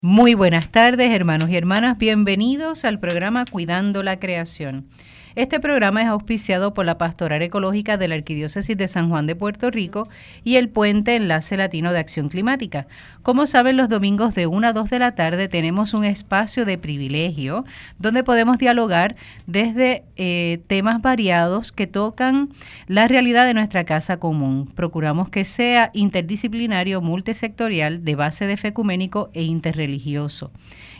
Muy 0.00 0.34
buenas 0.34 0.70
tardes, 0.70 1.10
hermanos 1.10 1.50
y 1.50 1.56
hermanas. 1.56 1.98
Bienvenidos 1.98 2.84
al 2.84 3.00
programa 3.00 3.44
Cuidando 3.44 4.04
la 4.04 4.20
Creación. 4.20 4.86
Este 5.34 5.60
programa 5.60 6.02
es 6.02 6.08
auspiciado 6.08 6.74
por 6.74 6.86
la 6.86 6.98
Pastoral 6.98 7.42
Ecológica 7.42 7.96
de 7.96 8.08
la 8.08 8.14
Arquidiócesis 8.14 8.76
de 8.76 8.88
San 8.88 9.08
Juan 9.10 9.26
de 9.26 9.36
Puerto 9.36 9.70
Rico 9.70 10.08
y 10.42 10.56
el 10.56 10.68
Puente 10.68 11.16
Enlace 11.16 11.56
Latino 11.56 11.92
de 11.92 11.98
Acción 11.98 12.28
Climática. 12.28 12.86
Como 13.22 13.46
saben, 13.46 13.76
los 13.76 13.88
domingos 13.88 14.34
de 14.34 14.46
1 14.46 14.66
a 14.66 14.72
2 14.72 14.90
de 14.90 14.98
la 14.98 15.14
tarde 15.14 15.48
tenemos 15.48 15.92
un 15.92 16.04
espacio 16.04 16.64
de 16.64 16.78
privilegio 16.78 17.64
donde 17.98 18.24
podemos 18.24 18.58
dialogar 18.58 19.16
desde 19.46 20.04
eh, 20.16 20.60
temas 20.66 21.02
variados 21.02 21.72
que 21.72 21.86
tocan 21.86 22.48
la 22.86 23.06
realidad 23.06 23.44
de 23.44 23.54
nuestra 23.54 23.84
casa 23.84 24.18
común. 24.18 24.70
Procuramos 24.74 25.28
que 25.28 25.44
sea 25.44 25.90
interdisciplinario, 25.92 27.00
multisectorial, 27.00 28.02
de 28.04 28.14
base 28.14 28.46
de 28.46 28.56
fe 28.56 28.68
ecuménico 28.68 29.30
e 29.34 29.42
interreligioso. 29.42 30.50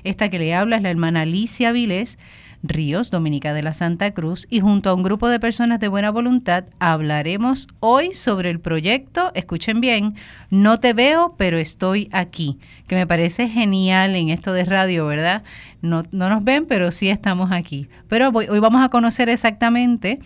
Esta 0.05 0.29
que 0.29 0.39
le 0.39 0.55
habla 0.55 0.77
es 0.77 0.83
la 0.83 0.91
hermana 0.91 1.23
Alicia 1.23 1.73
Vilés 1.73 2.19
Ríos, 2.63 3.11
Dominica 3.11 3.55
de 3.55 3.63
la 3.63 3.73
Santa 3.73 4.11
Cruz, 4.13 4.47
y 4.51 4.61
junto 4.61 4.91
a 4.91 4.95
un 4.95 5.03
grupo 5.03 5.29
de 5.29 5.41
personas 5.41 5.81
de 5.81 5.89
buena 5.89 6.11
voluntad 6.11 6.65
hablaremos 6.79 7.69
hoy 7.81 8.15
sobre 8.15 8.51
el 8.51 8.61
proyecto, 8.61 9.31
escuchen 9.35 9.81
bien, 9.81 10.15
No 10.51 10.79
te 10.79 10.93
veo, 10.93 11.35
pero 11.37 11.59
estoy 11.59 12.09
aquí, 12.13 12.59
que 12.87 12.97
me 12.97 13.07
parece 13.07 13.49
genial 13.49 14.17
en 14.17 14.31
esto 14.31 14.53
de 14.53 14.65
radio, 14.65 15.07
¿verdad? 15.07 15.43
No, 15.83 16.03
no 16.11 16.29
nos 16.29 16.43
ven, 16.45 16.67
pero 16.67 16.91
sí 16.91 17.09
estamos 17.09 17.53
aquí. 17.53 17.89
Pero 18.09 18.31
hoy 18.31 18.59
vamos 18.59 18.85
a 18.85 18.89
conocer 18.89 19.29
exactamente 19.29 20.19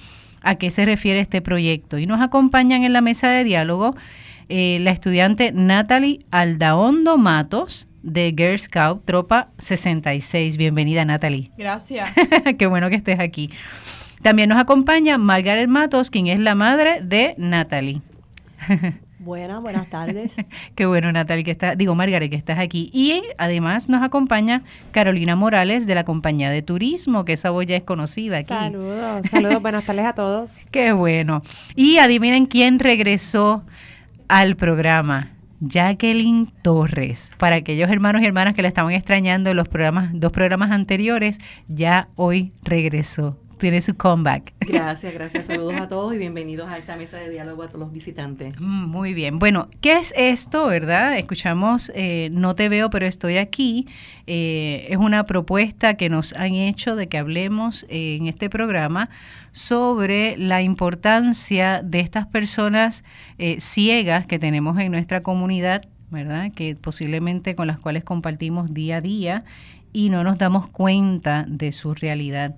a 0.43 0.57
qué 0.57 0.71
se 0.71 0.85
refiere 0.85 1.21
este 1.21 1.41
proyecto. 1.41 1.99
Y 1.99 2.07
nos 2.07 2.21
acompañan 2.21 2.85
en 2.85 2.93
la 2.93 3.01
mesa 3.01 3.29
de 3.29 3.45
diálogo 3.45 3.95
eh, 4.49 4.79
la 4.81 4.91
estudiante 4.91 5.53
Natalie 5.53 6.27
Aldaondo 6.31 7.17
Matos, 7.17 7.87
de 8.03 8.35
Girl 8.37 8.59
Scout 8.59 9.05
Tropa 9.05 9.49
66. 9.59 10.57
Bienvenida, 10.57 11.05
Natalie. 11.05 11.51
Gracias. 11.57 12.11
Qué 12.59 12.67
bueno 12.67 12.89
que 12.91 12.97
estés 12.97 13.21
aquí. 13.21 13.51
También 14.23 14.49
nos 14.49 14.61
acompaña 14.61 15.19
Margaret 15.19 15.69
Matos, 15.69 16.11
quien 16.11 16.29
es 16.29 16.39
la 16.39 16.55
madre 16.55 17.01
de 17.03 17.35
Natalie. 17.39 18.03
Buenas, 19.25 19.63
buenas 19.63 19.89
tardes. 19.89 20.35
Qué 20.75 20.85
bueno, 20.85 21.13
Natalie, 21.13 21.45
que 21.45 21.53
está, 21.53 21.77
digo, 21.77 21.95
Margaret, 21.95 22.29
que 22.29 22.37
estás 22.37 22.59
aquí. 22.59 22.91
Y 22.93 23.23
además 23.39 23.89
nos 23.89 24.03
acompaña 24.03 24.65
Carolina 24.91 25.37
Morales 25.37 25.87
de 25.87 25.95
la 25.95 26.05
compañía 26.05 26.51
de 26.51 26.61
turismo, 26.63 27.25
que 27.25 27.35
esa 27.35 27.51
voz 27.51 27.67
ya 27.67 27.77
es 27.77 27.85
conocida 27.85 28.39
aquí. 28.39 28.49
Saludos, 28.49 29.27
saludos, 29.31 29.63
buenas 29.63 29.85
tardes 29.85 30.07
a 30.07 30.15
todos. 30.15 30.57
Qué 30.73 30.91
bueno. 30.91 31.43
Y 31.77 31.99
adivinen 31.99 32.47
quién 32.47 32.81
regresó 32.81 33.63
al 34.27 34.57
programa. 34.57 35.31
Jacqueline 35.65 36.49
Torres. 36.63 37.31
Para 37.39 37.57
aquellos 37.57 37.89
hermanos 37.89 38.23
y 38.23 38.27
hermanas 38.27 38.55
que 38.55 38.63
la 38.63 38.69
estaban 38.69 38.93
extrañando 38.93 39.51
en 39.51 39.57
los 39.57 39.69
programas, 39.69 40.11
dos 40.13 40.33
programas 40.33 40.73
anteriores, 40.73 41.39
ya 41.69 42.09
hoy 42.17 42.53
regresó. 42.63 43.39
Tiene 43.63 43.81
su 43.81 43.97
comeback. 43.97 44.55
Gracias, 44.59 45.15
gracias. 45.15 45.47
Saludos 45.47 45.75
a 45.81 45.89
todos 45.89 46.13
y 46.13 46.19
bienvenidos 46.19 46.69
a 46.69 46.79
esta 46.79 46.97
mesa 46.97 47.19
de 47.19 47.31
diálogo 47.31 47.63
a 47.63 47.69
todos 47.69 47.79
los 47.79 47.93
visitantes. 47.93 48.59
Mm, 48.59 48.87
muy 48.89 49.15
bien. 49.15 49.39
Bueno, 49.39 49.69
¿qué 49.81 49.99
es 49.99 50.13
esto, 50.17 50.67
verdad? 50.67 51.17
Escuchamos 51.17 51.93
eh, 51.95 52.29
No 52.33 52.57
te 52.57 52.69
veo, 52.69 52.91
pero 52.91 53.07
estoy 53.07 53.37
aquí. 53.37 53.87
Eh, 54.27 54.89
es 54.91 54.97
una 54.97 55.27
propuesta 55.27 55.95
que 55.95 56.09
nos 56.09 56.33
han 56.33 56.55
hecho 56.55 56.97
de 56.97 57.09
que 57.09 57.19
hablemos 57.19 57.87
eh, 57.89 58.17
en 58.17 58.27
este 58.27 58.51
programa 58.51 59.11
sobre 59.53 60.37
la 60.37 60.61
importancia 60.61 61.83
de 61.85 62.01
estas 62.01 62.27
personas 62.27 63.05
eh, 63.39 63.61
ciegas 63.61 64.27
que 64.27 64.41
tenemos 64.41 64.77
en 64.81 64.91
nuestra 64.91 65.23
comunidad, 65.23 65.85
¿verdad? 66.11 66.51
Que 66.51 66.75
posiblemente 66.75 67.55
con 67.55 67.69
las 67.69 67.79
cuales 67.79 68.03
compartimos 68.03 68.75
día 68.75 68.97
a 68.97 69.01
día 69.01 69.45
y 69.93 70.09
no 70.09 70.25
nos 70.25 70.39
damos 70.39 70.69
cuenta 70.69 71.45
de 71.49 71.73
su 71.73 71.95
realidad. 71.95 72.55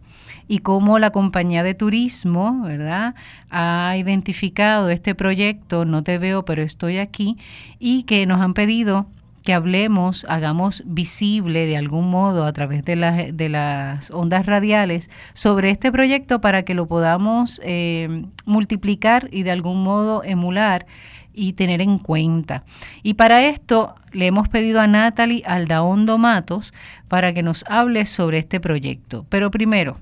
Y 0.48 0.58
cómo 0.58 0.98
la 0.98 1.10
compañía 1.10 1.62
de 1.62 1.74
turismo, 1.74 2.62
¿verdad?, 2.62 3.14
ha 3.50 3.96
identificado 3.96 4.90
este 4.90 5.14
proyecto, 5.14 5.84
no 5.84 6.02
te 6.02 6.18
veo, 6.18 6.44
pero 6.44 6.62
estoy 6.62 6.98
aquí, 6.98 7.36
y 7.78 8.04
que 8.04 8.26
nos 8.26 8.40
han 8.40 8.54
pedido 8.54 9.06
que 9.44 9.52
hablemos, 9.52 10.24
hagamos 10.28 10.82
visible 10.86 11.66
de 11.66 11.76
algún 11.76 12.10
modo 12.10 12.46
a 12.46 12.52
través 12.54 12.82
de, 12.84 12.96
las, 12.96 13.36
de 13.36 13.48
las 13.50 14.10
ondas 14.10 14.46
radiales 14.46 15.10
sobre 15.34 15.68
este 15.68 15.92
proyecto 15.92 16.40
para 16.40 16.62
que 16.62 16.72
lo 16.72 16.86
podamos 16.86 17.60
eh, 17.62 18.24
multiplicar 18.46 19.28
y 19.30 19.42
de 19.42 19.50
algún 19.50 19.82
modo 19.82 20.24
emular 20.24 20.86
y 21.34 21.54
tener 21.54 21.80
en 21.80 21.98
cuenta. 21.98 22.64
Y 23.02 23.14
para 23.14 23.44
esto 23.46 23.94
le 24.12 24.26
hemos 24.26 24.48
pedido 24.48 24.80
a 24.80 24.86
Natalie 24.86 25.42
Aldaondo 25.46 26.18
Matos 26.18 26.72
para 27.08 27.34
que 27.34 27.42
nos 27.42 27.64
hable 27.68 28.06
sobre 28.06 28.38
este 28.38 28.60
proyecto. 28.60 29.26
Pero 29.28 29.50
primero, 29.50 29.98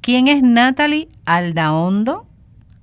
¿quién 0.00 0.28
es 0.28 0.42
Natalie 0.42 1.08
Aldaondo? 1.24 2.26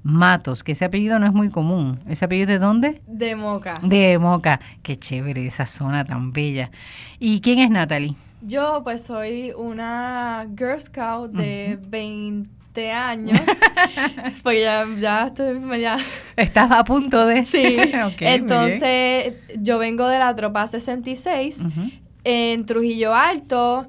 Matos, 0.02 0.64
que 0.64 0.72
ese 0.72 0.86
apellido 0.86 1.20
no 1.20 1.26
es 1.26 1.34
muy 1.34 1.50
común. 1.50 2.00
¿Ese 2.08 2.26
apellido 2.26 2.48
de 2.48 2.60
dónde? 2.60 3.02
De 3.06 3.36
Moca. 3.36 3.80
De 3.84 4.18
Moca. 4.18 4.60
Qué 4.82 4.98
chévere 4.98 5.46
esa 5.46 5.66
zona 5.66 6.06
tan 6.06 6.32
bella. 6.32 6.72
¿Y 7.20 7.42
quién 7.42 7.60
es 7.60 7.70
Natalie? 7.70 8.16
Yo 8.42 8.82
pues 8.84 9.04
soy 9.04 9.52
una 9.58 10.48
Girl 10.58 10.80
Scout 10.80 11.32
de 11.32 11.78
20 11.82 12.59
años. 12.88 13.40
porque 14.44 14.62
ya, 14.62 14.88
ya 15.00 15.28
estoy 15.28 15.60
media... 15.60 15.98
Estás 16.36 16.72
a 16.72 16.84
punto 16.84 17.26
de... 17.26 17.46
Sí. 17.46 17.78
Entonces 18.20 19.34
yo 19.58 19.78
vengo 19.78 20.08
de 20.08 20.20
la 20.20 20.36
tropa 20.36 20.68
66 20.68 21.64
en 22.24 22.66
Trujillo 22.66 23.14
Alto 23.14 23.88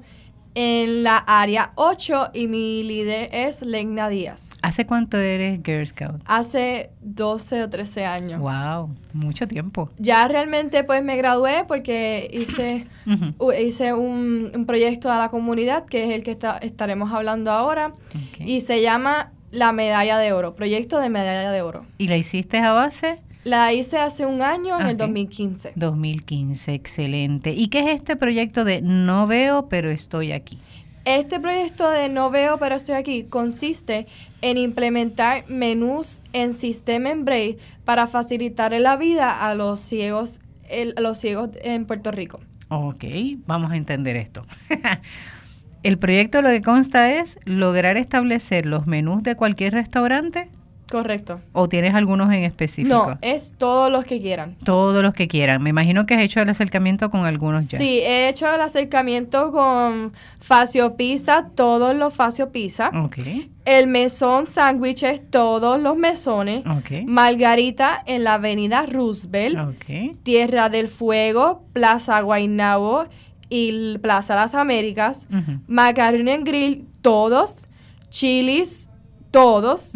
en 0.55 1.03
la 1.03 1.17
área 1.17 1.71
8 1.75 2.31
y 2.33 2.47
mi 2.47 2.83
líder 2.83 3.29
es 3.31 3.61
Legna 3.61 4.09
Díaz. 4.09 4.53
¿Hace 4.61 4.85
cuánto 4.85 5.17
eres 5.17 5.61
Girl 5.63 5.85
Scout? 5.87 6.21
Hace 6.25 6.91
12 7.01 7.63
o 7.63 7.69
13 7.69 8.05
años. 8.05 8.41
Wow, 8.41 8.95
mucho 9.13 9.47
tiempo. 9.47 9.89
Ya 9.97 10.27
realmente 10.27 10.83
pues 10.83 11.03
me 11.03 11.15
gradué 11.17 11.65
porque 11.67 12.29
hice, 12.33 12.87
hice 13.61 13.93
un, 13.93 14.65
proyecto 14.65 15.11
a 15.11 15.17
la 15.17 15.29
comunidad 15.29 15.85
que 15.85 16.05
es 16.05 16.11
el 16.11 16.23
que 16.23 16.37
estaremos 16.61 17.11
hablando 17.11 17.51
ahora 17.51 17.93
y 18.39 18.59
se 18.61 18.81
llama 18.81 19.31
la 19.51 19.71
medalla 19.73 20.17
de 20.17 20.33
oro, 20.33 20.55
proyecto 20.55 20.99
de 20.99 21.09
medalla 21.09 21.51
de 21.51 21.61
oro. 21.61 21.85
¿Y 21.97 22.07
la 22.07 22.17
hiciste 22.17 22.59
a 22.59 22.71
base? 22.71 23.19
La 23.43 23.73
hice 23.73 23.97
hace 23.97 24.25
un 24.25 24.43
año, 24.43 24.79
en 24.79 24.87
el 24.87 24.97
2015. 24.97 25.73
2015, 25.75 26.73
excelente. 26.73 27.51
¿Y 27.51 27.69
qué 27.69 27.79
es 27.79 27.95
este 27.95 28.15
proyecto 28.15 28.63
de 28.63 28.81
No 28.81 29.25
veo, 29.25 29.67
pero 29.67 29.89
estoy 29.89 30.31
aquí? 30.31 30.59
Este 31.05 31.39
proyecto 31.39 31.89
de 31.89 32.09
No 32.09 32.29
veo, 32.29 32.59
pero 32.59 32.75
estoy 32.75 32.93
aquí 32.95 33.23
consiste 33.23 34.05
en 34.41 34.57
implementar 34.57 35.45
menús 35.47 36.21
en 36.33 36.53
sistema 36.53 37.09
en 37.09 37.25
Braille 37.25 37.57
para 37.83 38.05
facilitar 38.05 38.73
la 38.73 38.95
vida 38.97 39.47
a 39.47 39.55
los 39.55 39.79
ciegos, 39.79 40.39
a 40.69 41.01
los 41.01 41.17
ciegos 41.17 41.49
en 41.63 41.85
Puerto 41.85 42.11
Rico. 42.11 42.39
Ok, 42.69 43.05
vamos 43.47 43.71
a 43.71 43.75
entender 43.75 44.17
esto. 44.17 44.43
El 45.83 45.97
proyecto 45.97 46.43
lo 46.43 46.49
que 46.49 46.61
consta 46.61 47.11
es 47.11 47.39
lograr 47.45 47.97
establecer 47.97 48.67
los 48.67 48.85
menús 48.85 49.23
de 49.23 49.35
cualquier 49.35 49.73
restaurante 49.73 50.47
Correcto. 50.91 51.39
¿O 51.53 51.69
tienes 51.69 51.95
algunos 51.95 52.31
en 52.33 52.43
específico? 52.43 52.93
No, 53.11 53.17
es 53.21 53.53
todos 53.57 53.89
los 53.89 54.03
que 54.03 54.19
quieran. 54.19 54.57
Todos 54.65 55.01
los 55.01 55.13
que 55.13 55.29
quieran. 55.29 55.63
Me 55.63 55.69
imagino 55.69 56.05
que 56.05 56.15
has 56.15 56.21
hecho 56.21 56.41
el 56.41 56.49
acercamiento 56.49 57.09
con 57.09 57.25
algunos 57.25 57.69
ya. 57.69 57.77
Sí, 57.77 57.99
he 57.99 58.27
hecho 58.27 58.53
el 58.53 58.59
acercamiento 58.59 59.53
con 59.53 60.11
Facio 60.39 60.97
Pizza, 60.97 61.47
todos 61.55 61.95
los 61.95 62.13
Facio 62.13 62.51
Pizza. 62.51 62.91
Ok. 62.93 63.19
El 63.63 63.87
mesón 63.87 64.47
sándwiches, 64.47 65.21
todos 65.29 65.79
los 65.79 65.95
mesones. 65.95 66.65
Ok. 66.65 67.05
Margarita 67.05 68.03
en 68.05 68.25
la 68.25 68.33
avenida 68.33 68.85
Roosevelt. 68.85 69.57
Ok. 69.57 70.17
Tierra 70.23 70.67
del 70.67 70.89
Fuego, 70.89 71.63
Plaza 71.71 72.19
Guaynabo 72.19 73.05
y 73.49 73.97
Plaza 73.99 74.35
Las 74.35 74.55
Américas. 74.55 75.25
Uh 75.31 75.61
en 75.69 76.43
Grill, 76.43 76.85
todos. 77.01 77.67
Chilis, 78.09 78.89
todos, 79.31 79.93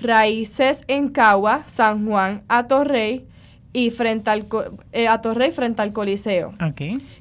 Raíces 0.00 0.82
en 0.88 1.08
Cagua, 1.08 1.62
San 1.66 2.06
Juan, 2.06 2.42
Atorrey 2.48 3.26
y 3.72 3.90
frente 3.90 4.30
al 4.30 4.46
eh, 4.92 5.08
frente 5.52 5.82
al 5.82 5.92
Coliseo. 5.92 6.54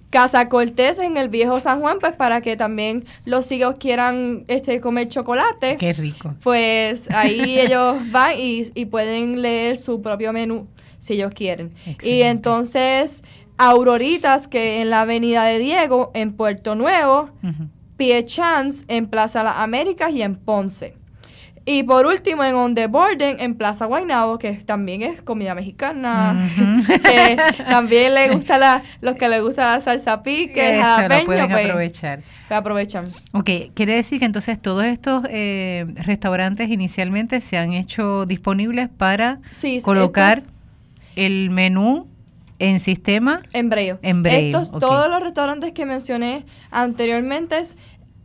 Casa 0.10 0.50
Cortés 0.50 1.00
en 1.00 1.16
el 1.16 1.30
viejo 1.30 1.60
San 1.62 1.80
Juan, 1.80 2.00
pues 2.00 2.14
para 2.14 2.42
que 2.42 2.58
también 2.58 3.06
los 3.24 3.50
hijos 3.52 3.76
quieran 3.80 4.44
este 4.48 4.82
comer 4.82 5.08
chocolate. 5.08 5.78
Qué 5.78 5.94
rico. 5.94 6.36
Pues 6.44 7.10
ahí 7.12 7.60
ellos 7.60 7.96
van 8.12 8.34
y, 8.38 8.86
pueden 8.86 9.42
leer 9.42 9.78
su 9.78 10.02
propio 10.02 10.34
menú 10.34 10.68
si 11.00 11.14
ellos 11.14 11.34
quieren. 11.34 11.74
Y 12.04 12.22
entonces 12.24 13.24
Auroritas 13.58 14.48
que 14.48 14.82
en 14.82 14.90
la 14.90 15.02
Avenida 15.02 15.46
de 15.46 15.60
Diego 15.60 16.12
en 16.14 16.34
Puerto 16.34 16.76
Nuevo, 16.76 17.30
Pie 17.96 18.26
Chance 18.26 18.84
en 18.88 19.08
Plaza 19.08 19.44
Las 19.44 19.58
Américas 19.58 20.12
y 20.12 20.24
en 20.24 20.36
Ponce. 20.36 21.01
Y 21.64 21.84
por 21.84 22.08
último, 22.08 22.44
en 22.44 22.56
On 22.56 22.74
The 22.74 22.88
Borden, 22.88 23.38
en 23.40 23.54
Plaza 23.56 23.86
Guaynabo, 23.86 24.40
que 24.40 24.54
también 24.54 25.04
es 25.04 25.22
comida 25.22 25.54
mexicana, 25.54 26.50
que 26.88 27.38
también 27.70 28.16
le 28.16 28.30
gusta 28.34 28.58
la, 28.58 28.82
los 29.02 29.16
que 29.16 29.30
les 29.30 29.42
gusta 29.44 29.72
la 29.74 29.80
salsa 29.80 30.24
pique, 30.24 30.74
Eso, 30.74 30.82
jalapeño, 30.84 31.20
lo 31.22 31.26
pueden 31.28 31.50
pues, 31.52 31.66
aprovechar. 31.66 32.20
pues 32.48 32.58
aprovechan. 32.60 33.12
Ok, 33.34 33.50
quiere 33.76 33.94
decir 33.96 34.18
que 34.18 34.26
entonces 34.26 34.60
todos 34.60 34.86
estos 34.86 35.22
eh, 35.30 35.86
restaurantes 35.98 36.70
inicialmente 36.70 37.42
se 37.42 37.58
han 37.60 37.74
hecho 37.74 38.26
disponibles 38.26 38.90
para 38.90 39.40
Sí, 39.52 39.80
colocar 39.84 40.40
estos- 40.40 40.52
el 41.16 41.52
menú 41.52 42.08
en 42.58 42.80
sistema. 42.80 43.42
En 43.54 43.70
Braille. 43.70 43.98
En 44.02 44.24
Braille, 44.24 44.48
Estos, 44.50 44.72
todos 44.80 45.10
los 45.10 45.22
restaurantes 45.22 45.74
que 45.74 45.86
mencioné 45.86 46.46
anteriormente 46.72 47.62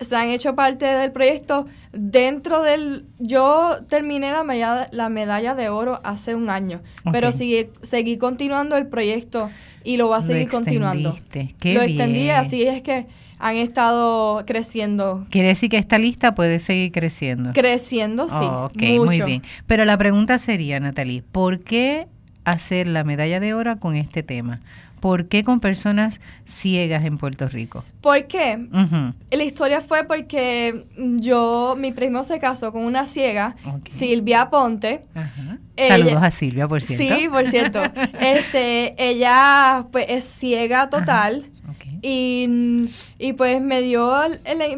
se 0.01 0.15
han 0.17 0.29
hecho 0.29 0.55
parte 0.55 0.85
del 0.85 1.11
proyecto 1.13 1.67
dentro 1.99 2.63
del... 2.63 3.07
Yo 3.19 3.79
terminé 3.89 4.31
la 4.33 4.45
medalla, 4.45 4.89
la 4.93 5.09
medalla 5.09 5.55
de 5.55 5.69
oro 5.69 6.01
hace 6.05 6.35
un 6.35 6.51
año, 6.51 6.81
pero 7.13 7.29
Ok. 7.29 7.35
seguí, 7.83 8.17
continuando 8.19 8.77
el 8.77 8.87
proyecto 8.87 9.51
y 9.85 9.97
lo 9.97 10.09
voy 10.09 10.19
a 10.19 10.23
seguir 10.23 10.49
continuando. 10.49 11.19
qué 11.31 11.75
lo 11.75 11.83
extendí, 11.83 12.21
bien. 12.23 12.37
así 12.37 12.63
es 12.63 12.83
que 12.83 13.07
han 13.39 13.57
estado 13.57 14.45
creciendo. 14.47 15.27
Quiere 15.31 15.49
decir 15.49 15.69
que 15.69 15.77
esta 15.79 15.99
lista 15.99 16.35
puede 16.35 16.59
seguir 16.59 16.93
creciendo. 16.93 17.53
Creciendo, 17.53 18.29
sí. 18.29 18.35
Oh, 18.41 18.67
ok, 18.67 18.77
mucho. 18.83 19.05
muy 19.05 19.21
bien. 19.23 19.43
Pero 19.67 19.85
la 19.85 19.99
pregunta 19.99 20.39
sería, 20.39 20.81
Natalie, 20.81 21.23
¿por 21.23 21.61
qué 21.61 22.07
hacer 22.45 22.87
la 22.87 23.05
medalla 23.05 23.41
de 23.41 23.53
oro 23.55 23.79
con 23.79 23.97
este 23.97 24.23
tema? 24.23 24.61
¿Por 25.01 25.29
qué 25.29 25.45
con 25.45 25.61
personas 25.61 26.21
ciegas 26.45 27.05
en 27.05 27.19
Puerto 27.19 27.49
Rico? 27.49 27.85
¿Por 28.01 28.27
qué? 28.27 28.59
La 29.31 29.45
historia 29.45 29.81
fue 29.81 30.05
porque 30.05 30.85
yo, 30.97 31.77
mi 31.79 31.93
primo 31.93 32.23
se 32.25 32.39
casó 32.39 32.73
con 32.73 32.83
una 32.85 33.07
ciega. 33.07 33.57
Silvia 33.87 34.49
Ponte. 34.51 35.05
ajá. 35.15 35.59
Ella- 35.77 35.97
Saludos 35.97 36.23
a 36.23 36.31
Silvia, 36.31 36.67
por 36.69 36.81
cierto. 36.83 37.17
Sí, 37.19 37.29
por 37.29 37.47
cierto. 37.47 37.83
este, 38.21 38.95
ella 38.99 39.85
pues 39.93 40.07
es 40.09 40.25
ciega 40.25 40.89
total 40.89 41.45
y, 42.03 42.89
y, 43.19 43.33
pues 43.35 43.61
me 43.61 43.83
dio 43.83 44.13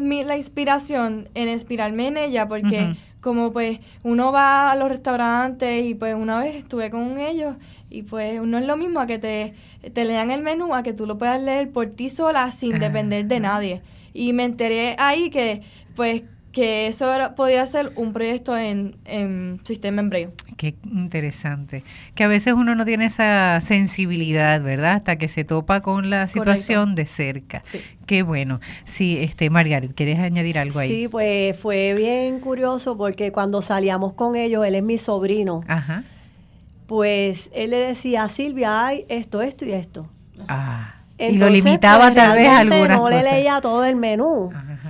mi- 0.01 0.23
la 0.23 0.35
inspiración 0.37 1.29
en 1.35 1.49
inspirarme 1.49 2.07
en 2.07 2.17
ella 2.17 2.47
porque 2.47 2.95
como 3.21 3.51
pues 3.51 3.79
uno 4.03 4.31
va 4.31 4.71
a 4.71 4.75
los 4.75 4.87
restaurantes 4.89 5.85
y 5.85 5.93
pues 5.93 6.15
una 6.15 6.39
vez 6.39 6.55
estuve 6.55 6.89
con 6.89 7.17
ellos 7.19 7.55
y 7.89 8.03
pues 8.03 8.41
no 8.41 8.57
es 8.57 8.65
lo 8.65 8.77
mismo 8.77 8.99
a 9.01 9.07
que 9.07 9.19
te, 9.19 9.53
te 9.93 10.05
lean 10.05 10.31
el 10.31 10.41
menú 10.41 10.73
a 10.75 10.83
que 10.83 10.93
tú 10.93 11.05
lo 11.05 11.17
puedas 11.17 11.41
leer 11.41 11.71
por 11.71 11.87
ti 11.87 12.09
sola 12.09 12.51
sin 12.51 12.75
Ah. 12.75 12.79
depender 12.79 13.25
de 13.25 13.39
nadie. 13.39 13.81
Y 14.13 14.33
me 14.33 14.43
enteré 14.43 14.95
ahí 14.99 15.29
que 15.29 15.61
pues 15.95 16.23
que 16.51 16.87
eso 16.87 17.13
era- 17.13 17.35
podía 17.35 17.63
ser 17.67 17.91
un 17.95 18.11
proyecto 18.11 18.57
en, 18.57 18.95
en 19.05 19.59
sistema 19.65 20.01
en 20.01 20.09
braille. 20.09 20.29
Qué 20.57 20.73
interesante. 20.91 21.83
Que 22.15 22.23
a 22.23 22.27
veces 22.27 22.53
uno 22.53 22.73
no 22.73 22.85
tiene 22.85 23.05
esa 23.05 23.61
sensibilidad, 23.61 24.61
¿verdad? 24.61 24.93
Hasta 24.95 25.17
que 25.17 25.27
se 25.27 25.43
topa 25.43 25.81
con 25.81 26.09
la 26.09 26.27
situación 26.27 26.95
de 26.95 27.05
cerca. 27.05 27.61
Sí. 27.63 27.81
Qué 28.07 28.23
bueno. 28.23 28.59
Sí, 28.83 29.17
este, 29.21 29.49
Margaret, 29.51 29.93
¿quieres 29.93 30.17
añadir 30.19 30.57
algo 30.57 30.79
ahí? 30.79 30.89
Sí, 30.89 31.07
pues 31.07 31.55
fue 31.57 31.93
bien 31.93 32.39
curioso 32.39 32.97
porque 32.97 33.31
cuando 33.31 33.61
salíamos 33.61 34.13
con 34.13 34.35
ellos, 34.35 34.65
él 34.65 34.73
es 34.75 34.83
mi 34.83 34.97
sobrino, 34.97 35.61
Ajá. 35.67 36.03
Pues 36.89 37.51
él 37.53 37.69
le 37.69 37.77
decía 37.77 38.23
a 38.23 38.29
Silvia, 38.29 38.87
ay, 38.87 39.05
esto, 39.09 39.43
esto 39.43 39.63
y 39.63 39.73
esto. 39.73 40.07
Ah. 40.47 40.95
y 41.19 41.23
lo 41.25 41.45
Entonces, 41.45 41.63
limitaba 41.63 42.05
pues, 42.05 42.15
tal 42.15 42.35
vez 42.35 42.47
a 42.47 42.57
algunas 42.57 42.89
no 42.89 43.03
cosas. 43.03 43.23
le 43.23 43.31
leía 43.31 43.61
todo 43.61 43.85
el 43.85 43.95
menú. 43.95 44.49
Ajá. 44.51 44.89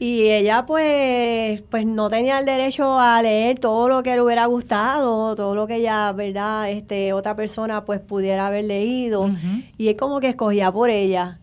Y 0.00 0.22
ella 0.28 0.66
pues, 0.66 1.62
pues 1.70 1.86
no 1.86 2.10
tenía 2.10 2.40
el 2.40 2.46
derecho 2.46 2.98
a 2.98 3.22
leer 3.22 3.60
todo 3.60 3.88
lo 3.88 4.02
que 4.02 4.14
le 4.16 4.20
hubiera 4.22 4.44
gustado, 4.46 5.36
todo 5.36 5.54
lo 5.54 5.68
que 5.68 5.76
ella, 5.76 6.10
¿verdad? 6.12 6.68
Este, 6.68 7.12
otra 7.12 7.36
persona 7.36 7.84
pues 7.84 8.00
pudiera 8.00 8.48
haber 8.48 8.64
leído. 8.64 9.30
Y 9.78 9.86
él 9.88 9.96
como 9.96 10.18
que 10.18 10.30
escogía 10.30 10.72
por 10.72 10.90
ella. 10.90 11.38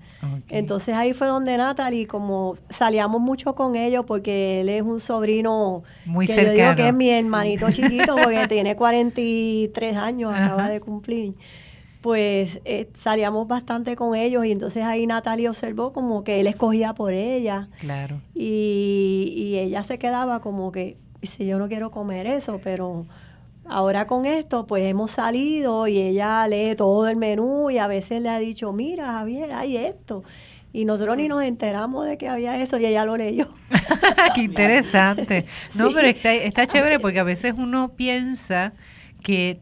Entonces 0.50 0.96
ahí 0.96 1.14
fue 1.14 1.28
donde 1.28 1.58
Natalie, 1.58 2.08
como 2.08 2.56
salíamos 2.70 3.20
mucho 3.22 3.56
con 3.56 3.76
ellos 3.76 4.06
porque 4.06 4.62
él 4.62 4.70
es 4.70 4.82
un 4.82 5.00
sobrino 5.00 5.84
Muy 6.06 6.26
que 6.28 6.34
yo 6.36 6.40
digo 6.42 6.52
cercano. 6.54 6.76
que 6.76 6.88
es 6.88 6.94
mi 6.94 7.10
hermanito 7.10 7.70
chiquito 7.72 8.16
porque 8.22 8.48
tiene 8.48 8.76
43 8.76 9.98
años, 9.98 10.34
acaba 10.34 10.70
de 10.70 10.80
cumplir. 10.82 11.34
Pues 12.02 12.60
eh, 12.66 12.90
salíamos 12.96 13.48
bastante 13.48 13.96
con 13.96 14.14
ellos 14.16 14.46
y 14.46 14.52
entonces 14.52 14.84
ahí 14.84 15.08
Natalie 15.08 15.48
observó 15.48 15.94
como 15.94 16.24
que 16.26 16.42
él 16.42 16.48
escogía 16.48 16.94
por 16.94 17.14
ella 17.14 17.70
Claro. 17.80 18.20
y, 18.36 19.34
y 19.38 19.58
ella 19.58 19.84
se 19.84 19.98
quedaba 19.98 20.42
como 20.42 20.72
que, 20.74 20.98
dice, 21.22 21.46
yo 21.46 21.58
no 21.60 21.70
quiero 21.70 21.92
comer 21.92 22.28
eso, 22.28 22.60
pero 22.62 23.06
ahora 23.66 24.08
con 24.08 24.26
esto 24.26 24.66
pues 24.68 24.84
hemos 24.86 25.12
salido 25.12 25.88
y 25.88 25.98
ella 25.98 26.48
lee 26.48 26.76
todo 26.76 27.08
el 27.08 27.16
menú 27.18 27.70
y 27.72 27.78
a 27.78 27.88
veces 27.88 28.22
le 28.22 28.30
ha 28.30 28.40
dicho, 28.40 28.72
mira 28.74 29.06
Javier, 29.14 29.54
hay 29.54 29.78
esto. 29.78 30.24
Y 30.76 30.86
nosotros 30.86 31.16
ni 31.18 31.28
nos 31.28 31.44
enteramos 31.44 32.08
de 32.08 32.18
que 32.18 32.28
había 32.28 32.60
eso 32.60 32.80
y 32.80 32.86
ella 32.88 33.06
lo 33.06 33.16
leyó. 33.16 33.48
Qué 34.36 34.42
interesante. 34.42 35.46
No, 35.76 35.90
Sí. 35.90 35.96
pero 35.96 36.08
está, 36.08 36.34
está 36.34 36.66
chévere 36.68 37.00
porque 37.00 37.20
a 37.20 37.24
veces 37.24 37.54
uno 37.58 37.90
piensa 37.96 38.74
que 39.22 39.60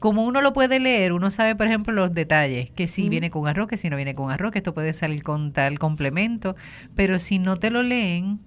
como 0.00 0.24
uno 0.24 0.40
lo 0.42 0.52
puede 0.52 0.80
leer, 0.80 1.12
uno 1.12 1.30
sabe, 1.30 1.54
por 1.54 1.68
ejemplo, 1.68 1.92
los 1.92 2.12
detalles, 2.12 2.70
que 2.72 2.88
si 2.88 3.04
Mm. 3.04 3.10
viene 3.10 3.30
con 3.30 3.46
arroz, 3.46 3.68
que 3.68 3.76
si 3.76 3.88
no 3.88 3.94
viene 3.94 4.14
con 4.14 4.32
arroz, 4.32 4.50
que 4.50 4.58
esto 4.58 4.74
puede 4.74 4.92
salir 4.94 5.22
con 5.22 5.52
tal 5.52 5.78
complemento, 5.78 6.56
pero 6.96 7.20
si 7.20 7.38
no 7.38 7.56
te 7.56 7.70
lo 7.70 7.84
leen, 7.84 8.40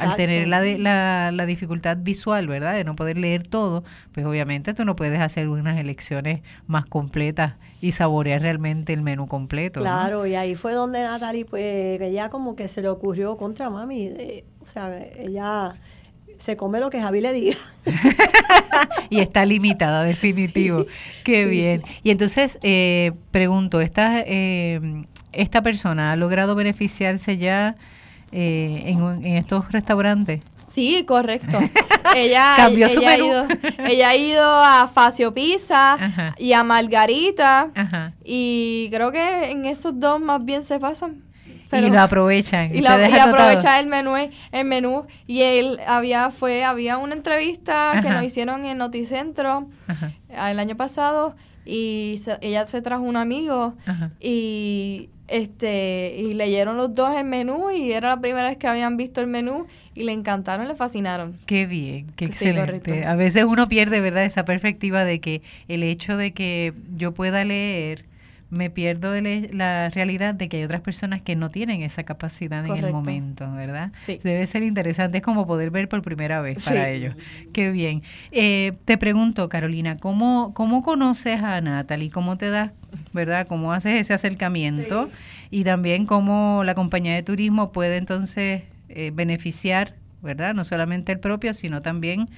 al 0.00 0.16
tener 0.16 0.48
la, 0.48 0.60
de- 0.60 0.78
la, 0.78 1.30
la 1.32 1.46
dificultad 1.46 1.98
visual, 2.00 2.46
¿verdad? 2.46 2.74
De 2.74 2.84
no 2.84 2.96
poder 2.96 3.18
leer 3.18 3.46
todo, 3.46 3.84
pues 4.12 4.24
obviamente 4.26 4.74
tú 4.74 4.84
no 4.84 4.96
puedes 4.96 5.20
hacer 5.20 5.48
unas 5.48 5.78
elecciones 5.78 6.40
más 6.66 6.86
completas 6.86 7.54
y 7.80 7.92
saborear 7.92 8.40
realmente 8.40 8.92
el 8.94 9.02
menú 9.02 9.28
completo. 9.28 9.80
¿no? 9.80 9.84
Claro, 9.84 10.26
y 10.26 10.34
ahí 10.36 10.54
fue 10.54 10.72
donde 10.72 11.02
Natalie, 11.02 11.44
pues 11.44 12.00
ella 12.00 12.30
como 12.30 12.56
que 12.56 12.68
se 12.68 12.80
le 12.80 12.88
ocurrió 12.88 13.36
contra 13.36 13.68
mami. 13.68 14.04
eh, 14.06 14.44
o 14.62 14.66
sea, 14.66 14.98
ella 15.18 15.74
se 16.38 16.56
come 16.56 16.80
lo 16.80 16.88
que 16.90 17.00
Javi 17.00 17.20
le 17.20 17.32
diga. 17.32 17.56
y 19.10 19.20
está 19.20 19.44
limitada, 19.44 20.02
definitivo. 20.02 20.86
Qué 21.24 21.44
sí. 21.44 21.50
bien. 21.50 21.82
Y 22.02 22.10
entonces, 22.10 22.58
eh, 22.62 23.12
pregunto, 23.30 23.80
¿esta, 23.80 24.20
eh, 24.26 25.04
¿esta 25.32 25.62
persona 25.62 26.12
ha 26.12 26.16
logrado 26.16 26.54
beneficiarse 26.54 27.36
ya 27.36 27.76
eh, 28.34 28.82
en, 28.86 29.24
en 29.24 29.36
estos 29.36 29.70
restaurantes? 29.70 30.40
Sí, 30.66 31.04
correcto. 31.06 31.58
ella, 32.16 32.54
Cambió 32.56 32.88
su 32.88 33.00
ha 33.06 33.16
ido, 33.16 33.46
ella 33.86 34.08
ha 34.08 34.16
ido 34.16 34.42
a 34.42 34.88
Facio 34.88 35.32
Pizza 35.34 35.94
Ajá. 35.94 36.34
y 36.38 36.52
a 36.52 36.64
Margarita 36.64 37.70
Ajá. 37.74 38.12
y 38.24 38.88
creo 38.90 39.12
que 39.12 39.50
en 39.50 39.66
esos 39.66 39.98
dos 40.00 40.20
más 40.20 40.44
bien 40.44 40.62
se 40.62 40.78
pasan. 40.80 41.22
y 41.72 41.80
lo 41.90 42.00
aprovechan. 42.00 42.74
y, 42.74 42.80
la- 42.80 42.94
aprovecha 43.24 43.78
el 43.80 43.88
menú 43.88 44.14
el 44.16 44.64
menú 44.64 45.06
y 45.26 45.42
él 45.42 45.78
había 45.86 46.30
fue 46.30 46.64
había 46.64 46.98
una 46.98 47.14
entrevista 47.14 48.00
que 48.02 48.10
nos 48.10 48.24
hicieron 48.24 48.64
en 48.64 48.78
Noticentro 48.78 49.68
el 50.30 50.58
año 50.58 50.76
pasado 50.76 51.36
y 51.66 52.16
se- 52.18 52.38
ella 52.40 52.66
se 52.66 52.82
trajo 52.82 53.02
un 53.02 53.16
amigo 53.16 53.74
ajá. 53.86 54.10
y 54.20 55.08
este 55.28 56.16
y 56.18 56.34
leyeron 56.34 56.76
los 56.76 56.94
dos 56.94 57.16
el 57.16 57.24
menú 57.24 57.70
y 57.70 57.92
era 57.92 58.10
la 58.10 58.20
primera 58.20 58.48
vez 58.48 58.58
que 58.58 58.66
habían 58.66 58.96
visto 58.98 59.20
el 59.22 59.26
menú 59.26 59.66
y 59.94 60.02
le 60.04 60.12
encantaron 60.12 60.68
le 60.68 60.74
fascinaron 60.74 61.36
Qué 61.46 61.64
bien, 61.66 62.08
qué 62.16 62.26
excelente. 62.26 63.04
a 63.06 63.16
veces 63.16 63.44
uno 63.44 63.66
pierde, 63.68 64.00
¿verdad? 64.00 64.24
Esa 64.24 64.44
perspectiva 64.44 65.04
de 65.04 65.20
que 65.20 65.40
el 65.68 65.82
hecho 65.82 66.16
de 66.18 66.32
que 66.32 66.74
yo 66.96 67.12
pueda 67.14 67.42
leer, 67.44 68.04
me 68.54 68.70
pierdo 68.70 69.12
de 69.12 69.50
la 69.52 69.90
realidad 69.90 70.34
de 70.34 70.48
que 70.48 70.58
hay 70.58 70.64
otras 70.64 70.80
personas 70.80 71.20
que 71.20 71.36
no 71.36 71.50
tienen 71.50 71.82
esa 71.82 72.04
capacidad 72.04 72.64
en 72.64 72.72
el 72.84 72.92
momento, 72.92 73.50
¿verdad? 73.52 73.92
Sí. 73.98 74.18
Debe 74.22 74.46
ser 74.46 74.62
interesante, 74.62 75.18
es 75.18 75.24
como 75.24 75.46
poder 75.46 75.70
ver 75.70 75.88
por 75.88 76.02
primera 76.02 76.40
vez 76.40 76.62
para 76.64 76.90
Sí. 76.90 76.96
ellos. 76.96 77.14
Qué 77.52 77.70
bien. 77.70 78.02
Eh, 78.32 78.72
te 78.84 78.96
pregunto, 78.96 79.48
Carolina, 79.48 79.96
¿cómo, 79.98 80.52
¿cómo 80.54 80.82
conoces 80.82 81.42
a 81.42 81.60
Natalie? 81.60 82.10
¿Cómo 82.10 82.38
te 82.38 82.48
das, 82.50 82.70
verdad? 83.12 83.46
¿Cómo 83.46 83.72
haces 83.72 84.00
ese 84.00 84.14
acercamiento? 84.14 85.10
Y 85.50 85.64
también 85.64 86.06
cómo 86.06 86.62
la 86.64 86.74
compañía 86.74 87.14
de 87.14 87.22
turismo 87.22 87.72
puede 87.72 87.96
entonces 87.96 88.62
eh, 88.88 89.10
beneficiar, 89.14 89.94
¿verdad? 90.22 90.54
No 90.54 90.64
solamente 90.64 91.12
el 91.12 91.18
propio, 91.20 91.52
sino 91.54 91.82
también 91.82 92.28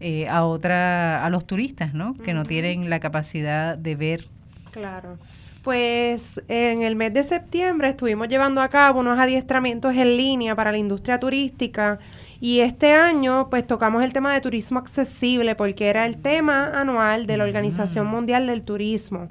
eh, 0.00 0.28
a 0.28 0.44
otra, 0.44 1.24
a 1.24 1.30
los 1.30 1.46
turistas, 1.46 1.94
¿no? 1.94 2.14
Que 2.14 2.34
no 2.34 2.44
tienen 2.44 2.90
la 2.90 3.00
capacidad 3.00 3.78
de 3.78 3.96
ver. 3.96 4.24
Claro. 4.72 5.18
Pues 5.66 6.40
en 6.46 6.82
el 6.82 6.94
mes 6.94 7.12
de 7.12 7.24
septiembre 7.24 7.88
estuvimos 7.88 8.28
llevando 8.28 8.60
a 8.60 8.68
cabo 8.68 9.00
unos 9.00 9.18
adiestramientos 9.18 9.96
en 9.96 10.16
línea 10.16 10.54
para 10.54 10.70
la 10.70 10.78
industria 10.78 11.18
turística 11.18 11.98
y 12.40 12.60
este 12.60 12.92
año 12.92 13.48
pues 13.50 13.66
tocamos 13.66 14.04
el 14.04 14.12
tema 14.12 14.32
de 14.32 14.40
turismo 14.40 14.78
accesible 14.78 15.56
porque 15.56 15.88
era 15.88 16.06
el 16.06 16.18
tema 16.18 16.70
anual 16.80 17.26
de 17.26 17.36
la 17.36 17.42
Organización 17.42 18.06
Mundial 18.06 18.46
del 18.46 18.62
Turismo 18.62 19.26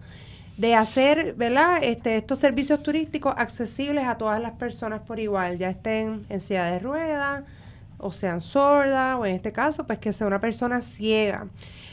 de 0.57 0.75
hacer, 0.75 1.35
¿verdad? 1.35 1.77
Este, 1.81 2.17
estos 2.17 2.37
servicios 2.37 2.83
turísticos 2.83 3.33
accesibles 3.37 4.03
a 4.03 4.17
todas 4.17 4.41
las 4.41 4.51
personas 4.51 4.99
por 5.03 5.21
igual, 5.21 5.57
ya 5.57 5.69
estén 5.69 6.23
en 6.27 6.41
silla 6.41 6.65
de 6.65 6.79
ruedas 6.79 7.45
o 7.97 8.11
sean 8.11 8.41
sordas, 8.41 9.15
o 9.17 9.25
en 9.25 9.35
este 9.35 9.53
caso, 9.53 9.87
pues 9.87 9.99
que 9.99 10.11
sea 10.11 10.27
una 10.27 10.41
persona 10.41 10.81
ciega. 10.81 11.47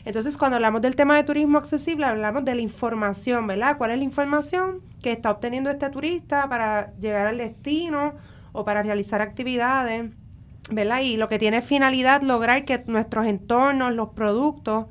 Entonces, 0.04 0.36
cuando 0.36 0.56
hablamos 0.56 0.82
del 0.82 0.96
tema 0.96 1.16
de 1.16 1.22
turismo 1.22 1.58
accesible, 1.58 2.04
hablamos 2.04 2.44
de 2.44 2.54
la 2.54 2.60
información, 2.60 3.46
¿verdad? 3.46 3.78
¿Cuál 3.78 3.92
es 3.92 3.98
la 3.98 4.04
información 4.04 4.80
que 5.00 5.12
está 5.12 5.30
obteniendo 5.30 5.70
este 5.70 5.88
turista 5.90 6.48
para 6.48 6.92
llegar 6.98 7.26
al 7.26 7.38
destino 7.38 8.14
o 8.52 8.64
para 8.64 8.82
realizar 8.82 9.22
actividades, 9.22 10.10
¿verdad? 10.70 11.00
Y 11.00 11.16
lo 11.16 11.28
que 11.28 11.38
tiene 11.38 11.62
finalidad 11.62 12.22
lograr 12.22 12.64
que 12.64 12.82
nuestros 12.86 13.26
entornos, 13.26 13.92
los 13.92 14.10
productos 14.10 14.86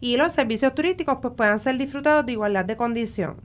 y 0.00 0.16
los 0.16 0.32
servicios 0.32 0.74
turísticos 0.74 1.18
pues 1.20 1.34
puedan 1.36 1.58
ser 1.58 1.76
disfrutados 1.76 2.24
de 2.26 2.32
igualdad 2.32 2.64
de 2.64 2.76
condición. 2.76 3.36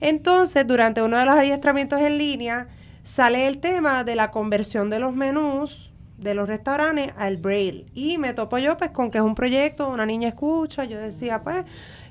Entonces, 0.00 0.66
durante 0.66 1.02
uno 1.02 1.18
de 1.18 1.24
los 1.24 1.34
adiestramientos 1.34 2.00
en 2.00 2.18
línea, 2.18 2.68
sale 3.02 3.46
el 3.46 3.58
tema 3.58 4.04
de 4.04 4.16
la 4.16 4.30
conversión 4.30 4.90
de 4.90 4.98
los 4.98 5.14
menús 5.14 5.93
de 6.24 6.34
los 6.34 6.48
restaurantes 6.48 7.12
al 7.16 7.36
braille. 7.36 7.86
Y 7.94 8.18
me 8.18 8.34
topo 8.34 8.58
yo 8.58 8.76
pues 8.76 8.90
con 8.90 9.10
que 9.10 9.18
es 9.18 9.24
un 9.24 9.36
proyecto, 9.36 9.88
una 9.88 10.06
niña 10.06 10.28
escucha, 10.28 10.84
yo 10.84 10.98
decía 10.98 11.42
pues 11.42 11.64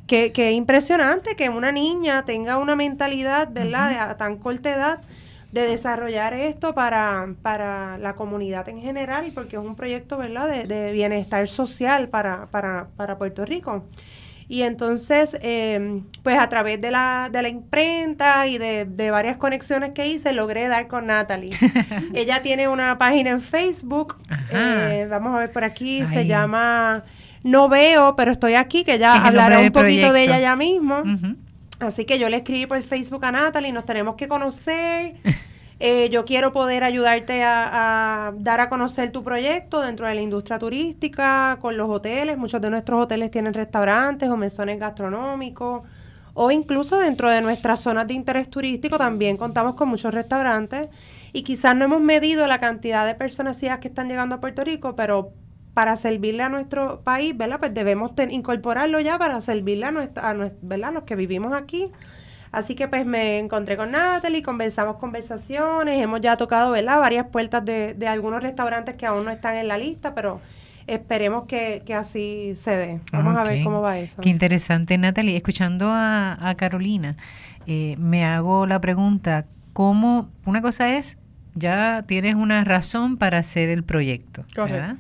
que, 0.07 0.31
que 0.31 0.51
impresionante 0.51 1.35
que 1.35 1.49
una 1.49 1.71
niña 1.71 2.23
tenga 2.23 2.57
una 2.57 2.75
mentalidad, 2.75 3.49
¿verdad?, 3.51 4.09
a 4.09 4.17
tan 4.17 4.37
corta 4.37 4.73
edad 4.73 5.01
de 5.51 5.67
desarrollar 5.67 6.33
esto 6.33 6.73
para, 6.73 7.35
para 7.41 7.97
la 7.97 8.15
comunidad 8.15 8.67
en 8.69 8.81
general, 8.81 9.31
porque 9.35 9.55
es 9.55 9.61
un 9.61 9.75
proyecto, 9.75 10.17
¿verdad?, 10.17 10.49
de, 10.49 10.63
de 10.63 10.91
bienestar 10.91 11.47
social 11.47 12.09
para, 12.09 12.47
para, 12.47 12.87
para 12.95 13.17
Puerto 13.17 13.45
Rico. 13.45 13.83
Y 14.47 14.63
entonces, 14.63 15.37
eh, 15.41 16.01
pues 16.21 16.37
a 16.39 16.49
través 16.49 16.79
de 16.81 16.91
la, 16.91 17.29
de 17.31 17.41
la 17.41 17.49
imprenta 17.49 18.47
y 18.47 18.57
de, 18.57 18.85
de, 18.85 19.11
varias 19.11 19.37
conexiones 19.37 19.91
que 19.91 20.07
hice, 20.07 20.33
logré 20.33 20.67
dar 20.67 20.87
con 20.87 21.07
Natalie. 21.07 21.57
Ella 22.13 22.41
tiene 22.41 22.67
una 22.67 22.97
página 22.97 23.31
en 23.31 23.41
Facebook, 23.41 24.17
eh, 24.51 25.07
vamos 25.09 25.35
a 25.35 25.39
ver 25.39 25.51
por 25.51 25.63
aquí, 25.63 26.05
se 26.05 26.25
llama 26.25 27.03
No 27.43 27.69
Veo, 27.69 28.15
pero 28.15 28.31
estoy 28.31 28.55
aquí, 28.55 28.83
que 28.83 28.99
ya 28.99 29.25
hablará 29.25 29.59
un 29.59 29.71
poquito 29.71 29.79
proyecto. 29.81 30.13
de 30.13 30.23
ella 30.23 30.39
ya 30.39 30.55
mismo. 30.55 30.99
Uh 30.99 31.05
-huh. 31.05 31.35
Así 31.79 32.05
que 32.05 32.17
yo 32.17 32.29
le 32.29 32.37
escribí 32.37 32.65
por 32.65 32.81
Facebook 32.83 33.25
a 33.25 33.31
Natalie, 33.31 33.71
nos 33.71 33.85
tenemos 33.85 34.15
que 34.15 34.27
conocer. 34.27 35.15
Eh, 35.79 36.09
yo 36.11 36.25
quiero 36.25 36.53
poder 36.53 36.83
ayudarte 36.83 37.43
a, 37.43 38.27
a, 38.27 38.31
dar 38.37 38.61
a 38.61 38.69
conocer 38.69 39.11
tu 39.11 39.23
proyecto 39.23 39.81
dentro 39.81 40.07
de 40.07 40.15
la 40.15 40.21
industria 40.21 40.59
turística, 40.59 41.57
con 41.61 41.77
los 41.77 41.89
hoteles. 41.89 42.37
Muchos 42.37 42.61
de 42.61 42.69
nuestros 42.69 43.01
hoteles 43.01 43.31
tienen 43.31 43.53
restaurantes 43.53 44.29
o 44.29 44.37
mesones 44.37 44.79
gastronómicos. 44.79 45.83
O 46.35 46.49
incluso 46.51 46.97
dentro 46.97 47.29
de 47.29 47.41
nuestras 47.41 47.79
zonas 47.81 48.07
de 48.07 48.15
interés 48.15 48.49
turístico 48.49 48.97
también 48.97 49.37
contamos 49.37 49.75
con 49.75 49.89
muchos 49.89 50.13
restaurantes. 50.13 50.87
Y 51.31 51.43
quizás 51.43 51.75
no 51.75 51.85
hemos 51.85 52.01
medido 52.01 52.47
la 52.47 52.59
cantidad 52.59 53.05
de 53.05 53.15
personas 53.15 53.57
ciegas 53.57 53.79
que 53.79 53.87
están 53.87 54.07
llegando 54.07 54.35
a 54.35 54.39
Puerto 54.39 54.63
Rico, 54.63 54.95
pero 54.95 55.33
para 55.73 55.95
servirle 55.95 56.43
a 56.43 56.49
nuestro 56.49 57.01
país, 57.01 57.35
¿verdad? 57.35 57.59
Pues 57.59 57.73
debemos 57.73 58.11
incorporarlo 58.29 58.99
ya 58.99 59.17
para 59.17 59.41
servirle 59.41 59.85
a, 59.85 59.91
nuestra, 59.91 60.29
a, 60.29 60.51
¿verdad? 60.61 60.93
los 60.93 61.03
que 61.03 61.15
vivimos 61.15 61.53
aquí 61.53 61.91
Así 62.53 62.75
que 62.75 62.87
pues 62.87 63.03
me 63.03 63.39
encontré 63.39 63.75
con 63.75 63.89
Natalie, 63.89 64.43
conversamos 64.43 64.97
conversaciones, 64.97 66.01
hemos 66.01 66.21
ya 66.21 66.37
tocado 66.37 66.71
¿verdad? 66.71 66.99
varias 66.99 67.25
puertas 67.25 67.65
de, 67.65 67.95
de 67.95 68.07
algunos 68.07 68.43
restaurantes 68.43 68.93
que 68.93 69.07
aún 69.07 69.25
no 69.25 69.31
están 69.31 69.57
en 69.57 69.67
la 69.67 69.79
lista, 69.79 70.13
pero 70.13 70.39
esperemos 70.85 71.45
que, 71.47 71.81
que 71.83 71.95
así 71.95 72.51
se 72.55 72.77
dé. 72.77 72.99
Vamos 73.11 73.33
okay. 73.33 73.47
a 73.47 73.55
ver 73.55 73.63
cómo 73.63 73.81
va 73.81 73.97
eso. 73.97 74.21
Qué 74.21 74.29
interesante, 74.29 74.95
Natalie. 74.99 75.35
Escuchando 75.35 75.89
a, 75.89 76.37
a 76.47 76.53
Carolina, 76.53 77.17
eh, 77.65 77.95
me 77.97 78.23
hago 78.23 78.67
la 78.67 78.79
pregunta, 78.79 79.47
¿cómo? 79.73 80.29
Una 80.45 80.61
cosa 80.61 80.95
es, 80.95 81.17
ya 81.55 82.03
tienes 82.07 82.35
una 82.35 82.63
razón 82.63 83.17
para 83.17 83.39
hacer 83.39 83.69
el 83.69 83.83
proyecto, 83.83 84.45
Correcto. 84.55 84.73
¿verdad? 84.73 84.95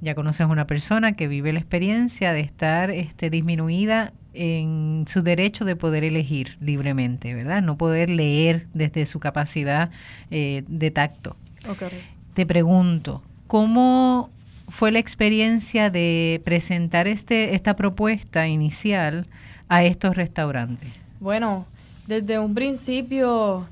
Ya 0.00 0.16
conoces 0.16 0.40
a 0.40 0.46
una 0.46 0.66
persona 0.66 1.12
que 1.12 1.28
vive 1.28 1.52
la 1.52 1.60
experiencia 1.60 2.32
de 2.32 2.40
estar 2.40 2.90
este, 2.90 3.30
disminuida 3.30 4.12
en 4.38 5.04
su 5.08 5.22
derecho 5.22 5.64
de 5.64 5.74
poder 5.74 6.04
elegir 6.04 6.56
libremente, 6.60 7.34
¿verdad? 7.34 7.60
No 7.60 7.76
poder 7.76 8.08
leer 8.08 8.66
desde 8.72 9.04
su 9.04 9.18
capacidad 9.18 9.90
eh, 10.30 10.62
de 10.68 10.90
tacto. 10.92 11.36
Okay. 11.68 12.04
Te 12.34 12.46
pregunto, 12.46 13.20
¿cómo 13.48 14.30
fue 14.68 14.92
la 14.92 15.00
experiencia 15.00 15.90
de 15.90 16.40
presentar 16.44 17.08
este, 17.08 17.56
esta 17.56 17.74
propuesta 17.74 18.46
inicial 18.46 19.26
a 19.68 19.82
estos 19.82 20.16
restaurantes? 20.16 20.90
Bueno, 21.18 21.66
desde 22.06 22.38
un 22.38 22.54
principio 22.54 23.66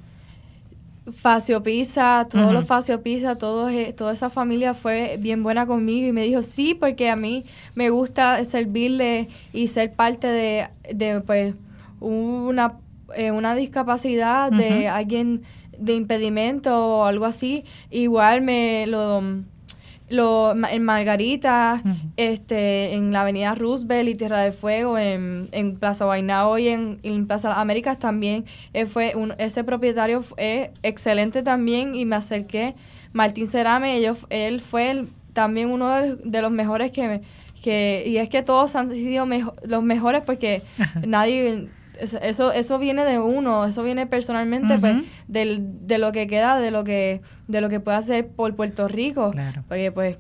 Facio 1.13 1.63
Pizza, 1.63 2.27
todos 2.29 2.47
uh 2.47 2.49
-huh. 2.49 2.53
los 2.53 3.39
todos, 3.39 3.73
eh, 3.73 3.93
toda 3.97 4.13
esa 4.13 4.29
familia 4.31 4.75
fue 4.75 5.17
bien 5.21 5.43
buena 5.43 5.67
conmigo 5.67 6.09
y 6.09 6.13
me 6.13 6.23
dijo 6.23 6.43
sí, 6.43 6.75
porque 6.75 7.11
a 7.11 7.17
mí 7.17 7.45
me 7.75 7.91
gusta 7.91 8.45
servirle 8.45 9.29
y 9.53 9.69
ser 9.69 9.93
parte 9.93 10.27
de, 10.27 10.69
de 10.93 11.21
pues, 11.21 11.55
una, 12.01 12.75
eh, 13.15 13.31
una 13.31 13.55
discapacidad, 13.55 14.51
uh 14.51 14.55
-huh. 14.55 14.59
de 14.59 14.89
alguien 14.89 15.43
de 15.79 15.95
impedimento 15.95 16.99
o 16.99 17.05
algo 17.05 17.25
así. 17.25 17.65
Igual 17.91 18.43
me 18.43 18.87
lo 18.87 19.23
lo, 20.09 20.53
en 20.53 20.83
Margarita, 20.85 21.83
uh 21.85 21.89
-huh. 21.89 21.97
este, 22.17 22.95
en 22.95 23.13
la 23.13 23.23
avenida 23.23 23.55
Roosevelt 23.55 24.09
y 24.09 24.15
Tierra 24.15 24.41
del 24.41 24.53
Fuego, 24.53 24.99
en, 24.99 25.49
en 25.53 25.77
Plaza 25.77 26.05
Guaynabo 26.05 26.59
y 26.59 26.69
en, 26.69 26.99
en 27.03 27.27
Plaza 27.27 27.61
Américas 27.61 27.99
también, 27.99 28.45
eh, 28.73 28.87
fue 28.87 29.15
un, 29.17 29.35
ese 29.39 29.65
propietario 29.65 30.23
fue 30.23 30.71
excelente 30.83 31.43
también 31.43 31.95
y 31.95 32.05
me 32.05 32.17
acerqué. 32.17 32.75
Martín 33.13 33.47
Cerame, 33.47 33.97
ellos, 33.97 34.27
él 34.31 34.61
fue 34.61 34.91
el, 34.91 35.09
también 35.33 35.71
uno 35.71 35.89
de, 35.91 36.17
de, 36.17 36.43
los 36.43 36.51
mejores 36.51 36.93
que, 36.93 37.09
me, 37.09 37.21
que, 37.63 38.05
y 38.07 38.19
es 38.19 38.29
que 38.29 38.43
todos 38.43 38.77
han 38.77 38.95
sido 38.95 39.27
mejo, 39.27 39.55
los 39.65 39.83
mejores 39.83 40.23
porque 40.23 40.63
nadie 41.07 41.69
eso 42.01 42.53
eso 42.53 42.79
viene 42.79 43.05
de 43.05 43.19
uno 43.19 43.65
eso 43.65 43.83
viene 43.83 44.07
personalmente 44.07 44.75
uh 44.75 44.77
-huh. 44.77 44.81
pues, 44.81 45.05
del, 45.29 45.87
de 45.87 45.99
lo 45.99 46.13
que 46.13 46.27
queda 46.27 46.59
de 46.59 46.71
lo 46.71 46.85
que 46.85 47.21
de 47.49 47.61
lo 47.61 47.69
que 47.69 47.81
puede 47.81 47.97
hacer 47.97 48.29
por 48.29 48.55
Puerto 48.55 48.89
Rico 48.89 49.31
claro. 49.31 49.65
porque 49.69 49.93
pues 49.93 50.19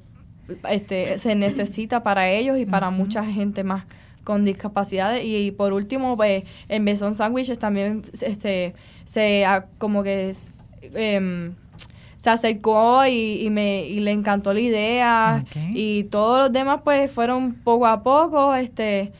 este 0.70 1.18
se 1.18 1.34
necesita 1.34 2.02
para 2.02 2.30
ellos 2.30 2.58
y 2.58 2.66
para 2.66 2.88
uh 2.88 2.92
-huh. 2.92 2.96
mucha 2.96 3.24
gente 3.24 3.64
más 3.64 3.84
con 4.24 4.44
discapacidades 4.44 5.24
y, 5.24 5.36
y 5.36 5.50
por 5.52 5.72
último 5.72 6.16
pues 6.16 6.44
en 6.68 6.84
Mesón 6.84 7.14
Sandwiches 7.14 7.58
también 7.58 8.02
este 8.20 8.74
se 9.04 9.44
como 9.78 10.02
que 10.02 10.32
eh, 10.82 11.50
se 12.16 12.30
acercó 12.30 13.06
y, 13.06 13.42
y, 13.42 13.50
me 13.50 13.86
y 13.86 14.00
le 14.00 14.10
encantó 14.10 14.52
la 14.52 14.60
idea 14.60 15.44
okay. 15.46 15.70
y 15.74 16.04
todos 16.04 16.40
los 16.40 16.52
demás 16.52 16.80
pues 16.82 17.10
fueron 17.10 17.54
poco 17.54 17.86
a 17.86 18.02
poco 18.02 18.54
este 18.54 19.12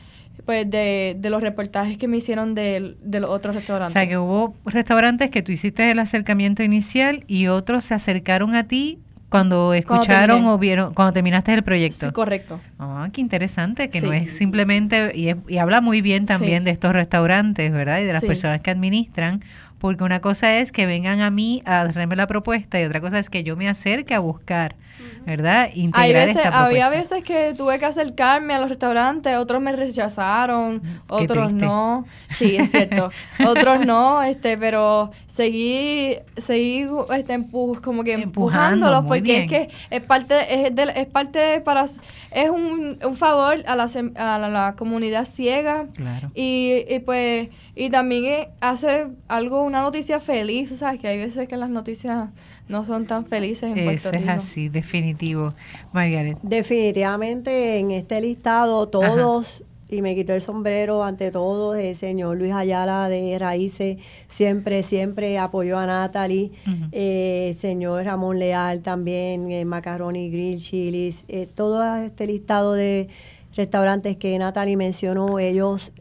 pues 0.47 0.67
de, 0.69 1.17
de, 1.19 1.29
los 1.29 1.41
reportajes 1.41 1.97
que 1.97 2.07
me 2.07 2.15
hicieron 2.15 2.55
de, 2.55 2.95
de, 3.03 3.19
los 3.19 3.29
otros 3.29 3.53
restaurantes. 3.53 3.91
O 3.91 3.93
sea, 3.93 4.07
que 4.07 4.17
hubo 4.17 4.55
restaurantes 4.63 5.29
que 5.29 5.43
tú 5.43 5.51
hiciste 5.51 5.91
el 5.91 5.99
acercamiento 5.99 6.63
inicial 6.63 7.25
y 7.27 7.47
otros 7.47 7.83
se 7.83 7.93
acercaron 7.93 8.55
a 8.55 8.63
ti 8.63 8.97
cuando 9.27 9.73
escucharon 9.73 10.37
cuando 10.37 10.53
o 10.53 10.57
vieron, 10.57 10.93
cuando 10.93 11.11
terminaste 11.11 11.53
el 11.53 11.63
proyecto. 11.63 12.05
Sí, 12.05 12.11
correcto. 12.13 12.61
Ah, 12.79 13.09
qué 13.11 13.19
interesante, 13.19 13.89
que 13.89 13.99
sí. 13.99 14.05
no 14.05 14.13
es 14.13 14.37
simplemente, 14.37 15.11
y, 15.13 15.27
es, 15.27 15.35
y, 15.49 15.57
habla 15.57 15.81
muy 15.81 15.99
bien 15.99 16.25
también 16.25 16.59
sí. 16.59 16.65
de 16.65 16.71
estos 16.71 16.93
restaurantes, 16.93 17.69
¿verdad? 17.69 17.99
Y 17.99 18.05
de 18.05 18.13
las 18.13 18.21
sí. 18.21 18.27
personas 18.27 18.61
que 18.61 18.71
administran, 18.71 19.43
porque 19.79 20.05
una 20.05 20.21
cosa 20.21 20.55
es 20.59 20.71
que 20.71 20.85
vengan 20.85 21.19
a 21.19 21.29
mí 21.29 21.61
a 21.65 21.81
hacerme 21.81 22.15
la 22.15 22.25
propuesta 22.25 22.79
y 22.79 22.85
otra 22.85 23.01
cosa 23.01 23.19
es 23.19 23.29
que 23.29 23.43
yo 23.43 23.57
me 23.57 23.67
acerque 23.67 24.13
a 24.13 24.19
buscar 24.19 24.77
¿verdad? 25.25 25.69
Integrar 25.73 26.05
Hay 26.05 26.13
veces, 26.13 26.45
esta 26.45 26.65
había 26.65 26.89
veces 26.89 27.23
que 27.23 27.53
tuve 27.55 27.79
que 27.79 27.85
acercarme 27.85 28.53
a 28.53 28.59
los 28.59 28.69
restaurantes, 28.69 29.37
otros 29.37 29.61
me 29.61 29.71
rechazaron, 29.71 30.81
otros 31.07 31.51
no. 31.51 32.05
Sí, 32.29 32.55
es 32.55 32.71
cierto. 32.71 33.11
otros 33.45 33.85
no, 33.85 34.21
este, 34.23 34.57
pero 34.57 35.11
seguí, 35.25 36.17
seguí 36.37 36.87
este, 37.15 37.33
empuj 37.33 37.81
como 37.81 38.03
que 38.03 38.13
empujándolos 38.13 39.05
porque 39.05 39.21
bien. 39.21 39.41
es 39.43 39.49
que 39.49 39.69
es 39.89 40.01
parte, 40.01 40.67
es, 40.67 40.75
de, 40.75 40.93
es 40.95 41.07
parte 41.07 41.61
para, 41.61 41.83
es 41.83 42.49
un, 42.49 42.97
un 43.03 43.15
favor 43.15 43.63
a 43.65 43.75
la, 43.75 43.89
a 44.15 44.37
la, 44.37 44.49
la 44.49 44.75
comunidad 44.77 45.25
ciega. 45.25 45.87
Claro. 45.95 46.31
Y, 46.35 46.85
y 46.89 46.99
pues, 46.99 47.49
y 47.75 47.89
también 47.89 48.47
hace 48.59 49.07
algo, 49.27 49.61
una 49.63 49.81
noticia 49.81 50.19
feliz, 50.19 50.77
¿sabes? 50.77 50.99
Que 50.99 51.07
hay 51.07 51.17
veces 51.17 51.47
que 51.47 51.57
las 51.57 51.69
noticias 51.69 52.29
no 52.69 52.83
son 52.83 53.05
tan 53.07 53.25
felices 53.25 53.71
en 53.71 53.77
Eso 53.77 53.85
Puerto 53.85 54.11
Rico. 54.11 54.23
es 54.23 54.29
así, 54.37 54.69
definitivo. 54.69 55.49
Margaret. 55.93 56.37
Definitivamente 56.41 57.79
en 57.79 57.91
este 57.91 58.19
listado 58.21 58.87
todos, 58.87 59.55
Ajá. 59.61 59.63
y 59.89 60.01
me 60.01 60.15
quito 60.15 60.33
el 60.33 60.41
sombrero 60.41 61.03
ante 61.03 61.31
todos, 61.31 61.77
el 61.77 61.95
señor 61.95 62.37
Luis 62.37 62.53
Ayala 62.53 63.07
de 63.09 63.37
Raíces 63.39 63.97
siempre, 64.29 64.83
siempre 64.83 65.37
apoyó 65.37 65.77
a 65.79 65.85
Natalie, 65.85 66.51
uh 66.65 66.69
-huh. 66.69 66.89
eh, 66.91 67.49
el 67.51 67.57
señor 67.61 68.03
Ramón 68.03 68.37
Leal 68.39 68.81
también, 68.81 69.49
eh, 69.51 69.63
Macaroni 69.65 70.29
Grill, 70.29 70.59
Chilis, 70.59 71.23
eh, 71.29 71.47
todo 71.53 71.83
este 71.95 72.27
listado 72.27 72.73
de 72.73 73.07
restaurantes 73.55 74.17
que 74.17 74.37
Natalie 74.37 74.75
mencionó, 74.77 75.39
ellos 75.39 75.91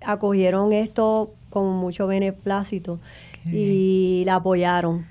acogieron 0.00 0.72
esto 0.72 1.32
con 1.50 1.66
mucho 1.76 2.06
beneplácito 2.06 2.98
y 3.52 4.22
la 4.26 4.36
apoyaron 4.36 5.06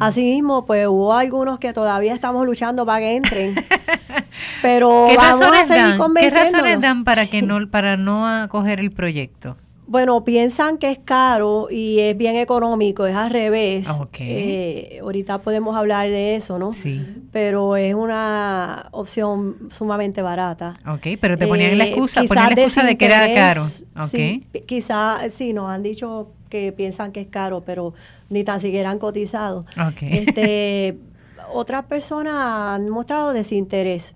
Asimismo, 0.00 0.66
pues 0.66 0.86
hubo 0.86 1.12
algunos 1.14 1.58
que 1.58 1.72
todavía 1.72 2.14
estamos 2.14 2.44
luchando 2.46 2.84
para 2.84 3.00
que 3.00 3.16
entren. 3.16 3.54
pero 4.62 5.06
¿Qué 5.08 5.16
vamos 5.16 5.40
a 5.42 5.50
razones, 5.50 5.68
seguir 5.68 5.98
dan, 5.98 6.14
¿Qué 6.14 6.30
razones 6.30 6.80
dan 6.80 7.04
para 7.04 7.26
que 7.26 7.42
no 7.42 7.56
para 7.70 7.96
no 7.96 8.26
acoger 8.26 8.80
el 8.80 8.90
proyecto? 8.92 9.56
Bueno, 9.88 10.24
piensan 10.24 10.78
que 10.78 10.90
es 10.90 10.98
caro 10.98 11.68
y 11.70 12.00
es 12.00 12.16
bien 12.16 12.34
económico, 12.34 13.06
es 13.06 13.14
al 13.14 13.30
revés. 13.30 13.88
Ok. 13.88 14.16
Eh, 14.18 14.98
ahorita 15.00 15.38
podemos 15.38 15.76
hablar 15.76 16.08
de 16.08 16.34
eso, 16.34 16.58
¿no? 16.58 16.72
Sí. 16.72 17.06
Pero 17.30 17.76
es 17.76 17.94
una 17.94 18.88
opción 18.90 19.56
sumamente 19.70 20.22
barata. 20.22 20.74
Ok, 20.88 21.06
pero 21.20 21.38
te 21.38 21.46
ponían 21.46 21.78
la 21.78 21.84
Eh, 21.84 21.90
excusa, 21.90 22.24
ponían 22.24 22.46
la 22.56 22.62
excusa 22.62 22.82
de 22.82 22.98
que 22.98 23.06
era 23.06 23.32
caro. 23.32 23.64
Ok. 23.96 24.08
Sí, 24.10 24.44
quizás, 24.66 25.32
sí, 25.32 25.52
nos 25.52 25.70
han 25.70 25.84
dicho 25.84 26.32
que 26.48 26.72
piensan 26.72 27.12
que 27.12 27.20
es 27.22 27.28
caro, 27.28 27.62
pero 27.64 27.94
ni 28.30 28.44
tan 28.44 28.60
siquiera 28.60 28.90
han 28.90 28.98
cotizado. 28.98 29.64
Este, 30.00 30.96
otras 31.52 31.84
personas 31.86 32.34
han 32.36 32.88
mostrado 32.88 33.32
desinterés, 33.32 34.14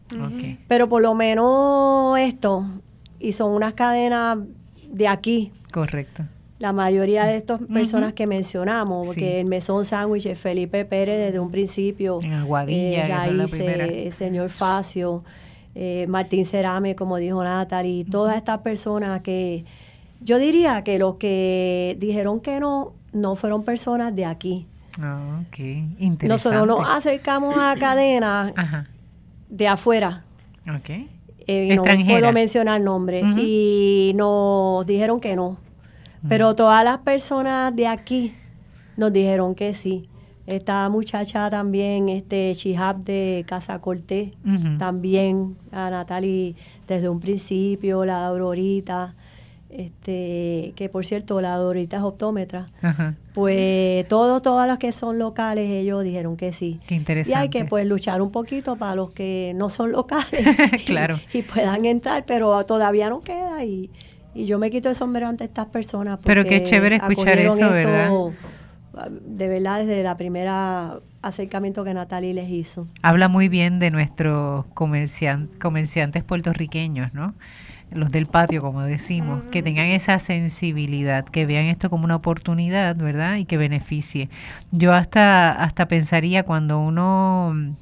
pero 0.69 0.89
por 0.89 1.03
lo 1.03 1.15
menos 1.15 2.19
esto, 2.19 2.65
y 3.19 3.33
son 3.33 3.53
unas 3.53 3.75
cadenas 3.75 4.39
de 4.91 5.07
aquí, 5.09 5.53
Correcto. 5.73 6.25
la 6.59 6.73
mayoría 6.73 7.25
de 7.25 7.37
estas 7.37 7.61
personas 7.73 8.13
que 8.15 8.27
mencionamos, 8.27 9.07
Sí. 9.07 9.13
porque 9.15 9.41
el 9.41 9.47
Mesón 9.47 9.85
Sándwich, 9.85 10.35
Felipe 10.35 10.85
Pérez 10.85 11.19
desde 11.19 11.39
un 11.39 11.51
principio, 11.51 12.19
En 12.23 12.33
Aguadilla, 12.33 13.07
Raíces, 13.07 13.51
primera. 13.51 13.85
el 13.87 14.13
señor 14.13 14.49
Facio, 14.51 15.23
eh, 15.77 16.07
Martín 16.09 16.47
Cerame, 16.47 16.97
como 16.97 17.17
dijo 17.19 17.45
Natalie, 17.45 18.05
todas 18.05 18.37
estas 18.37 18.59
personas 18.59 19.21
que 19.23 19.65
yo 20.21 20.39
diría 20.39 20.83
que 20.85 20.99
los 20.99 21.17
que 21.17 21.97
dijeron 21.99 22.41
que 22.41 22.61
no, 22.61 22.93
no 23.12 23.37
fueron 23.37 23.65
personas 23.65 24.15
de 24.15 24.25
aquí. 24.27 24.67
Ah, 25.00 25.41
ok, 25.47 25.59
interesante. 25.59 26.29
Nosotros 26.29 26.67
nos 26.67 26.89
acercamos 26.89 27.57
a 27.59 27.75
cadenas 27.79 28.53
Ajá, 28.57 28.89
de 29.49 29.69
afuera, 29.69 30.25
ok. 30.69 30.91
eh, 31.47 31.75
no 31.75 31.83
puedo 31.85 32.33
mencionar 32.33 32.81
nombres, 32.81 33.25
y 33.37 34.12
nos 34.15 34.87
dijeron 34.87 35.21
que 35.21 35.37
no. 35.37 35.57
Pero 36.29 36.55
todas 36.55 36.85
las 36.85 36.99
personas 36.99 37.75
de 37.75 37.87
aquí 37.87 38.35
nos 38.97 39.12
dijeron 39.12 39.55
que 39.55 39.73
sí. 39.75 40.07
Esta 40.47 40.89
muchacha 40.89 41.49
también, 41.49 42.09
este 42.09 42.53
Chihab 42.55 43.05
de 43.05 43.45
Casa 43.47 43.81
Cortés, 43.81 44.33
también 44.79 45.57
a 45.73 45.89
Natalie 45.91 46.57
desde 46.89 47.09
un 47.09 47.21
principio, 47.21 48.05
la 48.05 48.27
Aurorita, 48.27 49.15
este, 49.71 50.73
que 50.77 50.89
por 50.89 51.05
cierto, 51.07 51.41
la 51.41 51.55
Aurorita 51.55 51.97
es 51.99 52.03
optómetra. 52.03 52.69
Ajá. 52.83 53.15
Pues 53.33 54.07
todos, 54.09 54.43
todas 54.43 54.67
las 54.67 54.79
que 54.79 54.93
son 54.93 55.19
locales, 55.19 55.71
ellos 55.71 56.03
dijeron 56.05 56.37
que 56.37 56.53
sí. 56.53 56.81
Qué 56.87 56.95
Y 56.95 56.99
interesante. 56.99 57.39
hay 57.39 57.49
que 57.49 57.65
pues 57.65 57.87
luchar 57.87 58.21
un 58.23 58.31
poquito 58.33 58.77
para 58.77 58.95
los 58.97 59.11
que 59.12 59.53
no 59.57 59.71
son 59.71 59.93
locales 59.93 60.45
Claro. 60.87 61.19
y, 61.33 61.39
y 61.39 61.43
puedan 61.43 61.85
entrar, 61.85 62.25
pero 62.27 62.65
todavía 62.67 63.09
no 63.09 63.21
queda 63.23 63.65
y, 63.65 63.91
y 64.35 64.47
yo 64.47 64.59
me 64.59 64.71
quito 64.71 64.89
el 64.89 64.95
sombrero 64.97 65.29
ante 65.29 65.45
estas 65.45 65.67
personas. 65.67 66.19
Pero 66.25 66.45
qué 66.45 66.62
chévere 66.62 66.97
escuchar 66.97 67.39
eso, 67.39 67.55
esto, 67.55 67.71
¿verdad? 67.71 68.11
De 69.23 69.47
verdad, 69.49 69.79
desde 69.79 70.03
la 70.03 70.17
primera 70.17 70.99
acercamiento 71.23 71.85
que 71.85 71.95
Natalie 71.95 72.35
les 72.35 72.50
hizo. 72.50 72.89
Habla 73.03 73.29
muy 73.29 73.49
bien 73.49 73.79
de 73.79 73.91
nuestros 73.91 74.65
comercian- 74.75 75.49
comerciantes 75.61 76.25
puertorriqueños, 76.25 77.15
¿no? 77.15 77.35
Los 77.93 78.11
del 78.13 78.27
patio, 78.27 78.61
como 78.61 78.83
decimos, 78.83 79.43
que 79.51 79.63
tengan 79.63 79.87
esa 79.87 80.19
sensibilidad, 80.19 81.25
que 81.25 81.45
vean 81.45 81.67
esto 81.67 81.91
como 81.91 82.05
una 82.05 82.17
oportunidad, 82.17 82.95
¿verdad? 82.97 83.37
Y 83.37 83.47
que 83.47 83.57
beneficie. 83.57 84.29
Yo 84.71 84.93
hasta, 84.93 85.51
hasta 85.53 85.87
pensaría 85.89 86.45
cuando 86.45 86.79
uno, 86.79 87.75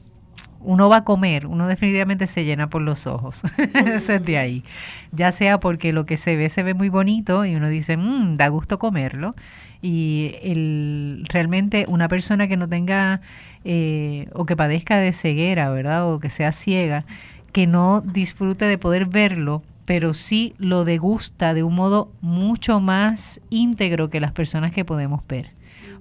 uno 0.61 0.88
va 0.88 0.99
a 0.99 1.05
comer, 1.05 1.47
uno 1.47 1.69
definitivamente 1.69 2.27
se 2.27 2.45
llena 2.45 2.69
por 2.71 2.83
los 2.83 3.07
ojos. 3.07 3.43
Eso 3.75 4.15
es 4.15 4.25
de 4.25 4.38
ahí. 4.38 4.65
Ya 5.12 5.31
sea 5.31 5.61
porque 5.61 5.93
lo 5.93 6.07
que 6.07 6.17
se 6.17 6.37
ve 6.37 6.49
se 6.49 6.62
ve 6.62 6.75
muy 6.75 6.88
bonito 6.88 7.45
y 7.45 7.55
uno 7.55 7.69
dice, 7.69 7.97
mmm, 7.97 8.37
da 8.37 8.49
gusto 8.49 8.79
comerlo. 8.79 9.35
Y 9.83 10.35
el, 10.43 11.25
realmente 11.29 11.85
una 11.88 12.09
persona 12.09 12.49
que 12.49 12.57
no 12.57 12.69
tenga 12.69 13.21
eh, 13.65 14.29
o 14.33 14.47
que 14.47 14.57
padezca 14.57 14.97
de 14.99 15.12
ceguera, 15.12 15.71
¿verdad? 15.71 16.12
O 16.12 16.19
que 16.19 16.31
sea 16.31 16.53
ciega, 16.53 17.05
que 17.53 17.66
no 17.66 18.01
disfrute 18.01 18.64
de 18.64 18.79
poder 18.79 19.07
verlo, 19.07 19.62
pero 19.88 20.12
sí 20.12 20.55
lo 20.59 20.85
degusta 20.85 21.55
de 21.55 21.62
un 21.62 21.74
modo 21.74 22.12
mucho 22.20 22.79
más 22.79 23.40
íntegro 23.48 24.11
que 24.11 24.20
las 24.20 24.33
personas 24.33 24.70
que 24.70 24.85
podemos 24.85 25.22
ver. 25.27 25.53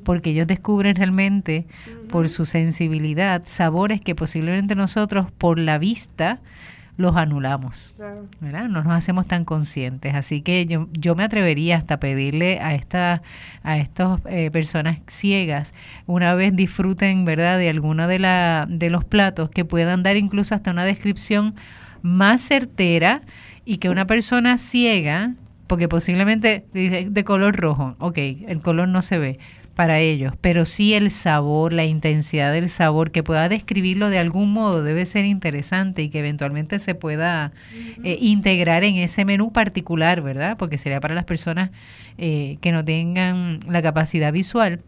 Porque 0.03 0.31
ellos 0.31 0.45
descubren 0.45 0.97
realmente 0.97 1.65
por 2.09 2.27
su 2.27 2.43
sensibilidad 2.43 3.43
sabores 3.45 4.01
que 4.01 4.13
posiblemente 4.13 4.75
nosotros 4.75 5.31
por 5.31 5.57
la 5.57 5.77
vista 5.77 6.41
los 6.97 7.15
anulamos. 7.15 7.93
¿verdad? 8.41 8.67
No 8.67 8.83
nos 8.83 8.91
hacemos 8.91 9.25
tan 9.25 9.45
conscientes. 9.45 10.15
Así 10.15 10.41
que 10.41 10.65
yo, 10.65 10.89
yo 10.91 11.15
me 11.15 11.23
atrevería 11.23 11.77
hasta 11.77 11.97
pedirle 11.97 12.59
a 12.59 12.75
esta, 12.75 13.21
a 13.63 13.77
estas 13.77 14.19
eh, 14.29 14.51
personas 14.51 14.99
ciegas, 15.07 15.73
una 16.07 16.35
vez 16.35 16.53
disfruten, 16.53 17.23
¿verdad?, 17.23 17.57
de 17.57 17.69
alguno 17.69 18.09
de, 18.09 18.19
la, 18.19 18.67
de 18.69 18.89
los 18.89 19.05
platos, 19.05 19.49
que 19.49 19.63
puedan 19.63 20.03
dar 20.03 20.17
incluso 20.17 20.55
hasta 20.55 20.71
una 20.71 20.83
descripción 20.83 21.55
más 22.01 22.41
certera 22.41 23.21
y 23.67 23.77
que 23.79 23.89
una 23.89 24.07
persona 24.07 24.57
ciega, 24.57 25.33
porque 25.67 25.89
posiblemente 25.89 26.63
dice 26.73 27.07
de 27.09 27.23
color 27.25 27.55
rojo, 27.57 27.95
ok, 27.99 28.17
el 28.47 28.59
color 28.61 28.87
no 28.87 29.01
se 29.01 29.19
ve 29.19 29.39
para 29.75 29.99
ellos, 29.99 30.33
pero 30.41 30.65
sí 30.65 30.93
el 30.95 31.11
sabor, 31.11 31.73
la 31.73 31.85
intensidad 31.85 32.51
del 32.53 32.69
sabor, 32.69 33.11
que 33.11 33.21
pueda 33.23 33.47
describirlo 33.49 34.09
de 34.09 34.17
algún 34.17 34.51
modo, 34.51 34.81
debe 34.83 35.05
ser 35.05 35.25
interesante 35.25 36.01
y 36.01 36.09
que 36.09 36.19
eventualmente 36.19 36.79
se 36.79 36.95
pueda 36.95 37.51
eh, 38.03 38.17
integrar 38.21 38.83
en 38.85 38.95
ese 38.95 39.25
menú 39.25 39.51
particular, 39.51 40.21
¿verdad? 40.21 40.55
Porque 40.57 40.77
sería 40.79 40.99
para 41.01 41.13
las 41.13 41.25
personas 41.25 41.69
eh, 42.17 42.57
que 42.61 42.71
no 42.71 42.83
tengan 42.85 43.59
la 43.69 43.81
capacidad 43.83 44.31
visual 44.33 44.79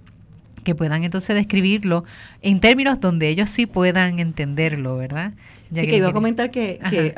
que 0.64 0.74
puedan 0.76 1.04
entonces 1.04 1.36
describirlo 1.36 2.04
en 2.42 2.60
términos 2.60 3.00
donde 3.00 3.30
ellos 3.30 3.50
sí 3.50 3.66
puedan 3.66 4.20
entenderlo, 4.20 4.98
¿verdad? 4.98 5.34
Ya 5.70 5.82
Sí, 5.84 5.88
que 5.88 5.98
iba 5.98 6.08
a 6.08 6.10
que- 6.10 6.14
comentar 6.14 6.52
que, 6.52 6.80
que, 6.90 7.16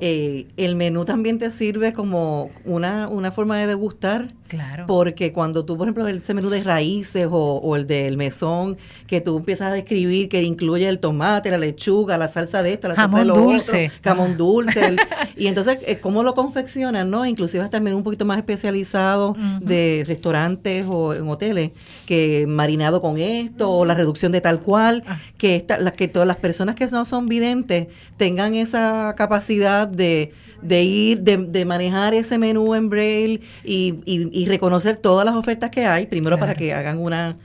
eh, 0.00 0.46
el 0.56 0.76
menú 0.76 1.04
también 1.04 1.38
te 1.38 1.50
sirve 1.50 1.92
como 1.92 2.50
una, 2.64 3.08
una 3.08 3.32
forma 3.32 3.58
de 3.58 3.66
degustar 3.66 4.28
Claro. 4.48 4.86
Porque 4.86 5.30
cuando 5.34 5.66
tú, 5.66 5.76
por 5.76 5.86
ejemplo, 5.88 6.08
ese 6.08 6.32
menú 6.32 6.48
de 6.48 6.62
raíces 6.62 7.26
o, 7.30 7.56
o 7.62 7.76
el 7.76 7.86
del 7.86 8.16
mesón, 8.16 8.78
que 9.06 9.20
tú 9.20 9.36
empiezas 9.36 9.70
a 9.70 9.74
describir 9.74 10.30
que 10.30 10.42
incluye 10.42 10.88
el 10.88 11.00
tomate, 11.00 11.50
la 11.50 11.58
lechuga, 11.58 12.16
la 12.16 12.28
salsa 12.28 12.62
de 12.62 12.72
esta, 12.72 12.88
la 12.88 12.94
salsa 12.94 13.08
de 13.18 13.24
Jamón 13.24 13.26
lo 13.28 13.34
otro, 13.34 13.52
dulce. 13.52 13.92
jamón 14.02 14.30
Ah. 14.32 14.36
dulce. 14.38 14.86
el- 14.86 14.98
y 15.36 15.48
entonces, 15.48 15.76
eh, 15.86 15.98
¿cómo 16.00 16.22
lo 16.22 16.32
confeccionan, 16.34 17.10
no? 17.10 17.26
Inclusive 17.26 17.62
hasta 17.62 17.76
el 17.76 17.82
menú 17.82 17.98
un 17.98 18.04
poquito 18.04 18.24
más 18.24 18.38
especializado 18.38 19.36
de 19.60 20.04
restaurantes 20.06 20.86
o 20.88 21.12
en 21.12 21.28
hoteles, 21.28 21.72
que 22.06 22.46
marinado 22.48 23.02
con 23.02 23.18
esto, 23.18 23.70
o 23.70 23.84
la 23.84 23.92
reducción 23.92 24.32
de 24.32 24.40
tal 24.40 24.60
cual, 24.62 25.02
Ah. 25.06 25.18
que, 25.36 25.56
esta, 25.56 25.76
la, 25.76 25.90
que 25.90 26.08
todas 26.08 26.26
las 26.26 26.36
personas 26.38 26.74
que 26.74 26.86
no 26.86 27.04
son 27.04 27.28
videntes 27.28 27.88
tengan 28.16 28.54
esa 28.54 29.12
capacidad 29.14 29.87
de, 29.90 30.32
de 30.62 30.82
ir, 30.82 31.20
de, 31.20 31.36
de 31.36 31.64
manejar 31.64 32.14
ese 32.14 32.38
menú 32.38 32.74
en 32.74 32.88
braille 32.90 33.40
y, 33.64 33.94
y- 34.04 34.28
y 34.32 34.46
reconocer 34.46 34.98
todas 34.98 35.24
las 35.24 35.34
ofertas 35.34 35.70
que 35.70 35.86
hay, 35.86 36.06
primero 36.06 36.38
para 36.38 36.54
que 36.54 36.72
hagan 36.72 36.98
una, 36.98 37.36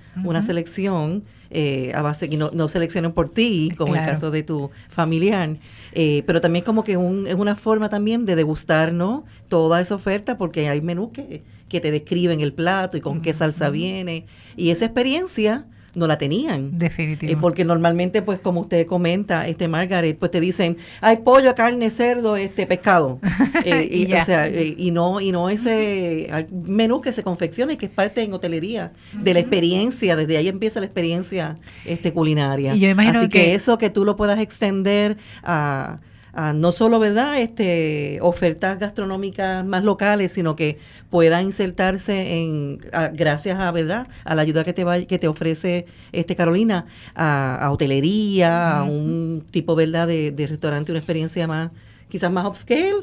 selección 0.42 1.24
eh, 1.56 1.92
a 1.96 2.02
base 2.02 2.30
que 2.30 2.38
no, 2.38 2.50
no 2.52 2.68
seleccionen 2.68 3.12
por 3.12 3.30
ti, 3.30 3.72
como 3.78 3.94
Claro. 3.94 4.08
el 4.08 4.14
caso 4.14 4.32
de 4.32 4.42
tu 4.44 4.72
familiar, 4.90 5.58
eh, 5.94 6.24
pero 6.26 6.42
también 6.42 6.66
como 6.66 6.84
que 6.84 6.98
un, 6.98 7.28
es 7.28 7.36
una 7.36 7.56
forma 7.56 7.90
también 7.90 8.26
de 8.26 8.36
degustar, 8.36 8.92
¿no? 8.94 9.24
Toda 9.50 9.80
esa 9.80 9.94
oferta, 9.96 10.38
porque 10.38 10.68
hay 10.68 10.82
menús 10.82 11.12
que, 11.12 11.44
que 11.70 11.80
te 11.80 11.92
describen 11.92 12.42
el 12.42 12.54
plato 12.54 12.98
y 12.98 13.02
con 13.02 13.22
qué 13.22 13.34
salsa 13.34 13.70
viene, 13.70 14.26
y 14.58 14.72
esa 14.72 14.86
experiencia 14.86 15.66
no 15.96 16.08
la 16.08 16.18
tenían. 16.18 16.78
Definitivo. 16.80 17.32
Eh, 17.32 17.38
porque 17.40 17.64
normalmente, 17.66 18.22
pues, 18.22 18.40
como 18.40 18.62
usted 18.62 18.86
comenta, 18.88 19.48
este 19.48 19.68
Margaret, 19.68 20.18
pues 20.18 20.32
te 20.32 20.40
dicen, 20.40 20.78
hay 21.02 21.18
pollo, 21.18 21.54
carne, 21.56 21.90
cerdo, 21.92 22.36
este 22.36 22.66
pescado. 22.68 23.20
Eh, 23.66 23.88
Y 23.92 24.14
o 24.14 24.26
sea, 24.26 24.48
eh, 24.48 24.74
y 24.78 24.92
no, 24.92 25.22
y 25.22 25.32
no 25.32 25.50
ese 25.50 26.30
menú 26.52 27.00
que 27.02 27.14
se 27.14 27.24
confecciona 27.24 27.74
y 27.74 27.78
que 27.78 27.86
es 27.86 27.92
parte 27.92 28.22
en 28.22 28.34
hotelería 28.34 28.92
de 29.14 29.34
la 29.34 29.40
experiencia, 29.40 30.16
desde 30.18 30.36
ahí 30.38 30.48
empieza 30.50 30.80
la 30.80 30.86
experiencia 30.86 31.56
este 31.86 32.12
culinaria. 32.12 32.76
Y 32.76 32.80
yo 32.80 32.90
imagino 32.90 33.20
Así 33.20 33.30
que, 33.30 33.42
que- 33.42 33.54
eso 33.56 33.78
que 33.78 33.90
tú 33.90 34.04
lo 34.04 34.16
puedas 34.18 34.40
extender 34.40 35.18
a 35.44 36.00
a 36.34 36.52
no 36.54 36.72
solo, 36.72 37.00
¿verdad?, 37.00 37.40
este, 37.40 38.18
ofertas 38.22 38.80
gastronómicas 38.80 39.64
más 39.66 39.84
locales, 39.84 40.32
sino 40.32 40.56
que 40.56 40.80
pueda 41.12 41.42
insertarse 41.44 42.40
en, 42.42 42.80
a- 42.92 43.10
gracias 43.10 43.60
a, 43.60 43.72
¿verdad?, 43.72 44.08
a 44.26 44.34
la 44.36 44.42
ayuda 44.42 44.64
que 44.64 44.74
te 44.74 44.84
va, 44.84 45.00
que 45.02 45.20
te 45.20 45.28
ofrece 45.28 45.86
este 46.12 46.36
Carolina, 46.36 46.86
a, 47.16 47.56
a 47.64 47.72
hotelería, 47.72 48.80
a 48.80 48.84
un 48.84 49.46
tipo, 49.52 49.76
¿verdad?, 49.76 50.08
de, 50.08 50.32
de 50.32 50.48
restaurante, 50.48 50.92
una 50.92 51.00
experiencia 51.00 51.48
más 51.48 51.70
quizás 52.10 52.32
más 52.32 52.46
upscale 52.46 52.94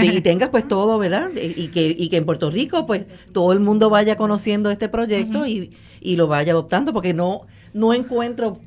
de- 0.00 0.06
y 0.06 0.20
tengas 0.22 0.48
pues 0.50 0.66
todo, 0.68 0.96
¿verdad? 0.98 1.30
Y 1.36 1.68
que 1.68 1.94
y 1.98 2.08
que 2.08 2.16
en 2.18 2.24
Puerto 2.24 2.50
Rico 2.50 2.86
pues 2.86 3.04
todo 3.32 3.52
el 3.52 3.58
mundo 3.60 3.90
vaya 3.90 4.16
conociendo 4.16 4.70
este 4.70 4.88
proyecto 4.88 5.44
y, 5.46 5.70
y 6.00 6.14
lo 6.16 6.28
vaya 6.28 6.52
adoptando 6.52 6.92
porque 6.92 7.12
no 7.12 7.42
no 7.74 7.92
encuentro 7.94 8.58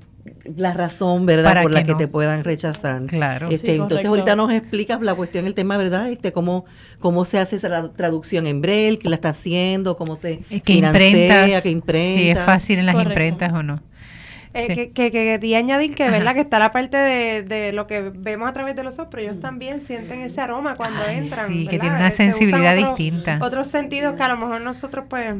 la 0.55 0.73
razón, 0.73 1.25
¿verdad?, 1.25 1.49
Para 1.51 1.61
por 1.63 1.71
la 1.71 1.81
que 1.81 1.87
que 1.87 1.91
no. 1.93 1.97
te 1.97 2.07
puedan 2.07 2.43
rechazar. 2.43 3.01
Claro. 3.07 3.49
Este, 3.49 3.67
Sí, 3.67 3.71
entonces 3.73 4.07
correcto. 4.07 4.09
ahorita 4.09 4.35
nos 4.35 4.51
explicas 4.53 5.01
la 5.01 5.13
cuestión, 5.15 5.45
el 5.45 5.53
tema, 5.53 5.75
¿verdad? 5.77 6.09
Este, 6.09 6.31
cómo, 6.31 6.65
cómo 6.99 7.25
se 7.25 7.39
hace 7.39 7.57
esa 7.57 7.69
tra- 7.69 7.91
traducción 7.93 8.47
en 8.47 8.61
Braille, 8.61 8.97
quién 8.99 9.11
la 9.11 9.15
está 9.15 9.29
haciendo, 9.29 9.97
cómo 9.97 10.15
se 10.15 10.31
Eh, 10.49 10.61
¿Qué 10.63 10.73
financia, 10.75 11.07
imprentas? 11.09 11.63
qué 11.63 11.69
imprenta. 11.69 12.19
Si 12.21 12.29
es 12.29 12.39
fácil 12.39 12.79
en 12.79 12.85
las 12.85 12.95
Correcto. 12.95 13.11
imprentas 13.11 13.53
o 13.53 13.63
no. 13.63 13.81
Eh, 14.55 14.65
Sí. 14.67 14.75
que, 14.75 14.91
que- 14.91 15.11
que 15.11 15.23
quería 15.25 15.57
añadir 15.57 15.95
que, 15.95 16.03
Ajá. 16.03 16.11
¿verdad? 16.11 16.33
Que 16.35 16.41
está 16.41 16.59
la 16.59 16.71
parte 16.71 16.95
de, 16.95 17.41
de 17.41 17.73
lo 17.73 17.87
que 17.87 18.01
vemos 18.13 18.47
a 18.47 18.53
través 18.53 18.75
de 18.75 18.83
los 18.83 18.99
ojos, 18.99 19.07
pero 19.09 19.23
ellos 19.23 19.39
también 19.41 19.81
sienten 19.81 20.21
ese 20.21 20.41
aroma 20.41 20.75
cuando 20.75 21.01
Ay, 21.07 21.17
entran. 21.17 21.47
sí, 21.47 21.65
que 21.67 21.77
¿verdad? 21.77 21.81
tiene 21.81 21.95
una 21.97 22.07
Eh, 22.09 22.11
sensibilidad 22.11 22.75
distinta. 22.75 23.39
Otros 23.41 23.67
sentidos 23.67 24.13
que 24.15 24.21
a 24.21 24.27
lo 24.29 24.37
mejor 24.37 24.61
nosotros, 24.61 25.05
pues, 25.09 25.33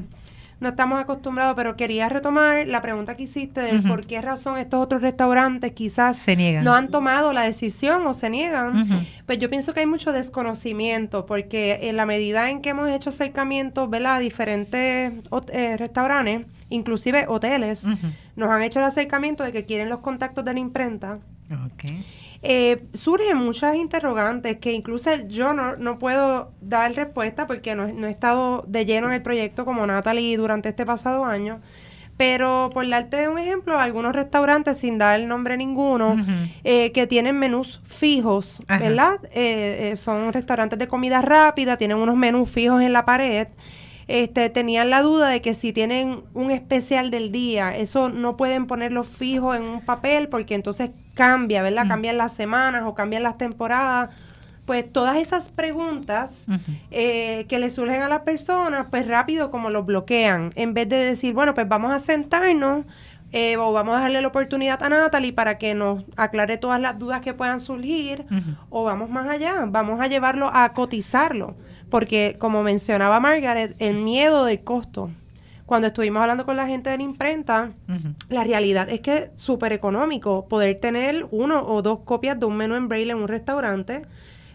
no 0.64 0.70
estamos 0.70 1.00
acostumbrados, 1.00 1.54
pero 1.56 1.76
quería 1.76 2.10
retomar 2.10 2.66
la 2.66 2.82
pregunta 2.82 3.16
que 3.16 3.24
hiciste 3.24 3.78
Ujú. 3.78 3.88
por 3.88 4.08
qué 4.08 4.22
razón 4.22 4.58
estos 4.58 4.80
otros 4.82 5.02
restaurantes 5.02 5.72
quizás 5.74 6.18
Se 6.18 6.36
niegan. 6.36 6.64
no 6.64 6.74
han 6.74 6.88
tomado 6.90 7.32
la 7.34 7.42
decisión 7.44 8.08
o 8.08 8.14
se 8.16 8.30
niegan. 8.32 9.06
Pues 9.28 9.38
yo 9.40 9.50
pienso 9.50 9.74
que 9.74 9.82
hay 9.82 9.86
mucho 9.86 10.12
desconocimiento, 10.12 11.26
porque 11.26 11.80
en 11.84 11.98
la 11.98 12.06
medida 12.06 12.50
en 12.50 12.62
que 12.62 12.70
hemos 12.70 12.90
hecho 12.90 13.10
acercamientos, 13.12 13.90
¿verdad? 13.90 14.16
A 14.16 14.20
diferentes 14.20 15.14
eh, 15.52 15.78
restaurantes, 15.78 16.48
inclusive 16.70 17.26
hoteles, 17.28 17.86
nos 18.36 18.50
han 18.50 18.64
hecho 18.64 18.80
el 18.80 18.86
acercamiento 18.86 19.44
de 19.44 19.52
que 19.52 19.66
quieren 19.66 19.90
los 19.90 20.00
contactos 20.00 20.44
de 20.46 20.54
la 20.54 20.60
imprenta. 20.60 21.20
Eh, 22.46 22.84
surgen 22.94 23.38
muchas 23.38 23.76
interrogantes 23.76 24.60
que 24.60 24.74
incluso 24.74 25.10
yo 25.28 25.54
no, 25.54 25.78
no 25.78 25.98
puedo 25.98 26.52
dar 26.60 26.94
respuesta 26.94 27.48
porque 27.48 27.74
no, 27.74 27.88
no 27.88 28.08
he 28.08 28.12
estado 28.12 28.66
de 28.68 28.86
lleno 28.86 29.08
en 29.08 29.14
el 29.14 29.22
proyecto 29.22 29.64
como 29.64 29.88
Natalie 29.88 30.36
durante 30.36 30.70
este 30.70 30.86
pasado 30.86 31.24
año. 31.24 31.62
Pero 32.18 32.70
por 32.74 32.88
darte 32.88 33.28
un 33.28 33.40
ejemplo, 33.40 33.80
algunos 33.80 34.14
restaurantes, 34.14 34.78
sin 34.78 34.98
dar 34.98 35.20
nombre 35.22 35.58
ninguno, 35.58 36.16
eh, 36.64 36.92
que 36.92 37.08
tienen 37.08 37.40
menús 37.40 37.82
fijos, 37.86 38.62
Ajá. 38.68 38.84
¿verdad? 38.84 39.20
Eh, 39.32 39.92
eh, 39.92 39.96
son 39.96 40.32
restaurantes 40.32 40.78
de 40.78 40.88
comida 40.88 41.22
rápida, 41.22 41.78
tienen 41.78 41.98
unos 41.98 42.16
menús 42.16 42.50
fijos 42.50 42.84
en 42.84 42.94
la 42.94 43.06
pared. 43.06 43.48
Este, 44.08 44.50
tenían 44.50 44.90
la 44.90 45.02
duda 45.02 45.30
de 45.30 45.42
que 45.42 45.54
si 45.54 45.74
tienen 45.74 46.24
un 46.34 46.52
especial 46.52 47.10
del 47.10 47.32
día, 47.32 47.76
eso 47.76 48.10
no 48.10 48.38
pueden 48.38 48.68
ponerlo 48.68 49.04
fijo 49.04 49.56
en 49.56 49.64
un 49.64 49.82
papel 49.82 50.28
porque 50.30 50.56
entonces 50.56 50.92
cambia, 51.14 51.62
¿verdad? 51.62 51.86
Mm. 51.86 51.90
Cambian 51.90 52.18
las 52.18 52.34
semanas 52.34 52.84
o 52.86 52.94
cambian 52.94 53.24
las 53.24 53.38
temporadas. 53.38 54.10
Pues 54.66 54.90
todas 54.92 55.18
esas 55.18 55.50
preguntas 55.52 56.42
eh, 56.90 57.46
que 57.50 57.60
le 57.60 57.70
surgen 57.70 58.02
a 58.02 58.08
las 58.08 58.22
personas, 58.22 58.88
pues 58.90 59.06
rápido 59.06 59.52
como 59.52 59.70
los 59.70 59.86
bloquean. 59.86 60.54
En 60.56 60.74
vez 60.74 60.88
de 60.88 60.96
decir, 60.96 61.34
bueno, 61.34 61.54
pues 61.54 61.68
vamos 61.68 61.92
a 61.92 62.00
sentarnos 62.00 62.86
eh, 63.34 63.58
o 63.58 63.74
vamos 63.74 63.98
a 63.98 64.02
darle 64.02 64.22
la 64.22 64.28
oportunidad 64.28 64.82
a 64.82 64.90
Natalie 64.90 65.34
para 65.34 65.58
que 65.58 65.74
nos 65.74 66.06
aclare 66.16 66.58
todas 66.58 66.80
las 66.80 66.98
dudas 66.98 67.22
que 67.22 67.34
puedan 67.34 67.60
surgir 67.60 68.26
o 68.70 68.84
vamos 68.84 69.10
más 69.10 69.28
allá, 69.28 69.66
vamos 69.68 70.00
a 70.00 70.08
llevarlo 70.08 70.50
a 70.54 70.72
cotizarlo. 70.74 71.56
Porque 71.94 72.38
como 72.40 72.64
mencionaba 72.64 73.20
Margaret, 73.20 73.76
el 73.78 73.98
miedo 73.98 74.46
del 74.46 74.64
costo. 74.64 75.12
Cuando 75.68 75.86
estuvimos 75.86 76.24
hablando 76.24 76.44
con 76.44 76.58
la 76.58 76.66
gente 76.66 76.90
de 76.90 76.98
la 76.98 77.04
imprenta, 77.04 77.74
la 78.30 78.44
realidad 78.44 78.90
es 78.90 79.00
que 79.02 79.16
es 79.16 79.32
súper 79.36 79.74
económico 79.74 80.48
poder 80.48 80.80
tener 80.80 81.28
uno 81.30 81.64
o 81.64 81.84
dos 81.84 82.00
copias 82.00 82.40
de 82.40 82.48
un 82.48 82.58
menú 82.58 82.74
en 82.74 82.88
braille 82.88 83.12
en 83.12 83.20
un 83.20 83.28
restaurante 83.28 84.08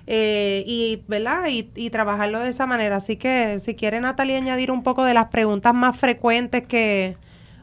eh, 0.09 0.65
y, 0.67 1.05
¿verdad? 1.07 1.47
Y, 1.49 1.71
y 1.77 1.91
trabajarlo 1.91 2.41
de 2.41 2.49
esa 2.49 2.67
manera. 2.67 2.97
Así 2.97 3.15
que 3.15 3.61
si 3.61 3.77
quiere 3.77 4.01
Natalia 4.01 4.37
añadir 4.37 4.73
un 4.73 4.83
poco 4.83 5.05
de 5.05 5.15
las 5.15 5.27
preguntas 5.27 5.73
más 5.75 5.97
frecuentes 5.97 6.67
que... 6.67 7.17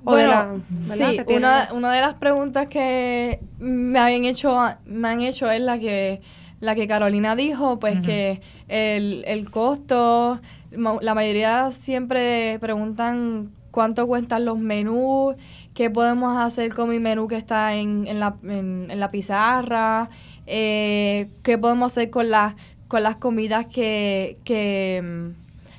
O 0.05 0.15
de 0.15 0.25
la, 0.25 0.55
Bueno, 0.87 1.09
sí, 1.09 1.19
una, 1.35 1.67
una 1.73 1.91
de 1.91 1.99
las 1.99 2.13
preguntas 2.13 2.67
que 2.67 3.41
me 3.59 3.99
habían 3.99 4.23
hecho, 4.23 4.57
me 4.85 5.09
han 5.09 5.19
hecho 5.19 5.51
es 5.51 5.59
la 5.59 5.77
que 5.79 6.21
la 6.65 6.75
que 6.75 6.87
Carolina 6.87 7.35
dijo, 7.35 7.79
pues 7.79 7.99
que 8.01 8.41
el, 8.67 9.23
el 9.27 9.49
costo, 9.49 10.39
la 10.71 11.15
mayoría 11.15 11.71
siempre 11.71 12.57
preguntan 12.59 13.51
cuánto 13.71 14.07
cuestan 14.07 14.45
los 14.45 14.57
menús, 14.57 15.35
qué 15.73 15.89
podemos 15.89 16.37
hacer 16.37 16.73
con 16.73 16.89
mi 16.89 16.99
menú 16.99 17.27
que 17.27 17.35
está 17.35 17.75
en, 17.75 18.07
en, 18.07 18.19
la, 18.19 18.35
en, 18.43 18.87
en 18.89 18.99
la 18.99 19.11
pizarra, 19.11 20.09
eh, 20.47 21.27
qué 21.43 21.57
podemos 21.57 21.91
hacer 21.91 22.09
con 22.09 22.29
las 22.29 22.55
con 22.87 23.03
las 23.03 23.15
comidas 23.17 23.65
que, 23.65 24.37
que 24.43 25.33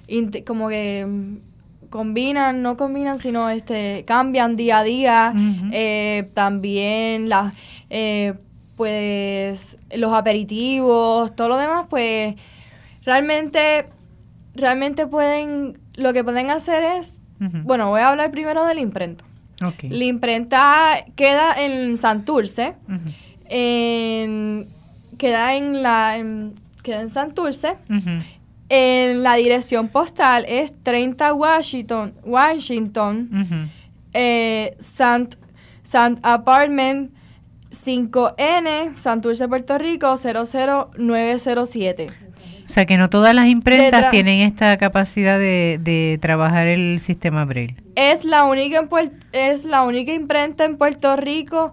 mm, 0.08 0.42
como 0.46 0.68
que 0.68 1.06
mm, 1.06 1.36
combinan, 1.88 2.62
no 2.62 2.76
combinan, 2.76 3.18
sino 3.18 3.48
este 3.48 4.04
cambian 4.06 4.56
día 4.56 4.78
a 4.78 4.84
día. 4.84 5.34
Eh, 5.72 6.28
también 6.34 7.28
las 7.28 7.54
eh, 7.90 8.34
pues 8.76 9.76
los 9.94 10.12
aperitivos, 10.12 11.34
todo 11.34 11.48
lo 11.48 11.56
demás, 11.56 11.86
pues 11.88 12.34
realmente 13.04 13.86
realmente 14.54 15.06
pueden 15.06 15.78
lo 15.94 16.12
que 16.12 16.22
pueden 16.24 16.50
hacer 16.50 16.82
es 16.82 17.20
bueno, 17.38 17.90
voy 17.90 18.00
a 18.00 18.08
hablar 18.08 18.30
primero 18.30 18.64
de 18.64 18.74
la 18.74 18.80
imprenta. 18.80 19.22
Ok. 19.62 19.84
La 19.90 20.04
imprenta 20.04 21.04
queda 21.16 21.52
en 21.62 21.98
Santurce, 21.98 22.74
Ujú. 22.88 23.10
en, 23.50 24.68
queda 25.18 25.54
en 25.54 25.82
la 25.82 26.16
en- 26.16 26.54
queda 26.82 27.00
en 27.02 27.08
Santurce. 27.10 27.76
Ujú. 27.90 28.22
En 28.70 29.22
la 29.22 29.34
dirección 29.34 29.88
postal 29.88 30.44
es 30.48 30.72
30 30.82 31.32
Washington, 31.34 32.14
Washington, 32.24 33.70
eh, 34.12 34.74
Sant, 34.78 35.34
Sant 35.82 36.18
Apartment 36.22 37.12
5N, 37.84 38.96
Santurce, 38.96 39.48
Puerto 39.48 39.78
Rico 39.78 40.14
00907. 40.16 42.06
O 42.64 42.68
sea 42.68 42.84
que 42.84 42.96
no 42.96 43.08
todas 43.10 43.32
las 43.34 43.46
imprentas 43.46 44.10
tienen 44.10 44.40
esta 44.40 44.76
capacidad 44.76 45.38
de, 45.38 45.78
de 45.80 46.18
trabajar 46.20 46.66
el 46.66 46.98
sistema 46.98 47.44
Braille. 47.44 47.76
Es 47.94 48.24
la 48.24 48.44
única 48.44 48.78
en 48.78 48.88
Puer- 48.88 49.12
es 49.32 49.64
la 49.64 49.82
única 49.84 50.12
imprenta 50.12 50.64
en 50.64 50.76
Puerto 50.76 51.14
Rico 51.16 51.72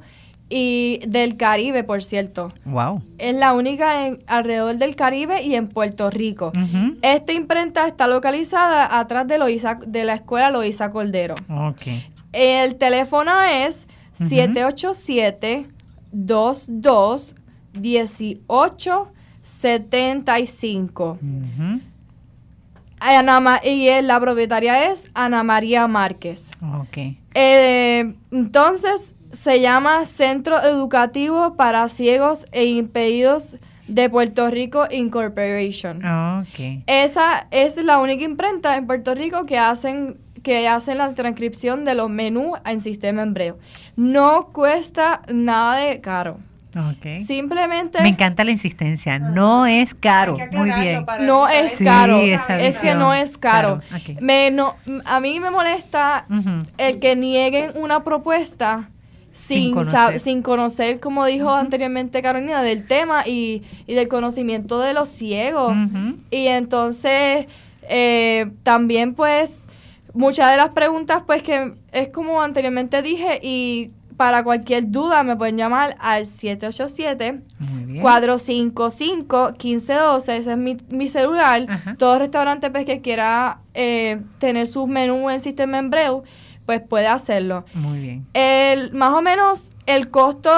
y 0.50 1.00
del 1.08 1.36
Caribe, 1.36 1.84
por 1.84 2.04
cierto. 2.04 2.54
Wow. 2.66 3.02
Es 3.18 3.34
la 3.34 3.54
única 3.54 4.06
en, 4.06 4.20
alrededor 4.28 4.76
del 4.78 4.96
Caribe 4.96 5.42
y 5.42 5.56
en 5.56 5.68
Puerto 5.68 6.12
Rico. 6.12 6.52
Esta 7.02 7.34
imprenta 7.34 7.88
está 7.88 8.06
localizada 8.06 9.00
atrás 9.00 9.28
de, 9.28 9.40
Loíza- 9.40 9.80
de 9.88 10.04
la 10.06 10.14
escuela 10.14 10.52
Loisa 10.52 10.92
Cordero. 10.92 11.34
Ok. 11.50 11.82
El 12.34 12.76
teléfono 12.76 13.32
es 13.42 13.88
Ujú. 16.14 17.34
787-222-1875. 19.44 21.18
Ujú. 21.22 21.82
Ana 23.00 23.40
Ma- 23.42 23.60
y 23.64 23.88
eh, 23.90 24.02
la 24.02 24.20
propietaria 24.20 24.90
es 24.92 25.10
Ana 25.14 25.44
María 25.44 25.88
Márquez. 25.88 26.52
Ok. 26.80 26.98
Eh, 27.34 28.14
entonces, 28.32 29.14
se 29.32 29.60
llama 29.60 30.06
Centro 30.06 30.62
Educativo 30.64 31.56
para 31.56 31.88
Ciegos 31.90 32.46
e 32.54 32.66
Impedidos 32.66 33.58
de 33.90 34.10
Puerto 34.10 34.50
Rico 34.50 34.86
Incorporation. 34.90 35.98
Ok. 36.06 36.84
Esa 36.88 37.48
es 37.52 37.76
la 37.84 37.98
única 38.00 38.24
imprenta 38.24 38.78
en 38.78 38.88
Puerto 38.88 39.14
Rico 39.16 39.46
que 39.46 39.58
hacen 39.58 40.18
que 40.44 40.68
hacen 40.68 40.98
la 41.00 41.10
transcripción 41.10 41.86
de 41.86 41.96
los 41.96 42.10
menús 42.10 42.60
en 42.66 42.80
sistema 42.80 43.24
hebreo. 43.24 43.58
No 43.96 44.50
cuesta 44.54 45.22
nada 45.34 45.78
de 45.78 46.02
caro. 46.02 46.38
Ok. 46.76 47.08
Simplemente 47.28 48.02
Me 48.02 48.10
encanta 48.10 48.44
la 48.44 48.50
insistencia. 48.52 49.20
No 49.20 49.68
es 49.68 49.94
caro. 49.94 50.38
Muy 50.52 50.72
bien. 50.72 51.06
no 51.22 51.48
es 51.48 51.74
Sí, 51.74 51.84
caro. 51.84 52.18
Es 52.20 52.80
que 52.80 52.96
no 52.96 53.14
es 53.14 53.38
caro. 53.38 53.80
Me 54.20 54.50
no, 54.52 54.76
a 55.06 55.20
mí 55.20 55.40
me 55.40 55.52
molesta 55.52 56.26
el 56.78 57.00
que 57.00 57.16
nieguen 57.16 57.72
una 57.76 58.04
propuesta 58.04 58.90
Sin 59.34 59.58
sin, 59.66 59.74
conocer. 59.74 60.20
sin 60.20 60.42
conocer, 60.42 61.00
como 61.00 61.26
dijo 61.26 61.52
anteriormente 61.52 62.22
Carolina, 62.24 62.64
del 62.64 62.86
tema 62.88 63.28
y, 63.28 63.62
y 63.86 63.94
del 63.94 64.08
conocimiento 64.08 64.80
de 64.80 64.94
los 64.96 65.10
ciegos. 65.10 65.76
Y 66.32 66.48
entonces, 66.48 67.46
eh, 67.84 68.52
también 68.64 69.14
pues, 69.14 69.68
muchas 70.14 70.52
de 70.52 70.58
las 70.58 70.70
preguntas 70.70 71.24
pues 71.26 71.42
que 71.44 71.74
es 71.92 72.10
como 72.10 72.42
anteriormente 72.42 73.02
dije 73.02 73.40
y 73.42 73.92
para 74.18 74.44
cualquier 74.44 74.92
duda 74.92 75.24
me 75.24 75.36
pueden 75.36 75.58
llamar 75.58 75.96
al 76.00 76.28
787 76.28 77.42
Muy 77.60 77.86
bien. 77.94 78.04
455-1512, 78.04 80.38
ese 80.38 80.52
es 80.52 80.58
mi, 80.58 80.78
mi 80.92 81.08
celular. 81.08 81.66
Ajá. 81.68 81.96
Todo 81.98 82.20
restaurante 82.20 82.70
pues, 82.72 82.86
que 82.86 83.02
quiera 83.02 83.60
eh, 83.74 84.22
tener 84.40 84.68
sus 84.68 84.88
menús 84.88 85.32
en 85.32 85.40
sistema 85.40 85.78
Embreu, 85.80 86.24
pues 86.66 86.82
puede 86.82 87.08
hacerlo. 87.08 87.66
Muy 87.74 88.00
bien. 88.00 88.26
El, 88.34 88.94
más 88.94 89.14
o 89.14 89.22
menos 89.22 89.72
el 89.86 90.10
costo 90.10 90.52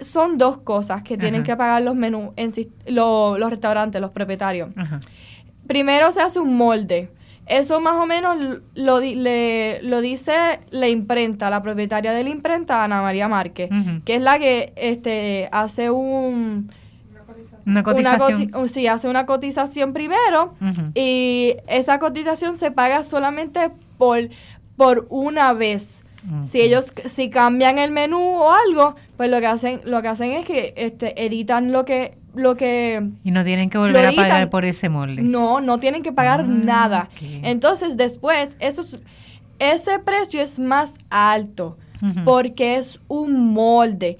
son 0.00 0.38
dos 0.38 0.58
cosas 0.58 1.02
que 1.02 1.16
tienen 1.16 1.42
Ajá. 1.42 1.52
que 1.52 1.56
pagar 1.56 1.82
los 1.82 1.94
menús, 1.94 2.30
en 2.36 2.50
lo- 2.86 3.38
los 3.38 3.50
restaurantes, 3.50 4.00
los 4.00 4.10
propietarios. 4.10 4.70
Ajá. 4.76 5.00
Primero 5.66 6.12
se 6.12 6.20
hace 6.20 6.40
un 6.40 6.56
molde. 6.56 7.10
Eso 7.48 7.80
más 7.80 7.94
o 7.94 8.06
menos 8.06 8.36
lo, 8.74 9.00
le, 9.00 9.82
lo 9.82 10.00
dice 10.00 10.60
la 10.70 10.88
imprenta, 10.88 11.50
la 11.50 11.62
propietaria 11.62 12.12
de 12.12 12.24
la 12.24 12.30
imprenta, 12.30 12.84
Ana 12.84 13.02
María 13.02 13.28
Márquez, 13.28 13.70
que 14.04 14.16
es 14.16 14.22
la 14.22 14.38
que 14.38 14.72
este, 14.76 15.48
hace 15.52 15.90
un... 15.90 16.70
Una 17.66 17.82
cotización. 17.82 18.68
sí, 18.68 18.86
hace 18.86 19.08
una 19.08 19.26
cotización 19.26 19.92
primero 19.92 20.54
y 20.94 21.56
esa 21.66 21.98
cotización 21.98 22.56
se 22.56 22.70
paga 22.70 23.02
solamente 23.02 23.70
por, 23.98 24.28
por 24.76 25.06
una 25.10 25.52
vez. 25.52 26.04
Si 26.42 26.60
ellos 26.60 26.92
si 27.06 27.30
cambian 27.30 27.78
el 27.78 27.90
menú 27.90 28.20
o 28.20 28.50
algo, 28.50 28.96
pues 29.16 29.30
lo 29.30 29.38
que 29.40 29.46
hacen 29.46 29.80
lo 29.84 30.02
que 30.02 30.08
hacen 30.08 30.32
es 30.32 30.44
que 30.44 30.74
este 30.76 31.24
editan 31.24 31.72
lo 31.72 31.84
que 31.84 32.18
lo 32.38 32.56
que 32.56 33.02
y 33.24 33.30
no 33.30 33.44
tienen 33.44 33.68
que 33.68 33.78
volver 33.78 34.06
a 34.06 34.12
pagar 34.12 34.50
por 34.50 34.64
ese 34.64 34.88
molde. 34.88 35.22
No, 35.22 35.60
no 35.60 35.78
tienen 35.78 36.02
que 36.02 36.12
pagar 36.12 36.40
ah, 36.40 36.44
nada. 36.44 37.08
Entonces, 37.20 37.96
después 37.96 38.56
eso 38.60 38.84
ese 39.58 39.98
precio 39.98 40.40
es 40.40 40.58
más 40.58 40.98
alto 41.10 41.76
porque 42.24 42.76
es 42.76 43.00
un 43.08 43.52
molde. 43.52 44.18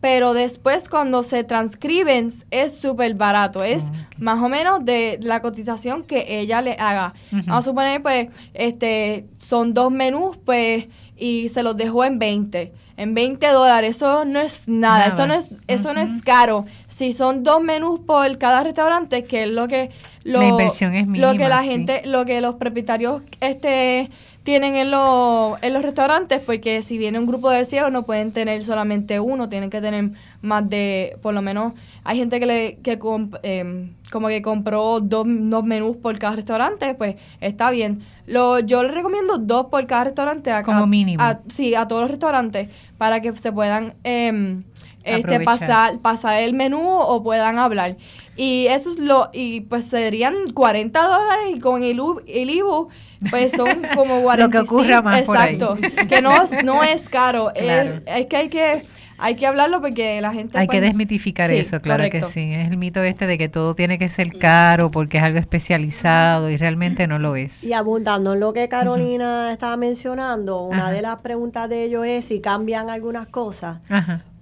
Pero 0.00 0.32
después 0.32 0.88
cuando 0.88 1.22
se 1.22 1.44
transcriben 1.44 2.32
es 2.50 2.78
súper 2.78 3.14
barato. 3.14 3.62
Es 3.62 3.92
más 4.18 4.42
o 4.42 4.48
menos 4.48 4.84
de 4.84 5.18
la 5.22 5.42
cotización 5.42 6.04
que 6.04 6.40
ella 6.40 6.62
le 6.62 6.72
haga. 6.72 7.12
Vamos 7.30 7.48
a 7.48 7.62
suponer, 7.62 8.02
pues, 8.02 8.28
este, 8.54 9.26
son 9.38 9.74
dos 9.74 9.92
menús, 9.92 10.38
pues, 10.38 10.88
y 11.20 11.48
se 11.48 11.62
los 11.62 11.76
dejó 11.76 12.04
en 12.04 12.18
20. 12.18 12.72
En 12.96 13.14
20 13.14 13.46
dólares, 13.48 13.96
eso 13.96 14.24
no 14.24 14.40
es 14.40 14.68
nada, 14.68 15.06
eso 15.06 15.26
no 15.26 15.34
es 15.34 15.56
eso 15.68 15.94
no 15.94 16.00
es 16.00 16.20
caro. 16.22 16.66
Si 16.86 17.12
son 17.12 17.44
dos 17.44 17.62
menús 17.62 18.00
por 18.00 18.36
cada 18.36 18.62
restaurante, 18.62 19.24
que 19.24 19.44
es 19.44 19.48
lo 19.48 19.68
que 19.68 19.90
la 20.24 20.46
inversión 20.46 20.94
es 20.94 21.06
mínima, 21.06 21.32
lo 21.32 21.38
que 21.38 21.48
la 21.48 21.62
gente, 21.62 22.02
lo 22.04 22.26
que 22.26 22.42
los 22.42 22.56
propietarios 22.56 23.22
este 23.40 24.10
tienen 24.42 24.74
en, 24.76 24.90
los 24.90 25.58
en 25.62 25.72
los 25.72 25.82
restaurantes, 25.82 26.40
porque 26.40 26.82
si 26.82 26.98
viene 26.98 27.18
un 27.18 27.26
grupo 27.26 27.50
de 27.50 27.64
ciegos 27.64 27.92
no 27.92 28.04
pueden 28.04 28.32
tener 28.32 28.64
solamente 28.64 29.20
uno, 29.20 29.48
tienen 29.48 29.70
que 29.70 29.80
tener 29.80 30.10
más 30.40 30.68
de, 30.68 31.16
por 31.22 31.34
lo 31.34 31.42
menos, 31.42 31.74
hay 32.04 32.18
gente 32.18 32.40
que 32.40 32.46
le 32.46 32.76
que 32.82 32.98
em, 33.42 33.94
como 34.10 34.28
que 34.28 34.42
compró 34.42 35.00
dos, 35.00 35.26
dos 35.26 35.64
menús 35.64 35.96
por 35.96 36.18
cada 36.18 36.36
restaurante, 36.36 36.94
pues 36.94 37.16
está 37.40 37.70
bien 37.70 38.02
lo, 38.30 38.60
yo 38.60 38.82
le 38.82 38.90
recomiendo 38.90 39.38
dos 39.38 39.66
por 39.66 39.86
cada 39.86 40.04
restaurante. 40.04 40.50
A, 40.50 40.62
Como 40.62 40.86
mínimo. 40.86 41.22
sí, 41.48 41.74
a 41.74 41.86
todos 41.88 42.02
los 42.02 42.10
restaurantes 42.10 42.68
para 42.96 43.20
que 43.20 43.34
se 43.36 43.52
puedan 43.52 43.94
eh, 44.04 44.62
este, 45.04 45.40
pasar, 45.40 45.98
pasar 45.98 46.42
el 46.42 46.54
menú 46.54 46.80
o 46.80 47.22
puedan 47.22 47.58
hablar. 47.58 47.96
Y 48.36 48.66
eso 48.68 48.90
es 48.90 48.98
lo, 48.98 49.30
y 49.32 49.62
pues 49.62 49.84
serían 49.86 50.52
40 50.54 51.00
dólares 51.02 51.56
y 51.56 51.60
con 51.60 51.82
el, 51.82 52.00
el 52.26 52.50
IBU 52.50 52.88
pues 53.30 53.52
son 53.52 53.82
como 53.94 54.22
45. 54.22 54.36
lo 54.36 54.48
que 54.48 54.58
ocurra 54.58 55.02
más 55.02 55.20
Exacto, 55.20 55.76
que 56.08 56.22
no, 56.22 56.34
no 56.64 56.82
es 56.82 57.08
caro. 57.08 57.52
es 57.54 58.26
que 58.26 58.36
hay 58.36 58.48
que 58.48 58.86
hay 59.20 59.36
que 59.36 59.46
hablarlo 59.46 59.80
porque 59.80 60.20
la 60.20 60.32
gente... 60.32 60.58
Hay 60.58 60.66
que 60.66 60.78
pues, 60.78 60.82
desmitificar 60.82 61.50
eso, 61.50 61.80
claro 61.80 62.08
que 62.10 62.20
sí. 62.20 62.52
Es 62.52 62.70
el 62.70 62.76
mito 62.76 63.02
este 63.02 63.26
de 63.26 63.38
que 63.38 63.48
todo 63.48 63.74
tiene 63.74 63.98
que 63.98 64.08
ser 64.08 64.38
caro 64.38 64.90
porque 64.90 65.18
es 65.18 65.22
algo 65.22 65.38
especializado 65.38 66.50
y 66.50 66.56
realmente 66.56 67.06
no 67.06 67.18
lo 67.18 67.36
es. 67.36 67.64
Y 67.64 67.72
abundando 67.72 68.34
en 68.34 68.40
lo 68.40 68.52
que 68.52 68.68
Carolina 68.68 69.52
estaba 69.52 69.76
mencionando, 69.76 70.62
una 70.62 70.90
de 70.90 71.02
las 71.02 71.18
preguntas 71.20 71.68
de 71.68 71.84
ellos 71.84 72.06
es 72.06 72.26
si 72.26 72.40
cambian 72.40 72.90
algunas 72.90 73.26
cosas. 73.28 73.80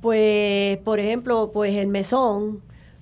Pues, 0.01 0.79
por 0.79 1.01
ejemplo, 1.01 1.51
pues 1.53 1.75
el 1.75 1.89
mesón, 1.89 2.61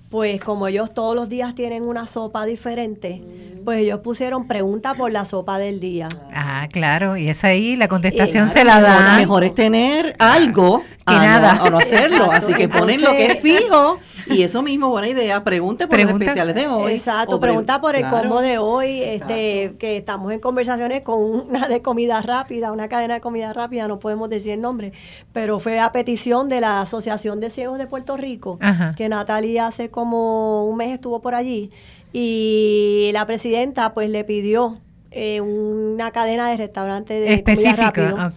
pues 0.09 0.39
como 0.39 0.67
ellos 0.67 0.93
todos 0.93 1.15
los 1.15 1.27
días 1.29 1.55
tienen 1.55 1.83
una 1.83 2.07
sopa 2.07 2.45
diferente, 2.45 3.21
pues 3.65 3.81
ellos 3.81 3.99
pusieron 3.99 4.47
pregunta 4.47 4.93
por 4.93 5.11
la 5.11 5.25
sopa 5.25 5.57
del 5.59 5.79
día. 5.79 6.07
Ah, 6.33 6.67
claro, 6.71 7.17
y 7.17 7.29
es 7.29 7.43
ahí 7.43 7.75
la 7.75 7.87
contestación 7.87 8.47
se 8.47 8.63
la 8.63 8.79
da. 8.79 9.11
Lo 9.11 9.17
mejor 9.17 9.43
es 9.43 9.53
tener 9.53 10.15
algo 10.19 10.83
que 11.05 11.13
nada. 11.13 11.61
o 11.63 11.69
no 11.69 11.77
hacerlo, 11.79 12.31
así 12.31 12.53
que 12.53 12.69
ponen 12.69 13.01
lo 13.01 13.11
que 13.11 13.31
es 13.33 13.39
fijo 13.39 13.99
y 14.37 14.43
eso 14.43 14.61
mismo, 14.61 14.89
buena 14.89 15.09
idea, 15.09 15.43
pregunte 15.43 15.87
por 15.87 15.99
los 15.99 16.11
especiales 16.11 16.55
de 16.55 16.67
hoy. 16.67 16.93
Exacto, 16.93 17.39
pregunta 17.39 17.81
por 17.81 17.95
el 17.95 18.07
combo 18.07 18.41
de 18.41 18.57
hoy, 18.57 19.01
este 19.01 19.75
que 19.79 19.97
estamos 19.97 20.31
en 20.31 20.39
conversaciones 20.39 21.01
con 21.01 21.21
una 21.21 21.67
de 21.67 21.81
comida 21.81 22.21
rápida, 22.21 22.71
una 22.71 22.87
cadena 22.87 23.15
de 23.15 23.21
comida 23.21 23.53
rápida, 23.53 23.87
no 23.87 23.99
podemos 23.99 24.29
decir 24.29 24.53
el 24.53 24.61
nombre, 24.61 24.93
pero 25.33 25.59
fue 25.59 25.79
a 25.79 25.91
petición 25.91 26.49
de 26.49 26.61
la 26.61 26.81
Asociación 26.81 27.39
de 27.39 27.49
Ciegos 27.49 27.77
de 27.77 27.87
Puerto 27.87 28.17
Rico, 28.17 28.59
que 28.95 29.09
Natalia 29.09 29.67
hace 29.67 29.89
como 29.89 30.65
un 30.65 30.77
mes 30.77 30.93
estuvo 30.93 31.21
por 31.21 31.35
allí 31.35 31.71
y 32.13 33.09
la 33.13 33.25
presidenta 33.25 33.93
pues 33.93 34.09
le 34.09 34.23
pidió 34.23 34.79
eh, 35.11 35.41
una 35.41 36.11
cadena 36.11 36.49
de 36.49 36.57
restaurantes 36.57 37.21
de 37.21 37.33
Específica, 37.33 37.91
comida 37.91 38.31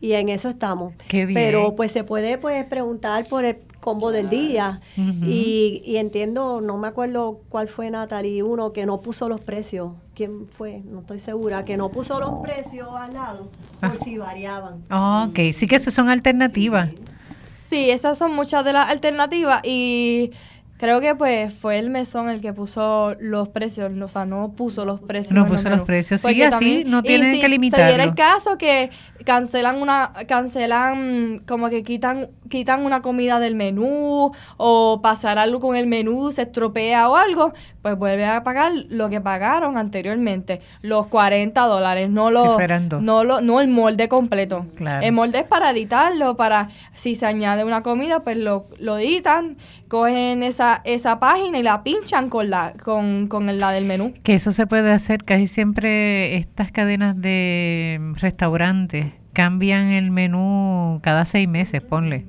Y 0.00 0.12
en 0.12 0.28
eso 0.28 0.48
estamos. 0.48 0.94
Pero 1.08 1.74
pues 1.76 1.92
se 1.92 2.04
puede 2.04 2.38
pues 2.38 2.64
preguntar 2.64 3.26
por 3.28 3.44
el 3.44 3.56
combo 3.80 4.12
del 4.12 4.28
día. 4.28 4.80
y, 4.96 5.82
y, 5.84 5.96
entiendo, 5.96 6.60
no 6.60 6.76
me 6.76 6.88
acuerdo 6.88 7.40
cuál 7.48 7.68
fue 7.68 7.90
Natalie, 7.90 8.42
uno 8.42 8.72
que 8.72 8.86
no 8.86 9.00
puso 9.00 9.28
los 9.28 9.40
precios. 9.40 9.92
¿Quién 10.14 10.48
fue? 10.48 10.82
No 10.84 11.00
estoy 11.00 11.18
segura. 11.18 11.64
Que 11.64 11.76
no 11.76 11.88
puso 11.88 12.20
los 12.20 12.42
precios 12.42 12.88
al 12.94 13.14
lado 13.14 13.48
por 13.80 13.90
ah. 13.90 13.94
si 14.02 14.18
variaban. 14.18 14.84
ok, 14.90 15.52
sí 15.52 15.66
que 15.66 15.76
esas 15.76 15.94
son 15.94 16.08
alternativas. 16.08 16.90
Sí, 17.22 17.90
esas 17.90 18.18
son 18.18 18.34
muchas 18.34 18.64
de 18.64 18.72
las 18.72 18.88
alternativas 18.88 19.60
y 19.64 20.32
Creo 20.80 21.02
que 21.02 21.14
pues 21.14 21.52
fue 21.52 21.78
el 21.78 21.90
mesón 21.90 22.30
el 22.30 22.40
que 22.40 22.54
puso 22.54 23.14
los 23.20 23.50
precios, 23.50 23.92
o 24.00 24.08
sea, 24.08 24.24
no 24.24 24.52
puso 24.52 24.86
los 24.86 24.98
precios. 24.98 25.32
No 25.32 25.46
puso 25.46 25.68
los 25.68 25.82
precios, 25.82 26.22
sí, 26.22 26.42
así 26.42 26.84
no 26.86 27.02
tienen 27.02 27.38
que 27.38 27.50
limitarlo. 27.50 27.84
Si 27.84 27.88
diera 27.90 28.04
el 28.04 28.14
caso 28.14 28.56
que 28.56 28.88
cancelan 29.26 29.76
una, 29.76 30.14
cancelan, 30.26 31.42
como 31.46 31.68
que 31.68 31.82
quitan, 31.82 32.30
quitan 32.48 32.86
una 32.86 33.02
comida 33.02 33.38
del 33.40 33.56
menú 33.56 34.32
o 34.56 35.02
pasar 35.02 35.36
algo 35.36 35.60
con 35.60 35.76
el 35.76 35.86
menú, 35.86 36.32
se 36.32 36.42
estropea 36.42 37.10
o 37.10 37.16
algo, 37.16 37.52
pues 37.82 37.98
vuelve 37.98 38.24
a 38.24 38.42
pagar 38.42 38.72
lo 38.88 39.10
que 39.10 39.20
pagaron 39.20 39.76
anteriormente, 39.76 40.62
los 40.80 41.08
40 41.08 41.60
dólares, 41.60 42.08
no 42.08 42.30
lo, 42.30 42.56
no 43.02 43.24
lo, 43.24 43.42
no 43.42 43.60
el 43.60 43.68
molde 43.68 44.08
completo. 44.08 44.64
El 45.02 45.12
molde 45.12 45.40
es 45.40 45.46
para 45.46 45.72
editarlo, 45.72 46.36
para 46.36 46.70
si 46.94 47.14
se 47.16 47.26
añade 47.26 47.64
una 47.64 47.82
comida, 47.82 48.20
pues 48.20 48.38
lo, 48.38 48.64
lo 48.78 48.96
editan 48.96 49.58
cogen 49.90 50.44
esa, 50.44 50.80
esa 50.84 51.18
página 51.18 51.58
y 51.58 51.62
la 51.62 51.82
pinchan 51.82 52.30
con 52.30 52.48
la, 52.48 52.72
con, 52.82 53.26
con 53.26 53.58
la 53.58 53.72
del 53.72 53.84
menú. 53.84 54.14
Que 54.22 54.34
eso 54.34 54.52
se 54.52 54.66
puede 54.66 54.92
hacer 54.92 55.24
casi 55.24 55.48
siempre 55.48 56.36
estas 56.36 56.70
cadenas 56.70 57.20
de 57.20 58.00
restaurantes 58.14 59.12
cambian 59.32 59.88
el 59.88 60.10
menú 60.10 61.00
cada 61.02 61.24
seis 61.24 61.48
meses, 61.48 61.82
ponle. 61.82 62.24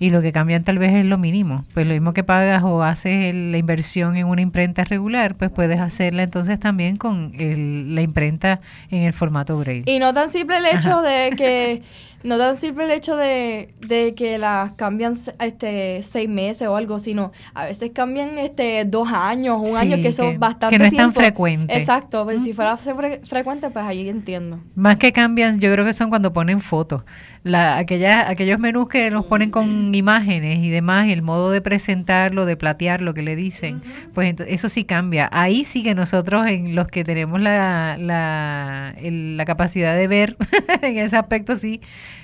Y 0.00 0.10
lo 0.10 0.22
que 0.22 0.30
cambian 0.32 0.62
tal 0.62 0.78
vez 0.78 0.94
es 0.94 1.04
lo 1.04 1.18
mínimo. 1.18 1.64
Pues 1.74 1.86
lo 1.86 1.92
mismo 1.92 2.12
que 2.12 2.22
pagas 2.22 2.62
o 2.62 2.82
haces 2.82 3.34
la 3.34 3.58
inversión 3.58 4.16
en 4.16 4.26
una 4.26 4.42
imprenta 4.42 4.84
regular, 4.84 5.34
pues 5.34 5.50
puedes 5.50 5.80
hacerla 5.80 6.22
entonces 6.22 6.60
también 6.60 6.96
con 6.96 7.32
la 7.36 8.00
imprenta 8.02 8.60
en 8.90 9.02
el 9.02 9.12
formato 9.12 9.58
Braille. 9.58 9.90
Y 9.90 9.98
no 9.98 10.12
tan 10.12 10.28
simple 10.28 10.58
el 10.58 10.66
hecho 10.66 11.00
de 11.00 11.30
que 11.36 11.82
no 12.24 12.36
tan 12.36 12.56
simple 12.56 12.84
el 12.84 12.90
hecho 12.90 13.16
de, 13.16 13.74
que 14.16 14.38
las 14.38 14.72
cambian 14.72 15.14
este 15.40 16.02
seis 16.02 16.28
meses 16.28 16.66
o 16.66 16.76
algo, 16.76 16.98
sino 16.98 17.32
a 17.54 17.66
veces 17.66 17.90
cambian 17.94 18.38
este 18.38 18.84
dos 18.84 19.08
años, 19.12 19.58
un 19.60 19.76
año, 19.76 19.96
que 20.02 20.10
son 20.10 20.38
bastante 20.38 20.76
Que 20.76 20.78
no 20.78 20.84
es 20.86 20.94
tan 20.94 21.14
frecuente. 21.14 21.76
Exacto, 21.76 22.24
pues 22.24 22.42
si 22.42 22.52
fuera 22.52 22.76
frecuente, 22.76 23.70
pues 23.70 23.84
ahí 23.84 24.08
entiendo. 24.08 24.58
Más 24.74 24.96
que 24.96 25.12
cambian, 25.12 25.60
yo 25.60 25.72
creo 25.72 25.84
que 25.84 25.92
son 25.92 26.08
cuando 26.08 26.32
ponen 26.32 26.60
fotos. 26.60 27.02
La, 27.44 27.78
aquella, 27.78 28.28
aquellos 28.28 28.58
menús 28.58 28.88
que 28.88 29.10
nos 29.10 29.24
ponen 29.24 29.50
con 29.50 29.94
imágenes 29.94 30.58
y 30.58 30.70
demás, 30.70 31.06
y 31.06 31.12
el 31.12 31.22
modo 31.22 31.50
de 31.50 31.60
presentarlo, 31.60 32.44
de 32.46 32.56
platear 32.56 33.00
lo 33.00 33.14
que 33.14 33.22
le 33.22 33.36
dicen, 33.36 33.80
pues 34.12 34.34
eso 34.48 34.68
sí 34.68 34.84
cambia. 34.84 35.28
Ahí 35.32 35.64
sí 35.64 35.82
que 35.82 35.94
nosotros, 35.94 36.46
en 36.48 36.74
los 36.74 36.88
que 36.88 37.04
tenemos 37.04 37.40
la, 37.40 37.96
la, 37.98 38.94
la 39.00 39.44
capacidad 39.44 39.96
de 39.96 40.08
ver, 40.08 40.36
en 40.82 40.98
ese 40.98 41.16
aspecto 41.16 41.54
sí, 41.56 41.80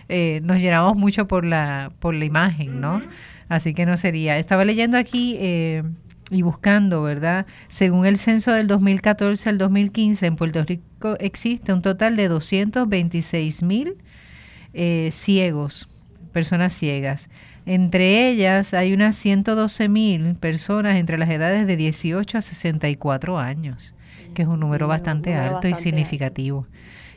eh, 0.09 0.41
nos 0.43 0.59
llenamos 0.59 0.97
mucho 0.97 1.27
por 1.27 1.45
la, 1.45 1.93
por 2.01 2.15
la 2.15 2.25
imagen, 2.25 2.81
¿no? 2.81 3.03
Así 3.49 3.75
que 3.75 3.87
no 3.87 3.97
sería. 3.97 4.39
Estaba 4.39 4.65
leyendo 4.65 4.97
aquí 4.97 5.37
eh, 5.39 5.83
y 6.31 6.43
buscando, 6.43 7.03
¿verdad? 7.03 7.47
Según 7.69 8.07
el 8.07 8.17
censo 8.17 8.53
del 8.53 8.67
2014 8.67 9.49
al 9.49 9.59
2015, 9.59 10.27
en 10.27 10.37
Puerto 10.37 10.65
Rico 10.65 11.17
existe 11.21 11.73
un 11.73 11.83
total 11.83 12.17
de 12.17 12.29
226 12.29 13.63
mil 13.63 13.97
eh, 14.73 15.11
ciegos, 15.13 15.89
personas 16.33 16.73
ciegas. 16.73 17.31
Entre 17.67 18.29
ellas 18.29 18.75
hay 18.75 18.93
unas 18.93 19.17
112 19.17 19.89
mil 19.89 20.35
personas 20.35 20.97
entre 20.97 21.17
las 21.17 21.31
edades 21.31 21.67
de 21.67 21.77
18 21.77 22.39
a 22.39 22.41
64 22.41 23.39
años, 23.39 23.95
que 24.35 24.43
es 24.43 24.49
un 24.49 24.61
número 24.61 24.87
bastante 24.87 25.35
alto 25.35 25.69
y 25.69 25.75
significativo. 25.75 26.67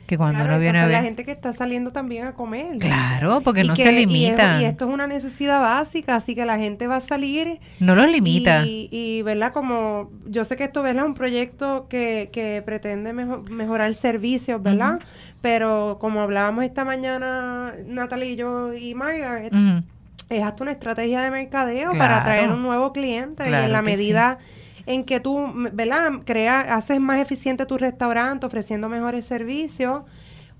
Que 0.08 0.16
cuando 0.16 0.38
Claro, 0.38 0.54
uno 0.54 0.60
viene 0.60 0.78
a 0.78 0.84
es 0.86 0.88
la 0.90 0.94
ver... 0.98 1.04
gente 1.04 1.24
que 1.24 1.32
está 1.32 1.52
saliendo 1.52 1.92
también 1.92 2.26
a 2.26 2.32
comer. 2.32 2.78
Claro, 2.78 3.42
porque 3.42 3.62
no 3.62 3.74
que- 3.74 3.82
se 3.82 3.92
y 3.92 3.94
es- 3.94 4.00
limita. 4.00 4.60
Y, 4.60 4.64
esto 4.64 4.88
es 4.88 4.94
una 4.94 5.06
necesidad 5.06 5.60
básica, 5.60 6.16
así 6.16 6.34
que 6.34 6.46
la 6.46 6.56
gente 6.58 6.86
va 6.86 6.96
a 6.96 7.00
salir 7.00 7.60
No 7.78 7.94
los 7.94 8.08
limita. 8.08 8.64
Y, 8.64 8.88
y, 8.90 9.20
¿verdad? 9.22 9.52
Como 9.52 10.10
yo 10.26 10.44
sé 10.44 10.56
que 10.56 10.64
esto, 10.64 10.82
¿verdad? 10.82 11.04
Es 11.04 11.08
un 11.10 11.14
proyecto 11.14 11.86
que, 11.90 12.30
que 12.32 12.62
pretende 12.64 13.12
mejo- 13.12 13.42
mejorar 13.50 13.94
servicios, 13.94 14.62
¿verdad? 14.62 14.98
Pero 15.42 15.98
como 16.00 16.22
hablábamos 16.22 16.64
esta 16.64 16.84
mañana, 16.86 17.74
Natalie 17.86 18.30
y 18.32 18.36
yo 18.36 18.72
y 18.74 18.94
Margaret, 18.94 19.52
es 20.30 20.42
hasta 20.42 20.62
una 20.62 20.72
estrategia 20.72 21.20
de 21.20 21.30
mercadeo 21.30 21.90
Claro. 21.90 21.98
para 21.98 22.18
atraer 22.22 22.50
un 22.50 22.62
nuevo 22.62 22.92
cliente 22.94 23.44
y 23.44 23.52
en 23.52 23.72
la 23.72 23.78
sí. 23.80 23.84
En 24.88 25.04
que 25.04 25.20
tú, 25.20 25.52
¿verdad? 25.72 26.10
Crea, 26.24 26.60
haces 26.74 26.98
más 26.98 27.20
eficiente 27.20 27.66
tu 27.66 27.76
restaurante 27.76 28.46
ofreciendo 28.46 28.88
mejores 28.88 29.26
servicios. 29.26 30.02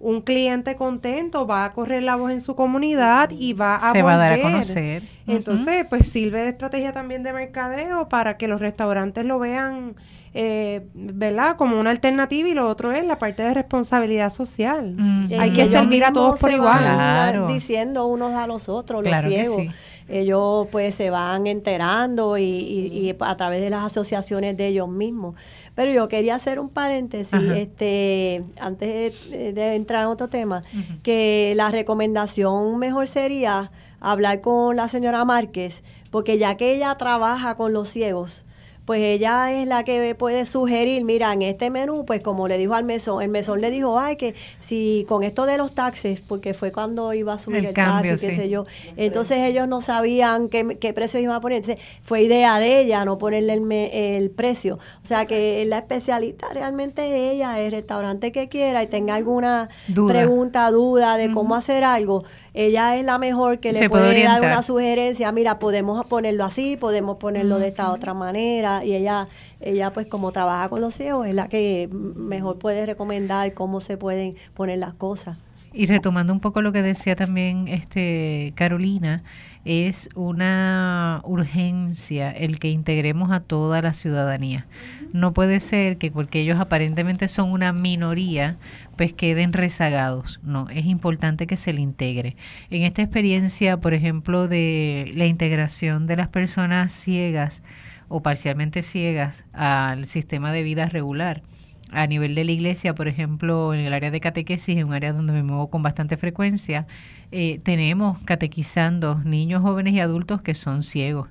Un 0.01 0.21
cliente 0.21 0.77
contento 0.77 1.47
va 1.47 1.65
a 1.65 1.73
correr 1.73 2.03
la 2.05 2.15
voz 2.15 2.31
en 2.31 2.41
su 2.41 2.55
comunidad 2.55 3.31
y 3.31 3.55
va 3.55 3.75
a 3.77 3.93
Se 3.93 4.03
va 4.03 4.15
a 4.15 4.17
dar 4.17 4.33
a 4.35 4.37
volver. 4.37 4.53
conocer. 4.53 5.03
Entonces, 5.27 5.87
pues 5.89 6.09
sirve 6.13 6.43
de 6.43 6.51
estrategia 6.51 6.93
también 6.93 7.23
de 7.23 7.33
mercadeo 7.33 8.09
para 8.09 8.37
que 8.37 8.47
los 8.47 8.61
restaurantes 8.61 9.25
lo 9.25 9.39
vean, 9.39 9.97
eh, 10.35 10.87
¿verdad? 10.95 11.57
Como 11.57 11.79
una 11.81 11.91
alternativa 11.91 12.49
y 12.49 12.55
lo 12.55 12.69
otro 12.69 12.93
es 12.93 13.05
la 13.05 13.19
parte 13.19 13.43
de 13.43 13.55
responsabilidad 13.55 14.31
social. 14.31 14.95
Hay 15.39 15.53
que 15.53 15.67
servir 15.67 16.05
a 16.05 16.13
todos 16.13 16.39
por 16.41 16.51
igual. 16.51 16.79
Claro. 16.79 17.47
diciendo 17.47 18.07
unos 18.07 18.35
a 18.35 18.47
los 18.47 18.69
otros, 18.69 19.03
los 19.03 19.11
Claro 19.11 19.29
ciegos. 19.31 19.57
sí. 19.57 19.71
Ellos 20.11 20.69
pues 20.73 20.95
se 20.95 21.11
van 21.11 21.47
enterando 21.47 22.39
y, 22.39 22.43
y- 22.43 23.11
y 23.11 23.17
a 23.21 23.37
través 23.37 23.61
de 23.61 23.69
las 23.69 23.85
asociaciones 23.85 24.57
de 24.57 24.69
ellos 24.69 24.89
mismos. 24.89 25.35
Pero 25.75 25.93
yo 25.93 26.09
quería 26.09 26.35
hacer 26.37 26.59
un 26.61 26.71
paréntesis, 26.71 27.35
Ajá. 27.35 27.59
este, 27.59 28.43
antes 28.59 29.13
de, 29.31 29.53
de 29.53 29.75
entrar 29.75 30.05
en 30.05 30.09
otro 30.09 30.29
tema, 30.29 30.63
que 31.03 31.53
la 31.57 31.71
recomendación 31.71 32.79
mejor 32.79 33.07
sería 33.07 33.71
hablar 34.01 34.41
con 34.41 34.77
la 34.77 34.89
señora 34.89 35.25
Márquez, 35.27 35.83
porque 36.11 36.39
ya 36.39 36.57
que 36.57 36.75
ella 36.75 36.95
trabaja 36.97 37.55
con 37.57 37.73
los 37.75 37.91
ciegos, 37.91 38.47
pues 38.89 39.03
ella 39.03 39.53
es 39.53 39.69
la 39.69 39.85
que 39.85 40.15
puede 40.15 40.47
sugerir, 40.47 41.05
mira, 41.05 41.31
en 41.35 41.43
este 41.43 41.69
menú, 41.71 42.07
pues 42.07 42.23
como 42.23 42.49
le 42.49 42.57
dijo 42.57 42.73
al 42.75 42.85
mesón, 42.85 43.21
el 43.23 43.29
mesón 43.29 43.61
le 43.61 43.71
dijo, 43.71 44.01
ay, 44.01 44.17
que 44.17 44.35
si 44.61 45.05
con 45.07 45.25
esto 45.25 45.45
de 45.45 45.59
los 45.59 45.75
taxes, 45.75 46.23
porque 46.23 46.55
fue 46.55 46.73
cuando 46.73 47.13
iba 47.13 47.35
a 47.35 47.39
subir 47.39 47.59
El 47.59 47.67
el, 47.67 47.75
cambio, 47.75 48.13
taxi, 48.13 48.27
qué 48.27 48.33
sí. 48.33 48.41
sé 48.41 48.49
yo, 48.49 48.65
entonces 48.97 49.39
ellos 49.41 49.69
no 49.69 49.83
sabían 49.83 50.49
qué, 50.49 50.79
qué 50.81 50.95
precio 50.95 51.21
iban 51.21 51.37
a 51.37 51.41
poner, 51.43 51.59
entonces 51.59 51.85
fue 52.03 52.23
idea 52.23 52.59
de 52.59 52.81
ella 52.81 53.05
no 53.05 53.19
ponerle 53.19 53.53
el, 53.53 53.61
me- 53.61 54.17
el 54.17 54.31
precio, 54.31 54.79
o 55.05 55.07
sea 55.07 55.27
que 55.27 55.65
la 55.67 55.79
especialista 55.79 56.47
realmente 56.55 57.03
es 57.09 57.35
ella, 57.35 57.61
el 57.61 57.71
restaurante 57.71 58.33
que 58.33 58.49
quiera 58.49 58.83
y 58.83 58.87
tenga 58.87 59.17
alguna 59.17 59.69
Duda. 59.87 60.13
pregunta, 60.15 60.71
duda 60.71 61.19
de 61.19 61.31
cómo 61.31 61.55
hacer 61.57 61.85
algo, 61.85 62.25
ella 62.59 62.97
es 62.97 63.05
la 63.05 63.19
mejor 63.19 63.61
que 63.61 63.73
Se 63.73 63.83
le 63.83 63.89
puede 63.89 64.09
puede, 64.09 64.25
dar 64.25 64.43
una 64.43 64.63
sugerencia, 64.63 65.31
mira, 65.31 65.61
podemos 65.61 66.05
ponerlo 66.07 66.45
así, 66.45 66.77
podemos 66.77 67.17
ponerlo 67.19 67.61
de 67.61 67.69
esta 67.69 67.93
otra 67.93 68.15
manera 68.15 68.85
y 68.85 68.97
ella 68.97 69.29
ella 69.61 69.93
pues 69.93 70.09
como 70.09 70.33
trabaja 70.33 70.69
con 70.69 70.81
los 70.81 70.93
ciegos 70.93 71.29
es 71.29 71.35
la 71.35 71.47
que 71.47 71.89
mejor 71.93 72.59
puede 72.59 72.85
recomendar 72.85 73.55
cómo 73.55 73.81
se 73.81 73.97
pueden 73.97 74.35
poner 74.55 74.79
las 74.79 74.95
cosas. 74.95 75.39
Y 75.73 75.87
retomando 75.87 76.33
un 76.33 76.41
poco 76.41 76.61
lo 76.61 76.73
que 76.73 76.83
decía 76.83 77.15
también 77.15 77.69
este 77.69 78.53
Carolina, 78.57 79.23
es 79.65 80.09
una 80.15 81.21
urgencia 81.25 82.31
el 82.31 82.59
que 82.59 82.71
integremos 82.71 83.31
a 83.31 83.41
toda 83.41 83.83
la 83.83 83.93
ciudadanía. 83.93 84.67
No 85.13 85.33
puede 85.33 85.61
ser 85.61 85.99
que 85.99 86.11
porque 86.11 86.41
ellos 86.41 86.61
aparentemente 86.61 87.29
son 87.29 87.51
una 87.51 87.73
minoría, 87.73 88.57
pues 88.97 89.13
queden 89.13 89.53
rezagados. 89.53 90.41
No, 90.43 90.69
es 90.71 90.87
importante 90.87 91.47
que 91.47 91.57
se 91.57 91.73
le 91.73 91.81
integre. 91.81 92.37
En 92.71 92.83
esta 92.83 93.03
experiencia, 93.03 93.79
por 93.79 93.95
ejemplo, 93.95 94.49
de 94.49 95.13
la 95.15 95.27
integración 95.27 96.07
de 96.07 96.17
las 96.17 96.29
personas 96.29 96.93
ciegas 96.93 97.63
o 98.09 98.23
parcialmente 98.23 98.83
ciegas 98.83 99.45
al 99.53 100.07
sistema 100.07 100.53
de 100.53 100.63
vida 100.63 100.87
regular, 100.87 101.43
a 101.91 102.07
nivel 102.07 102.35
de 102.35 102.45
la 102.45 102.53
iglesia, 102.53 102.95
por 102.95 103.09
ejemplo, 103.09 103.75
en 103.75 103.81
el 103.81 103.93
área 103.93 104.11
de 104.11 104.21
catequesis, 104.21 104.77
en 104.77 104.87
un 104.87 104.95
área 104.95 105.13
donde 105.13 105.33
me 105.33 105.43
muevo 105.43 105.69
con 105.69 105.83
bastante 105.83 106.17
frecuencia, 106.17 106.87
eh, 107.31 107.61
tenemos 107.63 108.19
catequizando 108.25 109.17
niños, 109.25 109.63
jóvenes 109.63 109.95
y 109.95 110.01
adultos 110.01 110.41
que 110.43 110.55
son 110.55 110.83
ciegos. 110.83 111.29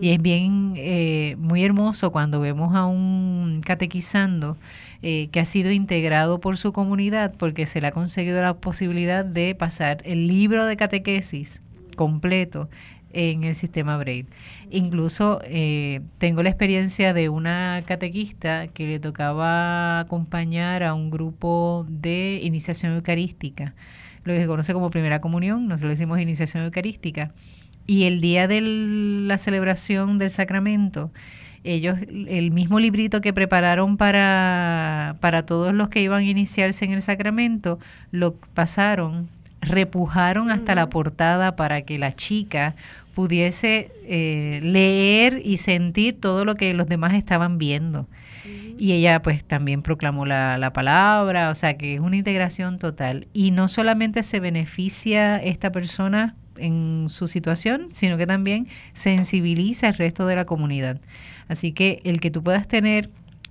Y 0.00 0.10
es 0.10 0.20
bien, 0.20 0.74
eh, 0.76 1.36
muy 1.38 1.64
hermoso 1.64 2.10
cuando 2.10 2.40
vemos 2.40 2.74
a 2.74 2.86
un 2.86 3.60
catequizando 3.64 4.56
eh, 5.02 5.28
que 5.32 5.40
ha 5.40 5.44
sido 5.44 5.70
integrado 5.70 6.40
por 6.40 6.56
su 6.56 6.72
comunidad 6.72 7.34
porque 7.38 7.66
se 7.66 7.80
le 7.80 7.86
ha 7.86 7.92
conseguido 7.92 8.42
la 8.42 8.54
posibilidad 8.54 9.24
de 9.24 9.54
pasar 9.54 10.02
el 10.04 10.26
libro 10.26 10.66
de 10.66 10.76
catequesis 10.76 11.62
completo 11.96 12.68
en 13.12 13.44
el 13.44 13.54
sistema 13.54 13.96
Braille. 13.96 14.26
Incluso 14.70 15.40
eh, 15.44 16.00
tengo 16.18 16.42
la 16.42 16.50
experiencia 16.50 17.12
de 17.12 17.28
una 17.28 17.82
catequista 17.86 18.68
que 18.68 18.86
le 18.86 19.00
tocaba 19.00 20.00
acompañar 20.00 20.82
a 20.82 20.94
un 20.94 21.10
grupo 21.10 21.86
de 21.88 22.40
iniciación 22.42 22.94
eucarística, 22.94 23.74
lo 24.24 24.32
que 24.32 24.40
se 24.40 24.46
conoce 24.46 24.72
como 24.72 24.90
primera 24.90 25.20
comunión, 25.20 25.66
nosotros 25.66 25.88
le 25.88 25.94
decimos 25.94 26.20
iniciación 26.20 26.64
eucarística. 26.64 27.32
Y 27.86 28.04
el 28.04 28.20
día 28.20 28.46
de 28.46 28.60
la 28.60 29.38
celebración 29.38 30.18
del 30.18 30.30
sacramento, 30.30 31.10
ellos, 31.64 31.98
el 32.08 32.52
mismo 32.52 32.78
librito 32.78 33.20
que 33.20 33.32
prepararon 33.32 33.96
para, 33.96 35.16
para 35.20 35.44
todos 35.44 35.74
los 35.74 35.88
que 35.88 36.02
iban 36.02 36.20
a 36.20 36.24
iniciarse 36.24 36.84
en 36.84 36.92
el 36.92 37.02
sacramento, 37.02 37.78
lo 38.12 38.34
pasaron, 38.54 39.28
repujaron 39.60 40.50
hasta 40.50 40.74
la 40.74 40.88
portada 40.88 41.56
para 41.56 41.82
que 41.82 41.98
la 41.98 42.12
chica 42.12 42.76
pudiese 43.14 43.92
eh, 44.04 44.60
leer 44.62 45.42
y 45.44 45.58
sentir 45.58 46.20
todo 46.20 46.44
lo 46.44 46.54
que 46.54 46.74
los 46.74 46.88
demás 46.88 47.14
estaban 47.14 47.58
viendo. 47.58 48.06
Y 48.78 48.92
ella 48.92 49.20
pues 49.20 49.44
también 49.44 49.82
proclamó 49.82 50.24
la, 50.24 50.56
la 50.56 50.72
palabra, 50.72 51.50
o 51.50 51.54
sea 51.54 51.76
que 51.76 51.94
es 51.94 52.00
una 52.00 52.16
integración 52.16 52.78
total. 52.78 53.26
Y 53.34 53.50
no 53.50 53.68
solamente 53.68 54.22
se 54.22 54.40
beneficia 54.40 55.36
esta 55.36 55.70
persona 55.70 56.34
en 56.56 57.08
su 57.10 57.28
situación, 57.28 57.88
sino 57.92 58.16
que 58.16 58.26
también 58.26 58.68
sensibiliza 58.92 59.88
al 59.88 59.94
resto 59.94 60.26
de 60.26 60.36
la 60.36 60.44
comunidad. 60.44 61.00
Así 61.48 61.72
que 61.72 62.00
el 62.04 62.20
que 62.20 62.30
tú 62.30 62.42
puedas 62.42 62.68
tener 62.68 63.10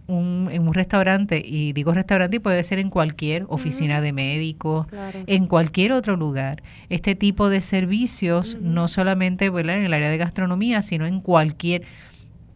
un, 0.10 0.50
en 0.52 0.68
un 0.68 0.74
restaurante, 0.74 1.42
y 1.46 1.74
digo 1.74 1.94
restaurante 1.94 2.38
y 2.38 2.40
puede 2.40 2.64
ser 2.64 2.80
en 2.80 2.90
cualquier 2.90 3.46
oficina 3.48 4.02
de 4.02 4.12
médicos, 4.14 4.88
Claro. 4.88 5.20
en 5.28 5.48
cualquier 5.48 5.92
otro 5.94 6.16
lugar, 6.16 6.62
este 6.90 7.16
tipo 7.16 7.50
de 7.50 7.62
servicios, 7.62 8.58
no 8.62 8.88
solamente 8.88 9.50
¿verdad? 9.50 9.78
en 9.78 9.86
el 9.86 9.94
área 9.94 10.10
de 10.10 10.18
gastronomía, 10.18 10.82
sino 10.82 11.06
en 11.06 11.22
cualquier... 11.22 11.84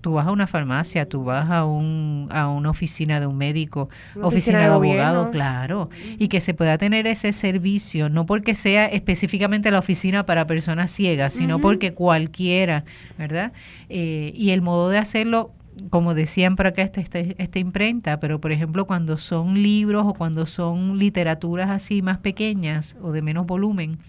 Tú 0.01 0.15
vas 0.15 0.27
a 0.27 0.31
una 0.31 0.47
farmacia, 0.47 1.07
tú 1.07 1.23
vas 1.23 1.49
a, 1.49 1.63
un, 1.63 2.27
a 2.29 2.49
una 2.49 2.71
oficina 2.71 3.21
de 3.21 3.25
un 3.25 3.37
médico, 3.37 3.87
Una 4.15 4.27
oficina, 4.27 4.27
oficina 4.27 4.57
de 4.59 4.65
de 4.65 4.71
abogado, 4.73 5.15
gobierno. 5.27 5.31
claro, 5.31 5.89
y 6.19 6.27
que 6.27 6.41
se 6.41 6.53
pueda 6.53 6.77
tener 6.77 7.07
ese 7.07 7.31
servicio, 7.31 8.09
no 8.09 8.25
porque 8.25 8.53
sea 8.53 8.85
específicamente 8.87 9.71
la 9.71 9.79
oficina 9.79 10.25
para 10.25 10.45
personas 10.45 10.91
ciegas, 10.91 11.33
sino 11.35 11.59
porque 11.59 11.93
cualquiera, 11.93 12.83
¿verdad? 13.17 13.53
Eh, 13.87 14.33
y 14.35 14.49
el 14.49 14.61
modo 14.61 14.89
de 14.89 14.97
hacerlo, 14.97 15.51
como 15.89 16.13
decían 16.13 16.55
por 16.55 16.67
acá 16.67 16.81
esta, 16.81 17.01
esta, 17.01 17.19
esta 17.19 17.59
imprenta, 17.59 18.19
pero 18.19 18.39
por 18.39 18.51
ejemplo 18.51 18.85
cuando 18.85 19.17
son 19.17 19.61
libros 19.61 20.05
o 20.07 20.13
cuando 20.13 20.45
son 20.45 20.97
literaturas 20.97 21.69
así 21.69 22.01
más 22.01 22.17
pequeñas 22.19 22.95
o 23.01 23.11
de 23.11 23.21
menos 23.21 23.45
volumen, 23.45 23.99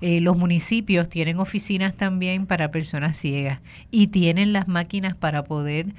eh, 0.00 0.20
los 0.20 0.36
municipios 0.36 1.08
tienen 1.08 1.38
oficinas 1.38 1.94
también 1.94 2.46
para 2.46 2.70
personas 2.70 3.16
ciegas 3.16 3.60
y 3.90 4.08
tienen 4.08 4.52
las 4.52 4.68
máquinas 4.68 5.16
para 5.16 5.44
poder 5.44 5.94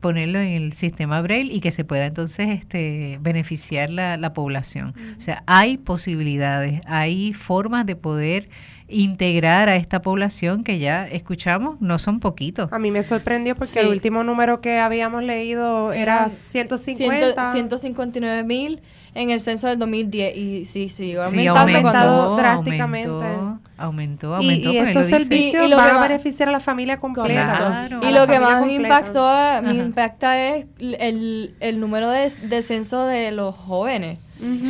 ponerlo 0.00 0.40
en 0.40 0.48
el 0.48 0.72
sistema 0.72 1.20
Braille 1.22 1.52
y 1.52 1.60
que 1.60 1.70
se 1.70 1.84
pueda 1.84 2.06
entonces 2.06 2.48
este, 2.50 3.18
beneficiar 3.22 3.90
la, 3.90 4.16
la 4.16 4.34
población. 4.34 4.94
O 5.16 5.20
sea, 5.20 5.42
hay 5.46 5.78
posibilidades, 5.78 6.80
hay 6.86 7.32
formas 7.32 7.86
de 7.86 7.96
poder 7.96 8.48
integrar 8.88 9.68
a 9.68 9.76
esta 9.76 10.00
población 10.00 10.62
que 10.64 10.78
ya 10.78 11.06
escuchamos, 11.08 11.80
no 11.80 11.98
son 11.98 12.20
poquitos. 12.20 12.72
A 12.72 12.78
mí 12.78 12.90
me 12.90 13.02
sorprendió 13.02 13.54
porque 13.56 13.72
Sí. 13.72 13.78
el 13.80 13.88
último 13.88 14.22
número 14.22 14.60
que 14.60 14.78
habíamos 14.78 15.22
leído 15.24 15.92
era 15.92 16.16
Eran 16.18 16.30
150. 16.30 17.52
159 17.52 18.44
mil 18.44 18.80
en 19.14 19.30
el 19.30 19.40
censo 19.40 19.66
del 19.66 19.78
2010 19.78 20.36
y 20.36 20.64
sí, 20.66 20.88
sí, 20.88 21.16
Sí, 21.30 21.46
aumentado 21.46 22.36
drásticamente. 22.36 23.08
Aumentó, 23.10 23.60
aumentó, 23.76 24.26
Y- 24.30 24.34
aumentó, 24.34 24.72
y, 24.72 24.76
porque 24.76 24.90
estos 24.90 25.06
servicios 25.06 25.62
Y- 25.62 25.66
y 25.66 25.68
lo 25.70 25.76
van 25.76 25.90
que 25.90 25.96
a 25.96 26.00
beneficiar 26.08 26.48
a 26.48 26.52
la 26.52 26.60
familia 26.60 26.98
completa. 27.00 27.56
Claro. 27.56 28.00
Y 28.08 28.12
lo 28.12 28.26
que 28.26 28.38
más 28.40 28.64
me 28.64 28.74
impactó, 28.74 29.22
me 29.24 29.68
Ajá. 29.70 29.72
impacta 29.74 30.38
es 30.48 30.66
el, 30.78 31.54
el 31.60 31.80
número 31.80 32.08
de, 32.10 32.30
de 32.42 32.62
censo 32.62 33.04
de 33.06 33.32
los 33.32 33.54
jóvenes. 33.54 34.18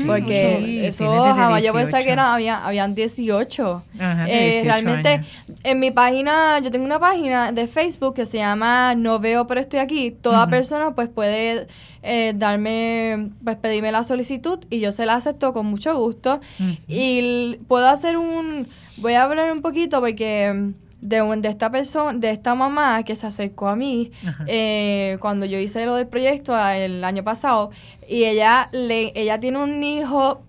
Porque 0.06 0.56
Sí, 0.64 0.78
eso 0.86 0.98
tienes 1.04 1.22
desde 1.24 1.34
jamás 1.34 1.62
yo 1.64 1.72
pensaba 1.72 1.98
18. 1.98 2.04
que 2.06 2.12
era, 2.12 2.34
había, 2.34 2.64
habían 2.66 2.94
18. 2.94 3.82
Ajá, 3.98 4.24
Eh, 4.28 4.62
18 4.62 4.64
realmente, 4.64 5.08
años. 5.08 5.26
en 5.64 5.80
mi 5.80 5.90
página, 5.90 6.58
yo 6.60 6.70
tengo 6.70 6.84
una 6.84 6.98
página 7.00 7.50
de 7.52 7.66
Facebook 7.66 8.14
que 8.14 8.26
se 8.26 8.38
llama 8.38 8.94
No 8.94 9.18
veo 9.18 9.46
pero 9.46 9.60
estoy 9.60 9.80
aquí. 9.80 10.10
Toda 10.12 10.46
persona 10.48 10.92
pues 10.94 11.08
puede 11.08 11.66
eh, 12.02 12.32
darme, 12.36 13.30
pues 13.42 13.56
pedirme 13.56 13.90
la 13.90 14.04
solicitud 14.04 14.60
y 14.70 14.78
yo 14.78 14.92
se 14.92 15.04
la 15.06 15.14
acepto 15.14 15.52
con 15.52 15.66
mucho 15.66 15.96
gusto. 15.98 16.40
Y 16.86 17.56
puedo 17.66 17.88
hacer 17.88 18.16
un, 18.16 18.68
voy 18.98 19.14
a 19.14 19.24
hablar 19.24 19.50
un 19.52 19.62
poquito 19.62 20.00
porque 20.00 20.70
de, 21.08 21.22
un- 21.22 21.40
de 21.42 21.48
esta 21.48 21.70
persona, 21.70 22.18
de 22.18 22.30
esta 22.30 22.54
mamá 22.54 23.02
que 23.04 23.14
se 23.16 23.26
acercó 23.26 23.68
a 23.68 23.76
mí 23.76 24.10
eh, 24.46 25.16
cuando 25.20 25.46
yo 25.46 25.58
hice 25.58 25.86
lo 25.86 25.94
del 25.94 26.06
proyecto 26.08 26.54
ah, 26.54 26.76
el 26.76 27.04
año 27.04 27.22
pasado 27.22 27.70
y 28.08 28.24
ella 28.24 28.68
le, 28.72 29.12
ella 29.14 29.38
tiene 29.40 29.58
un 29.58 29.82
hijo 29.84 30.42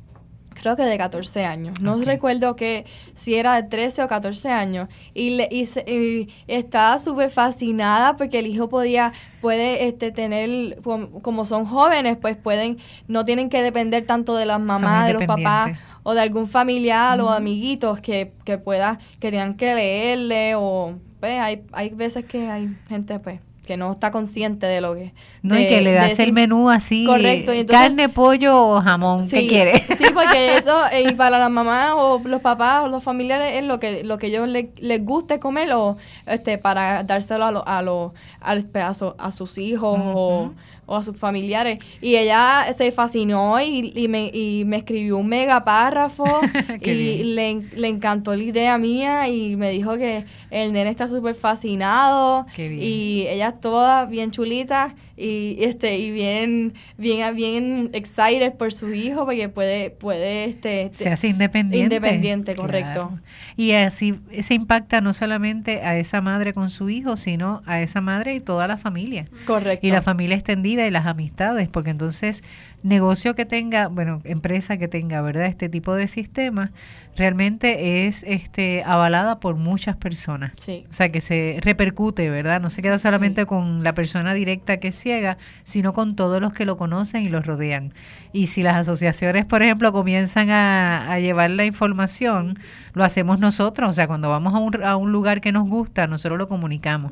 creo 0.59 0.75
que 0.75 0.83
de 0.83 0.97
14 0.97 1.45
años. 1.45 1.79
No 1.81 1.97
recuerdo 2.03 2.55
que 2.55 2.85
si 3.13 3.35
era 3.35 3.55
de 3.61 3.67
13 3.67 4.03
o 4.03 4.07
14 4.07 4.49
años. 4.49 4.89
Y, 5.13 5.31
le, 5.31 5.47
y, 5.51 5.65
se- 5.65 5.85
y 5.87 6.29
estaba 6.47 6.99
súper 6.99 7.29
fascinada 7.29 8.15
porque 8.15 8.39
el 8.39 8.47
hijo 8.47 8.67
podía, 8.69 9.13
puede 9.41 9.87
este, 9.87 10.11
tener, 10.11 10.79
como, 10.81 11.45
son 11.45 11.65
jóvenes, 11.65 12.17
pues 12.19 12.35
pueden, 12.37 12.77
no 13.07 13.25
tienen 13.25 13.49
que 13.49 13.61
depender 13.61 14.05
tanto 14.05 14.35
de 14.35 14.45
las 14.45 14.59
mamás, 14.59 15.07
de 15.07 15.13
los 15.13 15.21
papás 15.27 15.69
o 16.03 16.13
de 16.13 16.21
algún 16.21 16.47
familiar 16.47 17.19
o 17.21 17.29
amiguitos 17.29 17.99
que, 17.99 18.33
que 18.45 18.57
pueda, 18.57 18.99
que 19.19 19.31
tengan 19.31 19.55
que 19.55 19.73
leerle 19.75 20.55
o, 20.55 20.95
pues, 21.19 21.39
hay, 21.39 21.63
hay 21.73 21.89
veces 21.89 22.25
que 22.25 22.49
hay 22.49 22.75
gente, 22.87 23.19
pues, 23.19 23.39
que 23.67 23.77
no 23.77 23.91
está 23.91 24.09
consciente 24.09 24.65
de 24.65 24.81
lo 24.81 24.95
que... 24.95 25.13
No, 25.43 25.55
y 25.59 25.63
de- 25.65 25.69
que 25.69 25.81
le 25.81 25.91
das 25.91 26.13
ese- 26.13 26.23
el 26.23 26.31
menú 26.33 26.69
así. 26.71 27.05
Correcto, 27.05 27.53
y 27.53 27.59
entonces- 27.59 27.87
carne, 27.89 28.09
pollo 28.09 28.55
o 28.65 28.81
jamón. 28.81 29.29
¿Qué 29.29 29.41
Sí, 29.41 29.47
quieres? 29.47 29.81
Sí, 29.97 30.05
porque 30.13 30.55
eso, 30.57 30.75
eh, 30.91 31.03
y 31.09 31.13
para 31.13 31.37
las 31.37 31.51
mamás 31.51 31.93
o 31.95 32.19
los 32.23 32.41
papás 32.41 32.85
o 32.85 32.87
los 32.87 33.03
familiares 33.03 33.53
es 33.55 33.63
lo 33.65 33.79
que, 33.79 34.03
lo 34.03 34.17
que 34.17 34.27
ellos 34.27 34.47
le- 34.47 34.71
les 34.79 35.03
guste 35.05 35.39
comer 35.39 35.71
o 35.73 35.97
este, 36.25 36.57
para 36.57 37.03
dárselo 37.03 37.45
a, 37.45 37.51
lo- 37.51 37.67
a, 37.67 37.81
lo- 37.83 38.13
al 38.39 38.63
pedazo, 38.65 39.15
a 39.19 39.31
sus 39.31 39.57
hijos 39.57 39.99
o, 40.01 40.53
o 40.85 40.95
a 40.95 41.03
sus 41.03 41.17
familiares. 41.17 41.79
Y 42.01 42.15
ella 42.15 42.65
se 42.71 42.91
fascinó 42.93 43.59
y, 43.59 43.91
y 43.93 44.07
me, 44.07 44.31
y 44.33 44.63
me 44.65 44.77
escribió 44.77 45.17
un 45.17 45.27
mega 45.27 45.65
párrafo 45.65 46.23
Qué 46.81 46.93
y 46.93 47.23
le, 47.25 47.55
le 47.75 47.87
encantó 47.89 48.33
la 48.33 48.43
idea 48.43 48.77
mía 48.77 49.27
y 49.27 49.57
me 49.57 49.69
dijo 49.71 49.97
que 49.97 50.23
el 50.49 50.71
nene 50.71 50.89
está 50.89 51.09
súper 51.09 51.35
fascinado 51.35 52.45
Qué 52.55 52.69
bien. 52.69 52.81
y 52.81 53.27
ella 53.27 53.49
es 53.57 53.61
toda 53.61 54.05
bien 54.05 54.31
chulita 54.31 54.95
y 55.15 55.57
este 55.59 55.97
y 55.97 56.11
bien 56.11 56.73
bien 56.97 57.35
bien 57.35 57.89
excited 57.93 58.53
por 58.53 58.71
su 58.71 58.93
hijo 58.93 59.25
porque 59.25 59.49
puede 59.49 59.89
puede 59.89 60.45
este 60.45 60.89
Se 60.91 61.09
hace 61.09 61.27
independiente. 61.27 61.95
Independiente, 61.95 62.55
correcto. 62.55 63.09
Claro. 63.09 63.19
Y 63.55 63.71
así 63.73 64.19
se 64.41 64.53
impacta 64.53 65.01
no 65.01 65.13
solamente 65.13 65.81
a 65.81 65.97
esa 65.97 66.21
madre 66.21 66.53
con 66.53 66.69
su 66.69 66.89
hijo, 66.89 67.17
sino 67.17 67.63
a 67.65 67.81
esa 67.81 68.01
madre 68.01 68.35
y 68.35 68.39
toda 68.39 68.67
la 68.67 68.77
familia. 68.77 69.27
correcto 69.45 69.85
Y 69.85 69.89
la 69.89 70.01
familia 70.01 70.35
extendida 70.35 70.85
y 70.85 70.89
las 70.91 71.05
amistades, 71.05 71.67
porque 71.67 71.89
entonces 71.89 72.43
negocio 72.83 73.35
que 73.35 73.45
tenga, 73.45 73.87
bueno, 73.87 74.21
empresa 74.23 74.77
que 74.77 74.87
tenga, 74.87 75.21
¿verdad? 75.21 75.47
Este 75.47 75.69
tipo 75.69 75.95
de 75.95 76.07
sistema 76.07 76.71
realmente 77.17 78.07
es 78.07 78.23
este 78.27 78.83
avalada 78.83 79.39
por 79.39 79.55
muchas 79.55 79.97
personas. 79.97 80.53
sí 80.57 80.85
O 80.89 80.93
sea, 80.93 81.09
que 81.09 81.19
se 81.19 81.57
repercute, 81.61 82.29
¿verdad? 82.29 82.61
No 82.61 82.69
se 82.69 82.81
queda 82.81 82.97
solamente 82.97 83.45
con 83.45 83.83
la 83.83 83.93
persona 83.93 84.33
directa 84.33 84.77
que 84.77 84.89
es 84.89 84.95
ciega, 84.95 85.37
sino 85.63 85.93
con 85.93 86.15
todos 86.15 86.39
los 86.39 86.53
que 86.53 86.65
lo 86.65 86.77
conocen 86.77 87.23
y 87.23 87.29
los 87.29 87.45
rodean. 87.45 87.93
Y 88.31 88.47
si 88.47 88.63
las 88.63 88.75
asociaciones, 88.75 89.45
por 89.45 89.63
ejemplo, 89.63 89.91
comienzan 89.91 90.51
a, 90.51 91.11
a 91.11 91.19
llevar 91.19 91.49
la 91.49 91.65
información, 91.65 92.59
lo 92.93 93.03
hacemos 93.03 93.39
nosotros. 93.39 93.89
O 93.89 93.93
sea, 93.93 94.07
cuando 94.07 94.29
vamos 94.29 94.53
a 94.53 94.59
un, 94.59 94.83
a 94.83 94.95
un 94.95 95.11
lugar 95.11 95.41
que 95.41 95.51
nos 95.51 95.67
gusta, 95.67 96.07
nosotros 96.07 96.37
lo 96.37 96.47
comunicamos. 96.47 97.11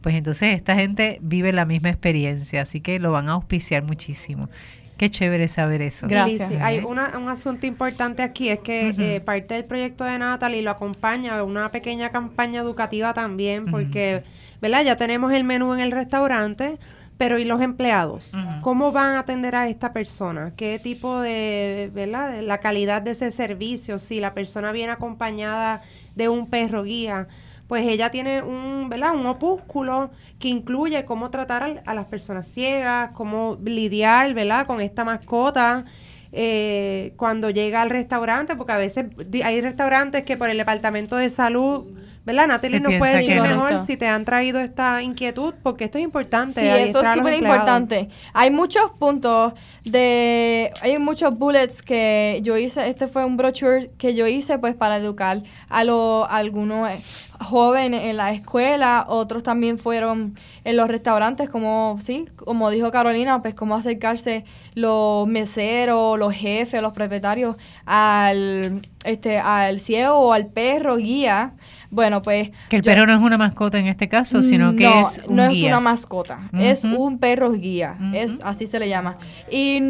Pues 0.00 0.16
entonces 0.16 0.54
esta 0.54 0.74
gente 0.74 1.18
vive 1.22 1.52
la 1.52 1.64
misma 1.64 1.88
experiencia, 1.88 2.60
así 2.60 2.82
que 2.82 2.98
lo 2.98 3.12
van 3.12 3.28
a 3.28 3.32
auspiciar 3.32 3.84
muchísimo. 3.84 4.50
Qué 4.96 5.10
chévere 5.10 5.48
saber 5.48 5.82
eso. 5.82 6.06
Gracias. 6.08 6.50
Hay 6.62 6.78
una- 6.78 7.18
un 7.18 7.28
asunto 7.28 7.66
importante 7.66 8.22
aquí, 8.22 8.48
es 8.48 8.60
que 8.60 8.94
eh, 8.98 9.20
parte 9.20 9.54
del 9.54 9.64
proyecto 9.64 10.04
de 10.04 10.18
Natalie 10.18 10.62
lo 10.62 10.70
acompaña 10.70 11.42
una 11.42 11.70
pequeña 11.72 12.10
campaña 12.10 12.60
educativa 12.60 13.12
también, 13.12 13.66
porque, 13.70 14.22
¿verdad? 14.62 14.84
Ya 14.84 14.96
tenemos 14.96 15.32
el 15.32 15.42
menú 15.44 15.74
en 15.74 15.80
el 15.80 15.90
restaurante, 15.90 16.78
pero 17.18 17.38
¿y 17.38 17.44
los 17.44 17.60
empleados? 17.60 18.34
¿Cómo 18.60 18.92
van 18.92 19.14
a 19.16 19.20
atender 19.20 19.54
a 19.56 19.68
esta 19.68 19.92
persona? 19.92 20.52
¿Qué 20.56 20.80
tipo 20.82 21.20
de, 21.20 21.90
¿verdad? 21.92 22.32
de 22.32 22.42
la 22.42 22.58
calidad 22.58 23.02
de 23.02 23.12
ese 23.12 23.30
servicio? 23.30 23.98
Si 23.98 24.20
la 24.20 24.32
persona 24.34 24.70
viene 24.72 24.92
acompañada 24.92 25.82
de 26.14 26.28
un 26.28 26.48
perro 26.48 26.82
guía, 26.84 27.26
pues 27.68 27.86
ella 27.86 28.10
tiene 28.10 28.42
un, 28.42 28.88
¿verdad? 28.88 29.14
un 29.14 29.26
opúsculo 29.26 30.10
que 30.38 30.48
incluye 30.48 31.04
cómo 31.04 31.30
tratar 31.30 31.82
a, 31.84 31.94
las 31.94 32.06
personas 32.06 32.46
ciegas, 32.46 33.10
cómo 33.12 33.58
lidiar 33.64 34.34
¿verdad? 34.34 34.66
con 34.66 34.80
esta 34.80 35.04
mascota 35.04 35.84
eh, 36.32 37.12
cuando 37.16 37.50
llega 37.50 37.80
al 37.80 37.90
restaurante, 37.90 38.56
porque 38.56 38.72
a 38.72 38.78
veces 38.78 39.06
hay 39.44 39.60
restaurantes 39.60 40.24
que 40.24 40.36
por 40.36 40.50
el 40.50 40.58
departamento 40.58 41.16
de 41.16 41.30
salud, 41.30 41.86
¿verdad? 42.24 42.46
Natalie 42.48 42.80
nos 42.80 42.94
puede 42.94 43.16
decir 43.18 43.40
mejor 43.40 43.58
Correcto. 43.58 43.84
si 43.84 43.96
te 43.96 44.06
han 44.06 44.24
traído 44.24 44.60
esta 44.60 45.02
inquietud, 45.02 45.54
porque 45.62 45.84
esto 45.84 45.98
es 45.98 46.04
importante. 46.04 46.60
Sí, 46.60 46.66
eso 46.66 47.02
es 47.02 47.12
súper 47.12 47.34
importante. 47.34 48.08
Hay 48.32 48.50
muchos 48.50 48.90
puntos 48.98 49.52
de, 49.84 50.70
hay 50.80 50.98
muchos 50.98 51.36
bullets 51.36 51.82
que 51.82 52.40
yo 52.42 52.56
hice, 52.56 52.88
este 52.88 53.08
fue 53.08 53.24
un 53.24 53.36
brochure 53.36 53.90
que 53.98 54.14
yo 54.14 54.26
hice 54.26 54.58
pues 54.58 54.74
para 54.74 54.96
educar 54.96 55.42
a, 55.68 55.84
los 55.84 56.26
a 56.28 56.36
algunos 56.36 56.90
eh, 56.90 57.02
jóvenes 57.40 58.04
en 58.04 58.16
la 58.16 58.32
escuela, 58.32 59.04
otros 59.08 59.42
también 59.42 59.78
fueron 59.78 60.34
en 60.64 60.76
los 60.76 60.88
restaurantes, 60.88 61.50
como, 61.50 61.98
sí, 62.00 62.26
como 62.36 62.70
dijo 62.70 62.90
Carolina, 62.90 63.42
pues 63.42 63.54
cómo 63.54 63.76
acercarse 63.76 64.44
los 64.74 65.26
meseros, 65.26 66.18
los 66.18 66.34
jefes, 66.34 66.80
los 66.80 66.92
propietarios 66.92 67.56
al, 67.84 68.88
este, 69.04 69.38
al 69.38 69.80
ciego 69.80 70.14
o 70.14 70.32
al 70.32 70.46
perro 70.46 70.96
guía. 70.96 71.52
Bueno, 71.94 72.20
pues... 72.22 72.50
Que 72.68 72.76
el 72.76 72.82
yo- 72.82 72.90
perro 72.92 73.06
no 73.06 73.14
es 73.14 73.20
una 73.20 73.38
mascota 73.38 73.78
en 73.78 73.86
este 73.86 74.08
caso, 74.08 74.42
sino 74.42 74.74
que 74.74 74.84
no, 74.84 75.02
es 75.02 75.20
un 75.26 75.36
no 75.36 75.42
es 75.44 75.50
guía. 75.50 75.68
una 75.68 75.80
mascota, 75.80 76.50
es 76.58 76.84
un 76.84 77.18
perro 77.18 77.52
guía, 77.52 77.96
es 78.12 78.40
así 78.42 78.66
se 78.66 78.78
le 78.78 78.88
llama. 78.88 79.16
Y, 79.50 79.80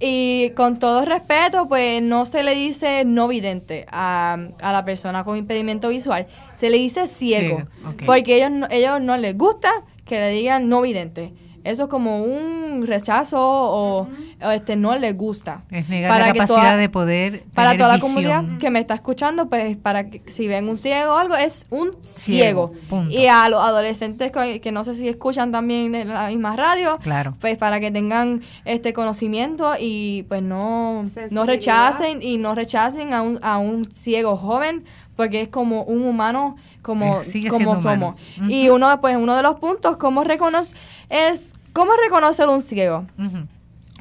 y 0.00 0.50
con 0.56 0.78
todo 0.78 1.04
respeto, 1.04 1.68
pues 1.68 2.02
no 2.02 2.24
se 2.24 2.42
le 2.42 2.54
dice 2.54 3.04
no 3.04 3.28
vidente 3.28 3.84
a, 3.90 4.38
a 4.62 4.72
la 4.72 4.84
persona 4.84 5.24
con 5.24 5.36
impedimento 5.36 5.90
visual, 5.90 6.26
se 6.54 6.70
le 6.70 6.78
dice 6.78 7.06
ciego, 7.06 7.64
porque 8.06 8.36
ellos 8.44 8.66
ellos 8.70 9.00
no 9.02 9.16
les 9.18 9.36
gusta 9.36 9.70
que 10.06 10.18
le 10.18 10.30
digan 10.30 10.68
no 10.68 10.80
vidente. 10.80 11.32
Eso 11.64 11.84
es 11.84 11.88
como 11.88 12.22
un 12.24 12.86
rechazo 12.86 13.38
o, 13.40 14.08
o, 14.42 14.50
este 14.50 14.76
no 14.76 14.96
les 14.98 15.16
gusta. 15.16 15.62
Es 15.70 15.88
negar 15.88 16.10
Para 16.10 16.26
la 16.28 16.32
que 16.32 16.38
capacidad 16.38 16.60
toda- 16.70 16.76
de 16.76 16.88
poder 16.88 17.42
Para 17.54 17.70
tener 17.70 17.82
toda 17.84 17.94
la 17.96 18.00
comunidad 18.00 18.44
que 18.58 18.70
me 18.70 18.78
está 18.78 18.94
escuchando, 18.94 19.48
pues 19.48 19.76
para 19.76 20.08
que 20.10 20.22
si 20.26 20.46
ven 20.48 20.68
un 20.68 20.76
ciego 20.76 21.12
o 21.12 21.16
algo, 21.16 21.36
es 21.36 21.66
un 21.70 21.90
ciego. 22.00 22.72
Y 23.08 23.26
a 23.26 23.48
los 23.48 23.60
adolescentes 23.62 24.32
que, 24.32 24.60
que 24.60 24.72
no 24.72 24.84
sé 24.84 24.94
si 24.94 25.08
escuchan 25.08 25.52
también 25.52 25.94
en 25.94 26.08
la 26.08 26.28
misma 26.28 26.56
radio, 26.56 26.98
Claro. 27.02 27.34
pues 27.40 27.58
para 27.58 27.80
que 27.80 27.90
tengan 27.90 28.42
este 28.64 28.92
conocimiento 28.92 29.72
y 29.78 30.24
pues 30.28 30.42
no, 30.42 31.04
no 31.30 31.44
rechacen 31.46 32.22
y 32.22 32.38
no 32.38 32.54
rechacen 32.54 33.12
a 33.14 33.22
un, 33.22 33.38
a 33.42 33.58
un 33.58 33.90
ciego 33.90 34.36
joven 34.36 34.84
porque 35.20 35.42
es 35.42 35.48
como 35.50 35.82
un 35.82 36.02
humano 36.06 36.56
como, 36.80 37.20
Eh, 37.20 37.48
como 37.50 37.76
somos. 37.76 38.14
Y 38.48 38.70
uno 38.70 39.02
pues 39.02 39.18
uno 39.18 39.36
de 39.36 39.42
los 39.42 39.56
puntos 39.60 39.98
cómo 39.98 40.24
reconoce 40.24 40.74
es 41.10 41.52
cómo 41.74 41.92
reconocer 42.02 42.48
un 42.48 42.62
ciego. 42.62 43.04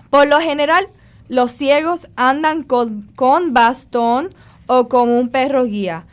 Por 0.09 0.27
lo 0.27 0.39
general, 0.39 0.87
los 1.27 1.51
ciegos 1.51 2.07
andan 2.15 2.63
con, 2.63 3.01
con 3.17 3.53
bastón 3.53 4.29
o 4.67 4.87
con 4.87 5.09
un 5.09 5.27
perro 5.27 5.65
guía. 5.65 6.05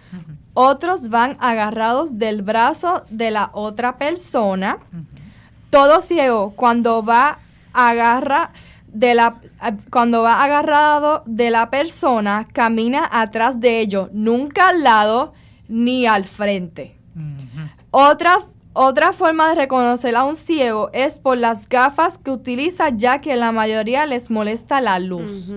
Otros 0.55 1.09
van 1.09 1.37
agarrados 1.39 2.19
del 2.19 2.43
brazo 2.43 3.05
de 3.09 3.31
la 3.31 3.51
otra 3.53 3.99
persona. 3.99 4.79
Todo 5.71 6.01
ciego 6.01 6.53
cuando 6.57 7.05
va 7.05 7.39
agarra 7.73 8.51
de 8.89 9.15
la 9.15 9.37
cuando 9.91 10.23
va 10.23 10.43
agarrado 10.45 11.23
de 11.27 11.51
la 11.51 11.71
persona 11.71 12.47
camina 12.53 13.09
atrás 13.11 13.61
de 13.61 13.81
ellos, 13.81 14.11
nunca 14.13 14.69
al 14.69 14.83
lado 14.83 15.33
ni 15.69 16.07
al 16.07 16.25
frente. 16.25 16.97
Otra, 17.91 18.39
otra 18.73 19.13
forma 19.13 19.49
de 19.49 19.55
reconocer 19.55 20.15
a 20.17 20.25
un 20.25 20.37
ciego 20.37 20.91
es 20.93 21.19
por 21.19 21.39
las 21.39 21.69
gafas 21.69 22.19
que 22.19 22.31
utiliza, 22.31 22.91
ya 22.91 23.21
que 23.21 23.35
la 23.37 23.53
mayoría 23.53 24.05
les 24.07 24.31
molesta 24.31 24.81
la 24.81 24.99
luz. 24.99 25.55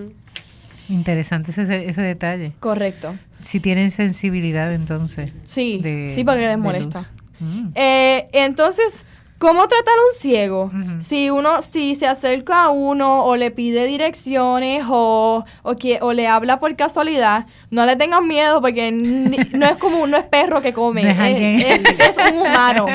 Interesante 0.88 1.52
ese, 1.52 1.88
ese 1.90 2.02
detalle. 2.02 2.54
Correcto. 2.60 3.16
Si 3.44 3.60
tienen 3.60 3.92
sensibilidad, 3.92 4.74
entonces. 4.74 5.32
Sí, 5.44 5.80
de- 5.82 6.10
sí, 6.10 6.24
porque 6.24 6.48
les 6.48 6.58
molesta. 6.58 7.02
Mm. 7.40 7.70
Eh, 7.76 8.28
entonces, 8.34 9.06
¿Cómo 9.40 9.68
tratar 9.70 9.94
a 9.98 10.02
un 10.06 10.12
ciego? 10.12 10.72
Si 11.00 11.30
uno, 11.30 11.62
si 11.62 11.96
se 11.96 12.08
acerca 12.08 12.66
a 12.66 12.70
uno 12.72 13.24
o 13.24 13.38
le 13.38 13.52
pide 13.52 13.86
direcciones 13.86 14.84
o, 14.90 15.46
o, 15.64 15.76
que, 15.78 16.00
o 16.02 16.12
le 16.12 16.28
habla 16.28 16.60
por 16.60 16.76
casualidad, 16.76 17.48
no 17.72 17.86
le 17.86 17.96
tengan 17.96 18.28
miedo 18.28 18.62
porque 18.62 18.92
no 18.92 19.66
es 19.66 19.78
como 19.78 20.06
no 20.08 20.18
es 20.18 20.26
perro 20.26 20.62
que 20.62 20.74
come, 20.74 21.04
es, 21.74 21.84
es, 21.86 22.18
un 22.18 22.40
humano. 22.40 22.88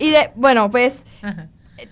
Y 0.00 0.10
de, 0.10 0.30
bueno, 0.34 0.68
pues 0.68 1.06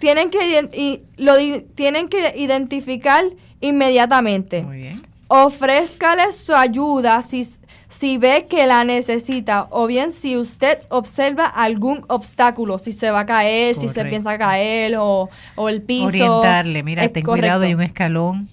tienen 0.01 0.31
que 0.31 0.69
y 0.73 1.03
lo 1.17 1.35
tienen 1.77 2.09
que 2.09 2.35
identificar 2.37 3.25
inmediatamente. 3.61 4.63
Muy 4.63 4.79
bien. 4.79 5.14
Ofrézcale 5.29 6.33
su 6.33 6.55
ayuda 6.55 7.23
si, 7.23 7.43
si 7.89 8.19
ve 8.19 8.47
que 8.49 8.67
la 8.67 8.85
necesita 8.85 9.69
o 9.71 9.87
bien 9.87 10.11
si 10.11 10.37
usted 10.37 10.79
observa 10.91 11.47
algún 11.47 12.05
obstáculo, 12.09 12.79
si 12.79 12.93
se 12.93 13.11
va 13.11 13.21
a 13.21 13.27
caer, 13.27 13.75
si 13.75 13.89
se 13.89 14.05
piensa 14.05 14.37
caer 14.37 14.97
o, 14.99 15.31
el 15.69 15.83
piso. 15.83 16.07
Orientarle, 16.07 16.83
mira, 16.83 17.09
ten 17.09 17.25
cuidado, 17.25 17.65
hay 17.65 17.75
un 17.75 17.83
escalón. 17.83 18.49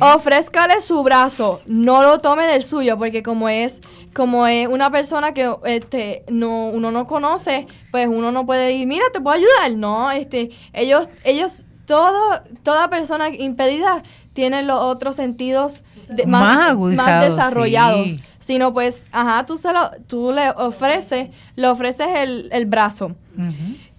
Ofrézcale 0.00 0.80
su 0.80 1.02
brazo, 1.02 1.60
no 1.66 2.02
lo 2.02 2.18
tome 2.18 2.46
del 2.46 2.62
suyo, 2.62 2.98
porque 2.98 3.22
como 3.22 3.48
es, 3.48 3.80
como 4.14 4.46
es 4.46 4.66
una 4.66 4.90
persona 4.90 5.32
que 5.32 5.54
este 5.66 6.24
no, 6.28 6.68
uno 6.70 6.90
no 6.90 7.06
conoce, 7.06 7.66
pues 7.90 8.08
uno 8.08 8.32
no 8.32 8.46
puede 8.46 8.72
ir, 8.72 8.86
mira, 8.86 9.04
te 9.12 9.20
puedo 9.20 9.36
ayudar, 9.36 9.72
no, 9.76 10.10
este, 10.10 10.50
ellos, 10.72 11.08
ellos, 11.22 11.64
todo, 11.84 12.42
toda 12.62 12.88
persona 12.88 13.28
impedida 13.28 14.02
tiene 14.32 14.62
los 14.62 14.80
otros 14.80 15.16
sentidos 15.16 15.84
más, 16.26 16.76
más, 16.76 17.20
desarrollados. 17.28 18.08
Sino 18.38 18.72
pues, 18.72 19.08
ajá, 19.12 19.44
tú, 19.46 19.58
se 19.58 19.72
lo, 19.72 19.90
tú 20.06 20.32
le 20.32 20.50
ofreces, 20.50 21.30
le 21.56 21.68
ofreces 21.68 22.08
el, 22.16 22.48
el 22.52 22.66
brazo. 22.66 23.12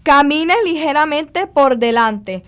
Camine 0.03 0.53
ligeramente 0.65 1.47
por 1.47 1.77
delante. 1.77 2.43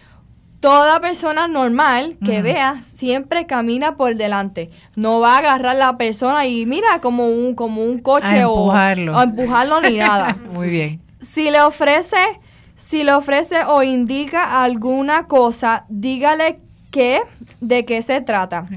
Toda 0.62 1.00
persona 1.00 1.48
normal 1.48 2.18
que 2.24 2.42
vea 2.44 2.84
siempre 2.84 3.48
camina 3.48 3.98
por 3.98 4.16
delante. 4.16 4.70
No 4.96 5.20
va 5.20 5.36
a 5.36 5.40
agarrar 5.40 5.76
la 5.76 5.98
persona 5.98 6.46
y 6.46 6.66
mira 6.66 7.02
como 7.02 7.28
un, 7.28 7.56
como 7.56 7.84
un 7.84 8.00
coche 8.00 8.46
o, 8.46 8.54
o 8.54 9.22
empujarlo 9.22 9.82
ni 9.82 9.98
nada. 9.98 10.38
Muy 10.54 10.70
bien. 10.70 11.02
Si 11.20 11.50
le 11.50 11.62
ofrece, 11.62 12.40
si 12.76 13.04
le 13.04 13.14
ofrece 13.14 13.64
o 13.66 13.82
indica 13.82 14.64
alguna 14.64 15.28
cosa, 15.28 15.86
dígale 15.90 16.60
qué, 16.92 17.22
de 17.60 17.86
qué 17.86 18.02
se 18.02 18.22
trata 18.22 18.68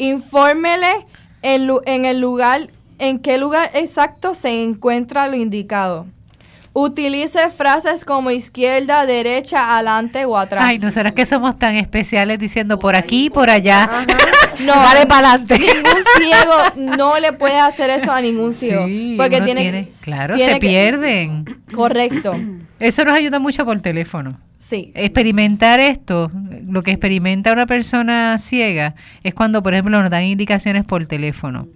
infórmele 0.00 1.06
en, 1.42 1.68
en 1.86 2.04
el 2.04 2.20
lugar, 2.20 2.70
en 2.98 3.18
qué 3.20 3.38
lugar 3.38 3.70
exacto 3.74 4.34
se 4.34 4.62
encuentra 4.62 5.28
lo 5.28 5.36
indicado. 5.36 6.06
Utilice 6.72 7.50
frases 7.50 8.04
como 8.04 8.30
izquierda, 8.30 9.04
derecha, 9.04 9.74
adelante 9.74 10.24
o 10.24 10.36
atrás. 10.36 10.64
Ay, 10.64 10.78
¿no 10.78 10.90
será 10.90 11.12
que 11.12 11.26
somos 11.26 11.58
tan 11.58 11.74
especiales 11.74 12.38
diciendo 12.38 12.78
por 12.78 12.94
aquí, 12.94 13.30
por 13.30 13.50
allá? 13.50 14.06
No, 14.60 14.74
vale 14.74 15.06
para 15.06 15.32
adelante. 15.32 15.58
Ningún 15.58 16.02
ciego 16.18 16.96
no 16.98 17.18
le 17.18 17.32
puede 17.32 17.58
hacer 17.58 17.88
eso 17.88 18.12
a 18.12 18.20
ningún 18.20 18.52
ciego. 18.52 18.82
porque 19.16 19.40
tiene, 19.40 19.92
claro, 20.02 20.36
se 20.36 20.56
pierden. 20.56 21.44
Correcto. 21.72 22.36
Eso 22.80 23.04
nos 23.04 23.18
ayuda 23.18 23.38
mucho 23.38 23.64
por 23.66 23.78
teléfono. 23.80 24.38
Sí. 24.56 24.90
Experimentar 24.94 25.80
esto, 25.80 26.30
lo 26.66 26.82
que 26.82 26.92
experimenta 26.92 27.52
una 27.52 27.66
persona 27.66 28.38
ciega, 28.38 28.94
es 29.22 29.34
cuando, 29.34 29.62
por 29.62 29.74
ejemplo, 29.74 30.00
nos 30.00 30.10
dan 30.10 30.24
indicaciones 30.24 30.84
por 30.84 31.06
teléfono. 31.06 31.68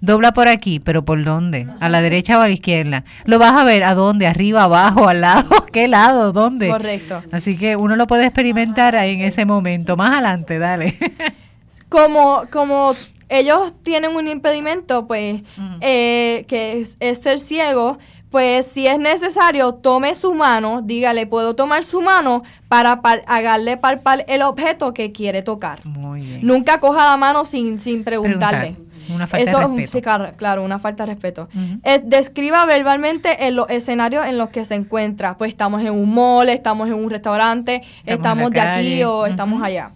Dobla 0.00 0.32
por 0.32 0.48
aquí, 0.48 0.80
pero 0.80 1.04
¿por 1.04 1.22
dónde? 1.24 1.66
¿A 1.80 1.88
la 1.88 2.00
derecha 2.00 2.38
o 2.38 2.42
a 2.42 2.46
la 2.46 2.52
izquierda? 2.52 3.04
Lo 3.24 3.38
vas 3.38 3.52
a 3.52 3.64
ver 3.64 3.84
a 3.84 3.94
dónde, 3.94 4.26
arriba, 4.26 4.64
abajo, 4.64 5.08
al 5.08 5.20
lado, 5.20 5.48
¿qué 5.72 5.88
lado, 5.88 6.32
dónde? 6.32 6.68
Correcto. 6.68 7.22
Así 7.32 7.56
que 7.56 7.76
uno 7.76 7.96
lo 7.96 8.06
puede 8.06 8.24
experimentar 8.24 8.96
ahí 8.96 9.12
en 9.12 9.22
ese 9.22 9.44
momento. 9.44 9.96
Más 9.96 10.12
adelante, 10.12 10.58
dale. 10.58 10.98
como, 11.88 12.44
como 12.50 12.94
ellos 13.28 13.74
tienen 13.82 14.16
un 14.16 14.28
impedimento, 14.28 15.06
pues, 15.06 15.42
eh, 15.80 16.44
que 16.48 16.80
es 17.00 17.18
ser 17.18 17.38
ciego, 17.38 17.98
pues 18.30 18.66
si 18.66 18.86
es 18.86 18.98
necesario, 18.98 19.74
tome 19.74 20.14
su 20.14 20.34
mano, 20.34 20.82
dígale, 20.82 21.26
puedo 21.26 21.54
tomar 21.56 21.82
su 21.82 22.00
mano 22.00 22.42
para 22.68 23.00
hacerle 23.26 23.76
palpar 23.76 24.24
el 24.28 24.42
objeto 24.42 24.94
que 24.94 25.10
quiere 25.10 25.42
tocar. 25.42 25.84
Muy 25.84 26.20
bien. 26.20 26.46
Nunca 26.46 26.78
coja 26.78 27.04
la 27.06 27.16
mano 27.16 27.44
sin, 27.44 27.78
sin 27.78 28.04
preguntarle. 28.04 28.76
Una 29.14 29.26
falta 29.26 29.50
de 29.50 29.66
respeto. 29.66 29.90
Sí, 29.90 30.02
claro, 30.36 30.64
una 30.64 30.78
falta 30.78 31.04
de 31.04 31.12
respeto. 31.12 31.48
es, 31.82 32.08
describa 32.08 32.64
verbalmente 32.66 33.46
en 33.46 33.56
los 33.56 33.68
escenarios 33.70 34.26
en 34.26 34.38
los 34.38 34.50
que 34.50 34.64
se 34.64 34.74
encuentra. 34.74 35.36
Pues 35.36 35.50
estamos 35.50 35.82
en 35.82 35.90
un 35.90 36.14
mall, 36.14 36.48
estamos 36.48 36.88
en 36.88 36.94
un 36.94 37.10
restaurante, 37.10 37.82
estamos, 38.06 38.50
de 38.50 38.60
aquí 38.60 39.04
o 39.04 39.26
estamos 39.26 39.62
allá. 39.62 39.92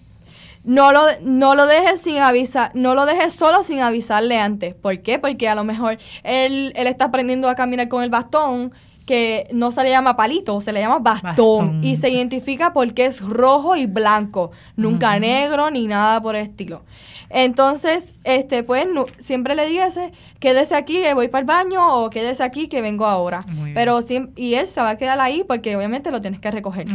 No 0.65 0.93
lo, 0.93 1.03
no 1.23 1.55
lo 1.55 1.67
dejes 1.67 2.01
sin 2.01 2.19
avisar, 2.19 2.71
no 2.75 2.95
lo 2.95 3.05
dejes 3.05 3.35
solo 3.35 3.63
sin 3.63 3.81
avisarle 3.81 4.39
antes. 4.39 4.75
¿Por 4.75 5.03
qué? 5.03 5.19
Porque 5.19 5.47
a 5.47 5.55
lo 5.55 5.63
mejor 5.63 5.99
él, 6.23 6.73
él 6.75 6.87
está 6.87 7.07
aprendiendo 7.07 7.51
a 7.51 7.55
caminar 7.55 7.89
con 7.89 8.03
el 8.03 8.09
bastón 8.09 8.73
que 9.05 9.47
no 9.53 9.71
se 9.71 9.83
le 9.83 9.91
llama 9.91 10.17
palito, 10.17 10.61
se 10.61 10.73
le 10.73 10.81
llama 10.81 10.99
bastón, 10.99 11.85
y 11.85 11.97
se 11.97 12.09
identifica 12.09 12.73
porque 12.73 13.07
es 13.07 13.21
rojo 13.21 13.77
y 13.77 13.87
blanco, 13.87 14.53
nunca 14.77 15.19
negro 15.19 15.71
ni 15.71 15.87
nada 15.87 16.23
por 16.23 16.37
el 16.37 16.45
estilo. 16.47 16.83
Entonces, 17.31 18.15
este, 18.25 18.63
pues 18.63 18.87
siempre 19.19 19.55
le 19.55 19.67
dice, 19.67 20.13
quédese 20.41 20.75
aquí 20.75 21.01
que 21.03 21.15
voy 21.15 21.29
para 21.29 21.41
el 21.41 21.47
baño 21.47 22.05
o 22.05 22.11
quédese 22.11 22.43
aquí 22.43 22.69
que 22.69 22.83
vengo 22.83 23.07
ahora. 23.07 23.45
Pero 23.75 24.01
y 24.37 24.55
él 24.55 24.67
se 24.67 24.81
va 24.81 24.91
a 24.91 24.97
quedar 24.97 25.21
ahí 25.21 25.45
porque 25.47 25.77
obviamente 25.77 26.11
lo 26.11 26.21
tienes 26.21 26.41
que 26.41 26.51
recoger. 26.51 26.87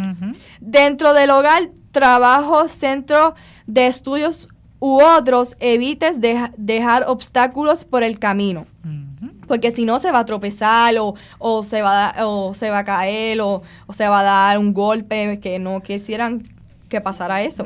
Dentro 0.59 1.13
del 1.13 1.29
hogar, 1.31 1.69
trabajo, 1.91 2.67
centro 2.67 3.35
de 3.67 3.87
estudios 3.87 4.47
u 4.79 5.01
otros, 5.01 5.55
evites 5.59 6.19
dejar 6.21 7.05
obstáculos 7.07 7.85
por 7.85 8.03
el 8.03 8.19
camino. 8.19 8.65
Porque 9.47 9.71
si 9.71 9.83
no 9.83 9.97
se 9.97 10.11
va 10.11 10.19
a 10.19 10.25
tropezar 10.25 10.95
o, 10.99 11.15
o, 11.39 11.63
se, 11.63 11.81
va 11.81 12.09
a, 12.09 12.27
o 12.27 12.53
se 12.53 12.69
va 12.69 12.79
a 12.79 12.83
caer 12.83 13.41
o, 13.41 13.63
o, 13.87 13.93
se 13.93 14.07
va 14.07 14.19
a 14.19 14.23
dar 14.23 14.59
un 14.59 14.73
golpe 14.75 15.39
que 15.39 15.57
no 15.57 15.81
quisieran 15.81 16.43
que 16.87 17.01
pasara 17.01 17.41
eso. 17.41 17.65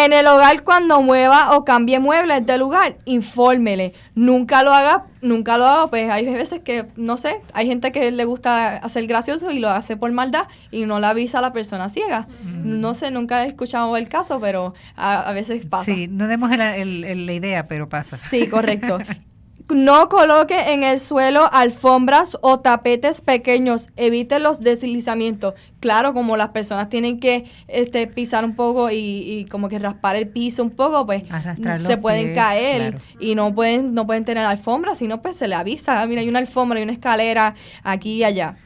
En 0.00 0.12
el 0.12 0.28
hogar 0.28 0.62
cuando 0.62 1.02
mueva 1.02 1.56
o 1.56 1.64
cambie 1.64 1.98
muebles 1.98 2.46
de 2.46 2.56
lugar, 2.56 2.98
infórmele. 3.04 3.94
Nunca 4.14 4.62
lo 4.62 4.72
haga, 4.72 5.06
nunca 5.22 5.58
lo 5.58 5.66
haga, 5.66 5.90
pues 5.90 6.08
hay 6.08 6.24
veces 6.24 6.60
que, 6.60 6.86
no 6.94 7.16
sé, 7.16 7.40
hay 7.52 7.66
gente 7.66 7.90
que 7.90 8.12
le 8.12 8.24
gusta 8.24 8.76
hacer 8.76 9.08
gracioso 9.08 9.50
y 9.50 9.58
lo 9.58 9.68
hace 9.68 9.96
por 9.96 10.12
maldad 10.12 10.44
y 10.70 10.86
no 10.86 11.00
le 11.00 11.08
avisa 11.08 11.38
a 11.38 11.42
la 11.42 11.52
persona 11.52 11.88
ciega. 11.88 12.28
Mm. 12.44 12.78
No 12.80 12.94
sé, 12.94 13.10
nunca 13.10 13.44
he 13.44 13.48
escuchado 13.48 13.96
el 13.96 14.08
caso, 14.08 14.38
pero 14.38 14.72
a, 14.94 15.32
veces 15.32 15.66
pasa. 15.66 15.86
Sí, 15.86 16.06
no 16.06 16.28
demos 16.28 16.56
la 16.56 16.76
idea, 16.78 17.66
pero 17.66 17.88
pasa. 17.88 18.16
Sí, 18.16 18.46
correcto. 18.46 18.98
No 19.74 20.08
coloque 20.08 20.72
en 20.72 20.82
el 20.82 20.98
suelo 20.98 21.48
alfombras 21.52 22.38
o 22.40 22.60
tapetes 22.60 23.20
pequeños. 23.20 23.88
Evite 23.96 24.38
los 24.38 24.60
deslizamientos. 24.60 25.54
Claro, 25.80 26.14
como 26.14 26.36
las 26.36 26.50
personas 26.50 26.88
tienen 26.88 27.20
que 27.20 27.44
este, 27.68 28.06
pisar 28.06 28.44
un 28.44 28.56
poco 28.56 28.90
y, 28.90 29.46
como 29.50 29.68
que 29.68 29.78
raspar 29.78 30.16
el 30.16 30.28
piso 30.28 30.62
un 30.62 30.70
poco, 30.70 31.04
pues 31.04 31.24
se 31.86 31.98
pueden 31.98 32.34
caer 32.34 32.98
y 33.20 33.34
no 33.34 33.54
pueden, 33.54 33.94
no 33.94 34.06
pueden 34.06 34.24
tener 34.24 34.44
alfombras, 34.44 34.98
sino 34.98 35.20
pues 35.20 35.36
se 35.36 35.48
le 35.48 35.54
avisa. 35.54 36.00
Ah, 36.00 36.06
mira, 36.06 36.22
hay 36.22 36.28
una 36.28 36.38
alfombra 36.38 36.80
y 36.80 36.82
una 36.82 36.92
escalera 36.92 37.54
aquí 37.84 38.16
y 38.16 38.24
allá 38.24 38.56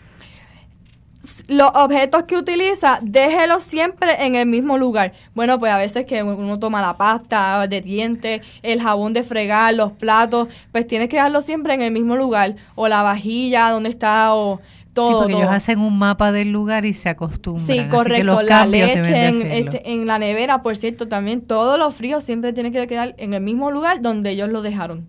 los 1.47 1.70
objetos 1.75 2.25
que 2.25 2.37
utiliza, 2.37 2.99
déjelos 3.03 3.62
siempre 3.62 4.25
en 4.25 4.35
el 4.35 4.47
mismo 4.47 4.77
lugar. 4.77 5.12
Bueno, 5.35 5.59
pues 5.59 5.73
a 5.73 5.79
veces 5.79 6.05
que 6.05 6.23
uno 6.23 6.59
toma 6.59 6.83
la 6.83 6.97
pasta 6.97 7.66
de 7.68 7.81
dientes, 7.81 8.41
el 8.62 8.83
jabón 8.83 9.12
de 9.12 9.23
fregar, 9.23 9.75
los 9.75 9.93
platos, 9.93 10.49
pues 10.73 10.87
tienes 10.87 11.09
que 11.09 11.16
dejarlo 11.16 11.41
siempre 11.41 11.75
en 11.75 11.83
el 11.83 11.93
mismo 11.93 12.16
lugar. 12.16 12.57
O 12.75 12.89
la 12.89 13.03
vajilla, 13.03 13.70
donde 13.70 13.91
está, 13.91 14.35
o 14.35 14.61
todo. 14.95 15.09
Sí, 15.09 15.14
porque 15.20 15.37
ellos 15.37 15.53
hacen 15.53 15.79
un 15.79 15.97
mapa 15.97 16.33
del 16.33 16.51
lugar 16.51 16.85
y 16.85 16.93
se 16.93 17.09
acostumbran. 17.09 17.66
Sí, 17.66 17.85
correcto. 17.89 18.43
la 18.43 18.66
leche 18.66 19.27
en, 19.27 19.43
este, 19.43 19.93
en 19.93 20.07
la 20.07 20.18
nevera, 20.18 20.59
por 20.62 20.77
cierto, 20.77 21.07
también 21.07 21.41
todos 21.41 21.79
los 21.79 21.95
fríos 21.95 22.25
siempre 22.25 22.53
tienen 22.53 22.73
que 22.73 22.87
quedar 22.89 23.14
en 23.18 23.33
el 23.35 23.43
mismo 23.43 23.70
lugar 23.70 24.03
donde 24.03 24.31
ellos 24.31 24.49
lo 24.49 24.62
dejaron. 24.62 25.07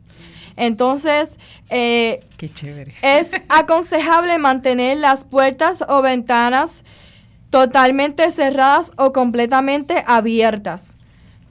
Entonces, 0.55 1.39
eh, 1.69 2.21
es 3.01 3.31
aconsejable 3.49 4.37
mantener 4.37 4.97
las 4.97 5.25
puertas 5.25 5.83
o 5.87 6.01
ventanas 6.01 6.83
totalmente 7.49 8.31
cerradas 8.31 8.91
o 8.97 9.13
completamente 9.13 10.03
abiertas. 10.07 10.97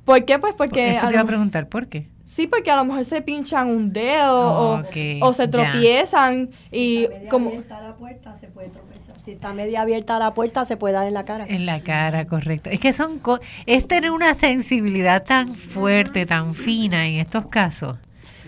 ¿Por 0.04 0.24
qué? 0.24 0.38
Pues 0.38 0.54
porque... 0.54 0.90
Eso 0.90 1.06
te 1.06 1.12
iba 1.14 1.22
a 1.22 1.26
preguntar, 1.26 1.68
¿por 1.68 1.86
qué? 1.86 2.08
Sí, 2.24 2.46
porque 2.46 2.70
a 2.70 2.76
lo 2.76 2.84
mejor 2.84 3.04
se 3.04 3.22
pinchan 3.22 3.68
un 3.68 3.92
dedo 3.92 4.82
o, 5.20 5.32
se 5.32 5.48
tropiezan 5.48 6.50
y 6.70 7.06
como... 7.28 7.52
La 7.68 7.94
puerta, 7.94 8.36
se 8.40 8.48
puede 8.48 8.68
tropezar. 8.68 9.02
Si 9.24 9.30
está 9.30 9.52
media 9.52 9.82
abierta 9.82 10.18
la 10.18 10.34
puerta, 10.34 10.64
se 10.64 10.76
puede 10.76 10.94
dar 10.94 11.06
en 11.06 11.14
la 11.14 11.24
cara. 11.24 11.46
En 11.48 11.66
la 11.66 11.80
cara, 11.82 12.26
correcto. 12.26 12.70
Es 12.70 12.80
que 12.80 12.92
son... 12.92 13.20
es 13.66 13.86
tener 13.86 14.10
una 14.10 14.34
sensibilidad 14.34 15.22
tan 15.22 15.54
fuerte, 15.54 16.26
tan 16.26 16.56
fina 16.56 17.06
en 17.06 17.20
estos 17.20 17.46
casos 17.46 17.96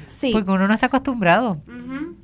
Sí. 0.04 0.30
Porque 0.32 0.50
uno 0.50 0.66
no 0.68 0.74
está 0.74 0.86
acostumbrado. 0.86 1.58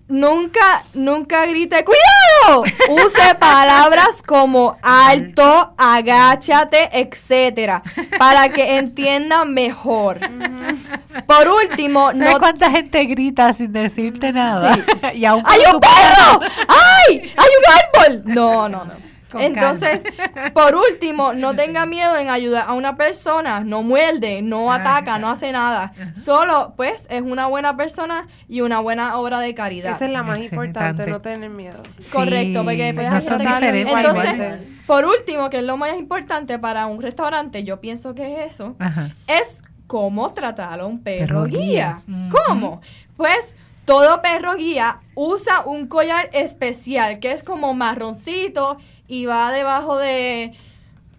Nunca, 0.09 0.83
nunca 0.93 1.47
grite, 1.47 1.85
¡cuidado! 1.85 2.65
Use 3.07 3.35
palabras 3.37 4.23
como 4.27 4.77
alto, 4.83 5.73
agáchate, 5.79 6.91
etcétera, 6.93 7.83
para 8.19 8.49
que 8.49 8.79
entiendan 8.79 9.55
mejor. 9.55 10.19
Por 11.27 11.49
último, 11.49 12.09
¿Sabes 12.09 12.33
no 12.33 12.39
cuánta 12.41 12.71
gente 12.73 13.05
grita 13.05 13.53
sin 13.53 13.73
decirte 13.73 14.33
nada? 14.33 14.85
y 15.15 15.25
aún 15.25 15.45
¡Hay 15.47 15.61
un 15.73 15.81
perro! 15.81 16.41
¡Ay! 16.67 17.33
¡Hay 17.37 17.49
un 17.59 18.09
árbol! 18.09 18.23
No, 18.35 18.69
no, 18.69 18.85
no. 18.85 19.10
Con 19.31 19.41
Entonces, 19.41 20.03
por 20.55 20.75
último, 20.75 21.33
no 21.33 21.55
tenga 21.55 21.87
miedo 21.87 22.17
en 22.17 22.29
ayudar 22.29 22.65
a 22.67 22.73
una 22.73 22.97
persona, 22.97 23.61
no 23.61 23.83
muerde, 23.83 24.43
no 24.43 24.73
ataca, 24.73 25.19
no 25.19 25.31
hace 25.31 25.53
nada. 25.53 25.93
Solo, 26.15 26.75
pues, 26.77 27.07
es 27.11 27.23
una 27.23 27.47
buena 27.47 27.77
persona 27.77 28.27
y 28.49 28.61
una 28.61 28.81
buena 28.81 29.17
obra 29.19 29.41
de 29.41 29.55
caridad. 29.55 29.93
Esa 29.93 30.07
es 30.07 30.13
la 30.13 30.23
más 30.23 30.39
Excelente. 30.39 30.55
importante, 30.69 31.07
no 31.07 31.21
tener 31.21 31.51
miedo. 31.51 31.83
Correcto, 32.13 32.65
porque 32.65 32.93
diferentes. 32.93 33.97
Entonces, 33.97 34.35
igual. 34.35 34.67
por 34.87 35.05
último, 35.05 35.51
que 35.51 35.59
es 35.59 35.65
lo 35.65 35.77
más 35.77 35.97
importante 35.97 36.59
para 36.59 36.87
un 36.87 37.01
restaurante, 37.01 37.63
yo 37.63 37.81
pienso 37.81 38.15
que 38.15 38.45
es 38.45 38.53
eso, 38.53 38.77
Ajá. 38.79 39.11
es 39.27 39.63
cómo 39.87 40.33
tratar 40.33 40.81
a 40.81 40.87
un 40.87 41.03
perro, 41.03 41.43
Perro 41.43 41.45
guía. 41.45 42.03
¿Cómo? 42.47 42.81
Pues 43.17 43.55
todo 43.85 44.23
perro 44.23 44.55
guía 44.55 45.01
usa 45.17 45.63
un 45.67 45.89
collar 45.89 46.31
especial 46.33 47.19
que 47.19 47.33
es 47.33 47.43
como 47.43 47.75
marroncito 47.75 48.77
y 49.11 49.27
va 49.27 49.51
debajo 49.51 49.99
de 49.99 50.53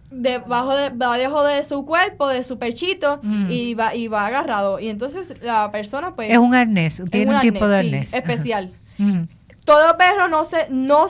debajo 0.10 0.76
de 0.76 0.90
va 0.90 1.18
debajo 1.18 1.44
de 1.44 1.64
su 1.64 1.86
cuerpo, 1.86 2.28
de 2.28 2.44
su 2.44 2.58
pechito 2.58 3.20
Mm. 3.22 3.52
y 3.52 3.74
va 3.76 3.96
y 3.96 4.08
va 4.08 4.26
agarrado 4.26 4.80
y 4.80 4.90
entonces 4.90 5.34
la 5.42 5.72
persona 5.72 6.16
pues 6.16 6.32
Es 6.32 6.38
un 6.38 6.56
arnés, 6.56 7.02
tiene 7.12 7.36
un, 7.36 7.42
tipo 7.42 7.68
de 7.68 7.78
arnés. 7.78 8.14
Especial. 8.14 8.72
Ujú. 9.00 9.28
Todo 9.66 9.98
perro 9.98 10.28
no 10.28 10.44
se 10.44 10.68
no 10.70 11.06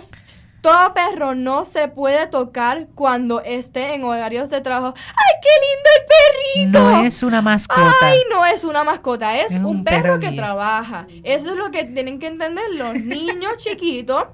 todo 0.61 0.93
perro 0.93 1.33
no 1.33 1.65
se 1.65 1.87
puede 1.87 2.27
tocar 2.27 2.87
cuando 2.93 3.41
esté 3.41 3.95
en 3.95 4.03
horarios 4.03 4.49
de 4.51 4.61
trabajo. 4.61 4.93
¡Ay, 4.95 5.39
qué 5.41 5.49
lindo 5.65 5.89
el 5.97 6.71
perrito! 6.71 6.79
No 6.79 7.05
es 7.05 7.23
una 7.23 7.41
mascota. 7.41 7.91
Ay, 8.01 8.19
no 8.29 8.45
es 8.45 8.63
una 8.63 8.83
mascota, 8.83 9.37
es, 9.39 9.51
Es 9.51 9.57
un, 9.57 9.65
un 9.65 9.83
perro, 9.83 10.03
perro 10.03 10.19
que 10.19 10.31
trabaja. 10.31 11.07
Eso 11.23 11.51
es 11.51 11.55
lo 11.55 11.71
que 11.71 11.83
tienen 11.85 12.19
que 12.19 12.27
entender 12.27 12.63
los 12.73 12.93
niños 13.03 13.57
chiquitos, 13.57 14.25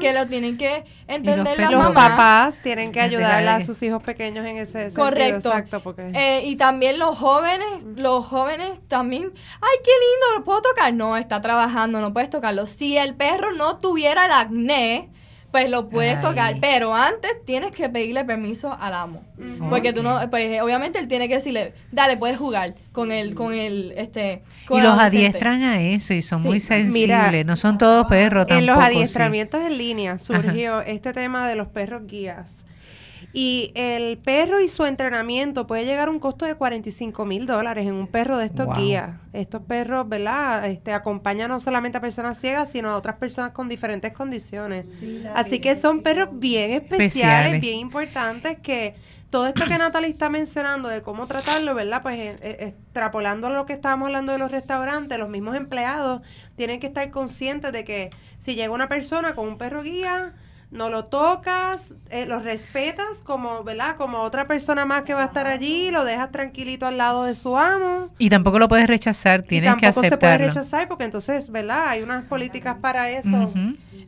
que 0.00 0.12
lo 0.12 0.26
tienen 0.28 0.56
que 0.56 0.84
entender 1.08 1.58
las 1.58 1.68
perros. 1.68 1.72
Los 1.72 1.82
mamás. 1.82 2.10
papás 2.10 2.60
tienen 2.62 2.92
que 2.92 3.00
ayudar 3.00 3.46
a 3.48 3.60
sus 3.60 3.82
hijos 3.82 4.02
pequeños 4.04 4.46
en 4.46 4.58
ese 4.58 4.90
sentido. 4.90 5.04
Correcto. 5.04 5.48
Exacto, 5.48 5.80
porque... 5.80 6.12
Eh, 6.14 6.42
y 6.46 6.54
también 6.54 7.00
los 7.00 7.18
jóvenes, 7.18 7.66
los 7.96 8.24
jóvenes 8.24 8.78
también, 8.86 9.32
ay, 9.60 9.78
qué 9.84 9.90
lindo, 9.90 10.38
¿lo 10.38 10.44
puedo 10.44 10.62
tocar? 10.62 10.94
No, 10.94 11.16
está 11.16 11.40
trabajando, 11.40 12.00
no 12.00 12.12
puedes 12.12 12.30
tocarlo. 12.30 12.66
Si 12.66 12.96
el 12.96 13.16
perro 13.16 13.52
no 13.52 13.78
tuviera 13.78 14.26
el 14.26 14.32
acné, 14.32 15.10
pues 15.52 15.70
lo 15.70 15.88
puedes 15.88 16.16
Ay. 16.16 16.22
tocar, 16.24 16.56
pero 16.60 16.94
antes 16.94 17.30
tienes 17.44 17.70
que 17.76 17.88
pedirle 17.88 18.24
permiso 18.24 18.72
al 18.80 18.94
amo. 18.94 19.22
Porque 19.70 19.92
tú 19.92 20.02
no, 20.02 20.18
pues 20.30 20.60
obviamente 20.62 20.98
él 20.98 21.06
tiene 21.08 21.28
que 21.28 21.34
decirle, 21.34 21.74
dale, 21.92 22.16
puedes 22.16 22.38
jugar 22.38 22.74
con 22.90 23.12
el, 23.12 23.34
con 23.34 23.52
el, 23.52 23.92
este, 23.96 24.42
con 24.66 24.78
y 24.78 24.80
el 24.80 24.86
los 24.86 24.94
adolescente". 24.94 25.26
adiestran 25.28 25.62
a 25.62 25.80
eso 25.82 26.14
y 26.14 26.22
son 26.22 26.42
Sí. 26.42 26.48
muy 26.48 26.58
sensibles. 26.58 26.92
Mira, 27.30 27.44
no 27.44 27.54
son 27.56 27.76
todos 27.78 28.06
perros 28.06 28.46
tampoco. 28.46 28.58
en 28.60 28.66
los 28.66 28.76
sí. 28.78 28.82
adiestramientos 28.96 29.60
en 29.62 29.78
línea 29.78 30.18
surgió 30.18 30.80
este 30.80 31.12
tema 31.12 31.46
de 31.46 31.54
los 31.54 31.68
perros 31.68 32.06
guías. 32.06 32.64
Y 33.34 33.72
el 33.74 34.18
perro 34.18 34.60
y 34.60 34.68
su 34.68 34.84
entrenamiento 34.84 35.66
puede 35.66 35.84
llegar 35.86 36.08
a 36.08 36.10
un 36.10 36.18
costo 36.18 36.44
de 36.44 36.54
45 36.54 37.24
mil 37.24 37.46
dólares 37.46 37.86
en 37.86 37.94
un 37.94 38.06
perro 38.06 38.36
de 38.38 38.44
estos 38.46 38.66
Wow. 38.66 38.74
guías. 38.76 39.10
Estos 39.32 39.62
perros, 39.62 40.06
¿verdad? 40.08 40.66
Este, 40.68 40.92
acompañan 40.92 41.48
no 41.48 41.58
solamente 41.58 41.96
a 41.98 42.00
personas 42.02 42.38
ciegas, 42.38 42.70
sino 42.70 42.90
a 42.90 42.96
otras 42.96 43.16
personas 43.16 43.52
con 43.52 43.68
diferentes 43.68 44.12
condiciones. 44.12 44.84
Así 45.34 45.60
que 45.60 45.74
son 45.76 46.02
perros 46.02 46.28
bien 46.32 46.72
especiales, 46.72 47.06
Especiales. 47.14 47.60
bien 47.60 47.78
importantes 47.78 48.58
que 48.62 48.94
todo 49.30 49.46
esto 49.46 49.64
que 49.64 49.78
Natalie 49.78 50.10
está 50.10 50.28
mencionando 50.28 50.90
de 50.90 51.00
cómo 51.00 51.26
tratarlo, 51.26 51.74
¿verdad? 51.74 52.02
Pues 52.02 52.18
eh, 52.18 52.36
eh, 52.42 52.56
extrapolando 52.68 53.46
a 53.46 53.50
lo 53.50 53.64
que 53.64 53.72
estábamos 53.72 54.08
hablando 54.08 54.32
de 54.32 54.38
los 54.38 54.50
restaurantes, 54.50 55.18
los 55.18 55.30
mismos 55.30 55.56
empleados 55.56 56.20
tienen 56.54 56.80
que 56.80 56.88
estar 56.88 57.10
conscientes 57.10 57.72
de 57.72 57.82
que 57.84 58.10
si 58.36 58.54
llega 58.54 58.74
una 58.74 58.90
persona 58.90 59.34
con 59.34 59.48
un 59.48 59.56
perro 59.56 59.82
guía, 59.82 60.34
no 60.72 60.88
lo 60.88 61.04
tocas, 61.04 61.94
eh, 62.10 62.24
lo 62.26 62.40
respetas 62.40 63.22
como, 63.22 63.62
¿verdad? 63.62 63.96
Como 63.96 64.18
otra 64.22 64.46
persona 64.48 64.86
más 64.86 65.02
que 65.02 65.12
va 65.14 65.22
a 65.22 65.26
estar 65.26 65.46
allí, 65.46 65.90
lo 65.90 66.02
dejas 66.04 66.32
tranquilito 66.32 66.86
al 66.86 66.96
lado 66.96 67.24
de 67.24 67.34
su 67.34 67.56
amo. 67.58 68.08
Y 68.18 68.30
tampoco 68.30 68.58
lo 68.58 68.68
puedes 68.68 68.86
rechazar, 68.88 69.40
Y 69.44 69.48
tienes 69.48 69.74
que 69.76 69.82
tampoco 69.82 70.02
se 70.02 70.16
puede 70.16 70.32
aceptarlo. 70.32 70.46
rechazar 70.48 70.88
porque 70.88 71.04
entonces, 71.04 71.50
¿verdad? 71.50 71.88
Hay 71.88 72.02
unas 72.02 72.24
políticas 72.24 72.76
para 72.80 73.10
eso. 73.10 73.52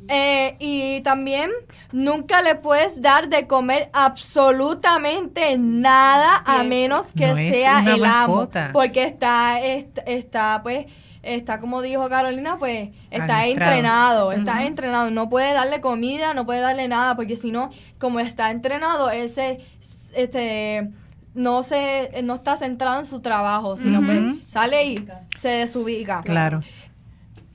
Eh, 0.09 0.57
y 0.59 1.01
también 1.03 1.51
nunca 1.93 2.41
le 2.43 2.55
puedes 2.57 3.01
dar 3.01 3.29
de 3.29 3.47
comer 3.47 3.91
absolutamente 3.93 5.57
nada 5.59 6.43
a 6.47 6.63
menos 6.65 7.13
que 7.13 7.29
No 7.29 7.37
sea 7.37 7.79
el 7.95 8.01
mascota. 8.01 8.65
amo. 8.67 8.73
Porque 8.73 9.05
está, 9.05 9.61
est- 9.61 9.99
está, 10.07 10.61
pues, 10.63 10.87
está 11.25 11.61
como 11.61 11.83
dijo 11.83 12.09
Carolina, 12.09 12.57
pues, 12.59 12.91
está 13.11 13.47
entrenado, 13.47 14.33
está 14.33 14.65
entrenado. 14.65 15.11
No 15.11 15.29
puede 15.29 15.53
darle 15.53 15.81
comida, 15.81 16.35
no 16.35 16.45
puede 16.47 16.61
darle 16.61 16.89
nada, 16.89 17.17
porque 17.17 17.37
si 17.37 17.51
no, 17.51 17.71
como 17.99 18.21
está 18.21 18.51
entrenado, 18.51 19.11
él 19.11 19.29
se, 19.29 19.61
este, 20.15 20.91
no 21.35 21.63
se, 21.63 22.11
no 22.23 22.35
está 22.35 22.57
centrado 22.57 22.99
en 22.99 23.05
su 23.05 23.21
trabajo, 23.21 23.77
sino 23.77 23.99
Ujú. 23.99 24.07
pues 24.07 24.21
sale 24.47 24.85
y 24.85 25.09
se 25.41 25.49
desubica 25.49 26.23
Claro. 26.23 26.61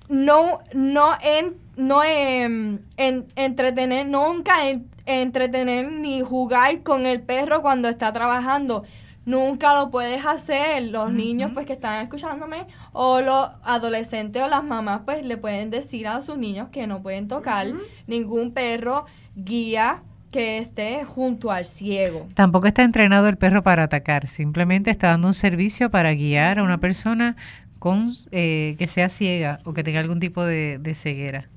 no 0.09 0.59
no 0.73 1.13
en 1.21 1.55
no 1.77 2.03
en, 2.03 2.83
entretener 2.97 4.05
nunca 4.07 4.67
en- 4.67 4.87
entretener 5.05 5.91
ni 5.91 6.21
jugar 6.21 6.83
con 6.83 7.05
el 7.05 7.21
perro 7.21 7.61
cuando 7.61 7.87
está 7.89 8.11
trabajando 8.11 8.83
nunca 9.29 9.75
lo 9.75 9.91
puedes 9.91 10.25
hacer. 10.25 10.83
Los 10.83 11.11
niños 11.11 11.51
pues 11.53 11.65
que 11.65 11.73
están 11.73 12.03
escuchándome 12.03 12.65
o 12.91 13.21
los 13.21 13.51
adolescentes 13.63 14.41
o 14.41 14.47
las 14.47 14.63
mamás 14.63 15.01
pues 15.05 15.23
le 15.23 15.37
pueden 15.37 15.69
decir 15.69 16.07
a 16.07 16.21
sus 16.21 16.37
niños 16.37 16.69
que 16.69 16.87
no 16.87 17.01
pueden 17.01 17.27
tocar 17.27 17.67
ningún 18.07 18.51
perro 18.51 19.05
guía 19.35 20.01
que 20.31 20.57
esté 20.57 21.03
junto 21.05 21.51
al 21.51 21.65
ciego. 21.65 22.27
Tampoco 22.33 22.67
está 22.67 22.83
entrenado 22.83 23.27
el 23.27 23.37
perro 23.37 23.63
para 23.63 23.83
atacar, 23.83 24.27
simplemente 24.27 24.91
está 24.91 25.07
dando 25.07 25.27
un 25.27 25.33
servicio 25.33 25.89
para 25.89 26.13
guiar 26.13 26.59
a 26.59 26.63
una 26.63 26.79
persona 26.79 27.35
con 27.79 28.13
eh, 28.31 28.75
que 28.77 28.87
sea 28.87 29.09
ciega 29.09 29.59
o 29.63 29.73
que 29.73 29.83
tenga 29.83 29.99
algún 29.99 30.19
tipo 30.19 30.43
de, 30.43 30.77
de 30.79 30.93
ceguera. 30.93 31.49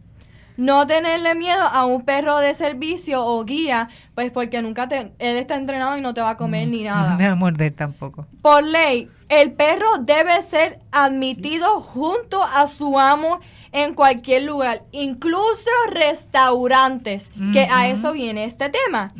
No 0.56 0.86
tenerle 0.86 1.34
miedo 1.34 1.62
a 1.62 1.86
un 1.86 2.02
perro 2.04 2.38
de 2.38 2.52
servicio 2.54 3.24
o 3.24 3.42
guía, 3.44 3.88
pues 4.14 4.30
porque 4.30 4.60
nunca 4.62 4.86
te, 4.88 5.12
él 5.18 5.36
está 5.38 5.56
entrenado 5.56 5.96
y 5.96 6.00
no 6.02 6.12
te 6.14 6.20
va 6.20 6.30
a 6.30 6.36
comer 6.36 6.68
ni 6.68 6.84
No 6.84 6.90
nada. 6.90 7.16
te 7.16 7.24
va 7.26 7.32
a 7.32 7.34
morder 7.36 7.72
tampoco. 7.74 8.26
Por 8.42 8.62
ley, 8.62 9.08
el 9.30 9.52
perro 9.52 9.86
debe 10.00 10.40
ser 10.42 10.78
admitido 10.92 11.80
junto 11.80 12.42
a 12.42 12.66
su 12.66 12.98
amo 13.00 13.40
en 13.72 13.94
cualquier 13.94 14.42
lugar, 14.42 14.82
incluso 14.92 15.70
restaurantes, 16.32 17.32
que 17.52 17.66
a 17.70 17.88
eso 17.88 18.12
viene 18.12 18.44
este 18.44 18.68
tema. 18.70 19.10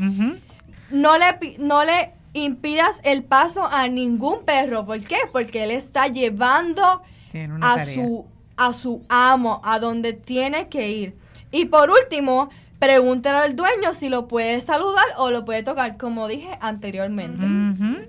No 0.91 1.17
le, 1.17 1.57
no 1.59 1.85
le 1.85 2.13
impidas 2.35 3.01
el 3.05 3.25
paso 3.25 3.67
a 3.67 3.89
ningún 3.89 4.45
perro. 4.45 4.85
¿Por 4.85 5.01
qué? 5.01 5.17
Porque 5.33 5.65
él 5.65 5.71
está 5.71 6.09
llevando 6.09 6.83
a 6.85 7.77
tarea. 7.77 7.85
su, 7.95 8.27
a 8.57 8.73
su 8.73 9.03
amo, 9.09 9.61
a 9.65 9.79
donde 9.79 10.13
tiene 10.13 10.69
que 10.69 10.91
ir. 10.91 11.22
Y 11.53 11.67
por 11.67 11.91
último, 11.91 12.49
pregúntale 12.79 13.39
al 13.39 13.55
dueño 13.55 13.93
si 13.93 14.09
lo 14.09 14.27
puede 14.27 14.61
saludar 14.61 15.05
o 15.19 15.31
lo 15.31 15.45
puede 15.45 15.63
tocar, 15.63 15.97
como 15.97 16.27
dije 16.27 16.49
anteriormente. 16.61 17.47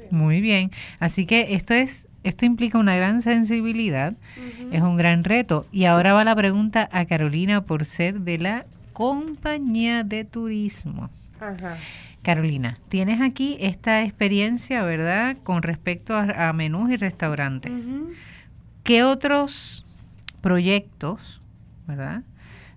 Muy 0.10 0.42
bien. 0.42 0.72
Así 1.00 1.28
que 1.28 1.54
esto 1.54 1.76
es, 1.76 2.08
esto 2.24 2.46
implica 2.46 2.80
una 2.80 2.96
gran 2.96 3.22
sensibilidad, 3.22 4.16
es 4.72 4.82
un 4.82 4.98
gran 4.98 5.24
reto. 5.24 5.68
Y 5.72 5.86
ahora 5.86 6.14
va 6.14 6.24
la 6.24 6.36
pregunta 6.36 6.90
a 6.92 7.06
Carolina 7.06 7.62
por 7.62 7.86
ser 7.86 8.22
de 8.22 8.40
la 8.40 8.66
compañía 8.94 10.04
de 10.04 10.24
turismo. 10.24 11.10
Ajá. 11.40 11.78
Carolina, 12.24 12.78
tienes 12.88 13.20
aquí 13.20 13.58
esta 13.60 14.04
experiencia, 14.04 14.84
¿verdad? 14.84 15.36
Con 15.44 15.62
respecto 15.62 16.16
a, 16.16 16.50
a 16.50 16.54
menús 16.54 16.90
y 16.90 16.96
restaurantes. 16.96 17.74
¿Qué 18.84 19.04
otros 19.04 19.86
proyectos, 20.42 21.42
¿verdad? 21.86 22.24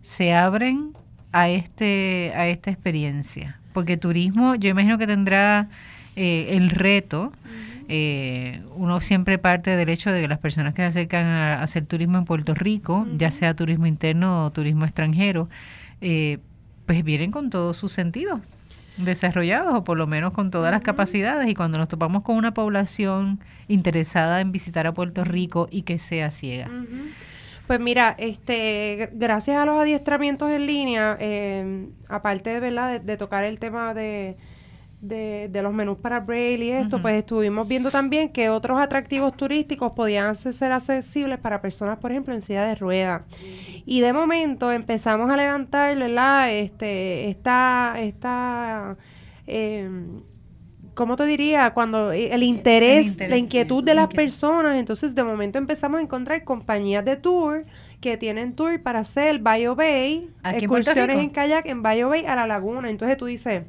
Se 0.06 0.32
abren 0.32 0.92
a 1.32 1.48
este 1.48 2.32
a 2.36 2.46
esta 2.46 2.70
experiencia, 2.70 3.58
porque 3.72 3.96
turismo, 3.96 4.54
yo 4.54 4.70
imagino 4.70 4.98
que 4.98 5.06
tendrá 5.08 5.68
eh, 6.14 6.50
el 6.50 6.70
reto. 6.70 7.32
eh, 7.88 8.62
uno 8.76 9.00
siempre 9.00 9.36
parte 9.38 9.74
del 9.74 9.88
hecho 9.88 10.12
de 10.12 10.20
que 10.20 10.28
las 10.28 10.38
personas 10.38 10.74
que 10.74 10.82
se 10.82 10.86
acercan 10.86 11.26
a, 11.26 11.60
hacer 11.60 11.86
turismo 11.86 12.18
en 12.18 12.24
Puerto 12.24 12.54
Rico, 12.54 13.04
ya 13.16 13.32
sea 13.32 13.54
turismo 13.54 13.86
interno 13.86 14.44
o 14.46 14.52
turismo 14.52 14.84
extranjero, 14.84 15.48
eh, 16.00 16.38
pues 16.86 17.02
vienen 17.02 17.32
con 17.32 17.50
todos 17.50 17.76
sus 17.76 17.92
sentidos 17.92 18.38
desarrollados 18.98 19.74
o 19.74 19.82
por 19.82 19.98
lo 19.98 20.06
menos 20.06 20.32
con 20.32 20.52
todas 20.52 20.70
las 20.70 20.82
capacidades. 20.82 21.48
Y 21.48 21.54
cuando 21.56 21.78
nos 21.78 21.88
topamos 21.88 22.22
con 22.22 22.36
una 22.36 22.54
población 22.54 23.40
interesada 23.66 24.40
en 24.40 24.52
visitar 24.52 24.86
a 24.86 24.94
Puerto 24.94 25.24
Rico 25.24 25.66
y 25.68 25.82
que 25.82 25.98
sea 25.98 26.30
ciega. 26.30 26.70
Pues 27.66 27.80
mira, 27.80 28.14
este, 28.18 29.10
gracias 29.12 29.56
a 29.56 29.66
los 29.66 29.80
adiestramientos 29.80 30.50
en 30.52 30.66
línea, 30.66 31.16
eh, 31.18 31.88
aparte 32.08 32.50
de, 32.50 32.60
¿verdad? 32.60 33.00
de, 33.00 33.16
tocar 33.16 33.44
el 33.44 33.58
tema 33.58 33.92
de, 33.92 34.36
de, 35.00 35.62
los 35.62 35.72
menús 35.72 35.98
para 35.98 36.20
Braille 36.20 36.64
y 36.64 36.70
esto, 36.70 37.02
pues 37.02 37.16
estuvimos 37.16 37.66
viendo 37.66 37.90
también 37.90 38.28
que 38.28 38.50
otros 38.50 38.78
atractivos 38.78 39.36
turísticos 39.36 39.92
podían 39.92 40.34
ser 40.36 40.72
accesibles 40.72 41.38
para 41.38 41.60
personas, 41.60 41.98
por 41.98 42.12
ejemplo, 42.12 42.34
en 42.34 42.40
silla 42.40 42.64
de 42.64 42.74
ruedas. 42.76 43.22
Y 43.84 44.00
de 44.00 44.12
momento 44.12 44.72
empezamos 44.72 45.30
a 45.30 45.36
levantar, 45.36 45.96
¿verdad? 45.96 46.52
Este, 46.52 47.28
esta, 47.28 47.96
esta 47.98 48.96
eh, 49.46 49.88
¿cómo 50.96 51.14
te 51.14 51.26
diría? 51.26 51.72
Cuando 51.74 52.10
eh, 52.10 52.34
el 52.34 52.42
interés, 52.42 53.16
la 53.18 53.36
inquietud 53.36 53.84
de 53.84 53.94
las 53.94 54.08
personas, 54.08 54.76
entonces 54.76 55.14
de 55.14 55.22
momento 55.22 55.58
empezamos 55.58 56.00
a 56.00 56.02
encontrar 56.02 56.42
compañías 56.42 57.04
de 57.04 57.16
tour 57.16 57.66
que 58.00 58.16
tienen 58.16 58.54
tour 58.54 58.82
para 58.82 59.00
hacer 59.00 59.38
Bio 59.38 59.76
Bay, 59.76 60.30
excursiones 60.42 61.18
en 61.18 61.30
kayak 61.30 61.66
en 61.66 61.82
Bio 61.82 62.08
Bay 62.08 62.24
a 62.26 62.34
la 62.34 62.46
laguna. 62.46 62.90
Entonces 62.90 63.16
tú 63.16 63.26
dices, 63.26 63.62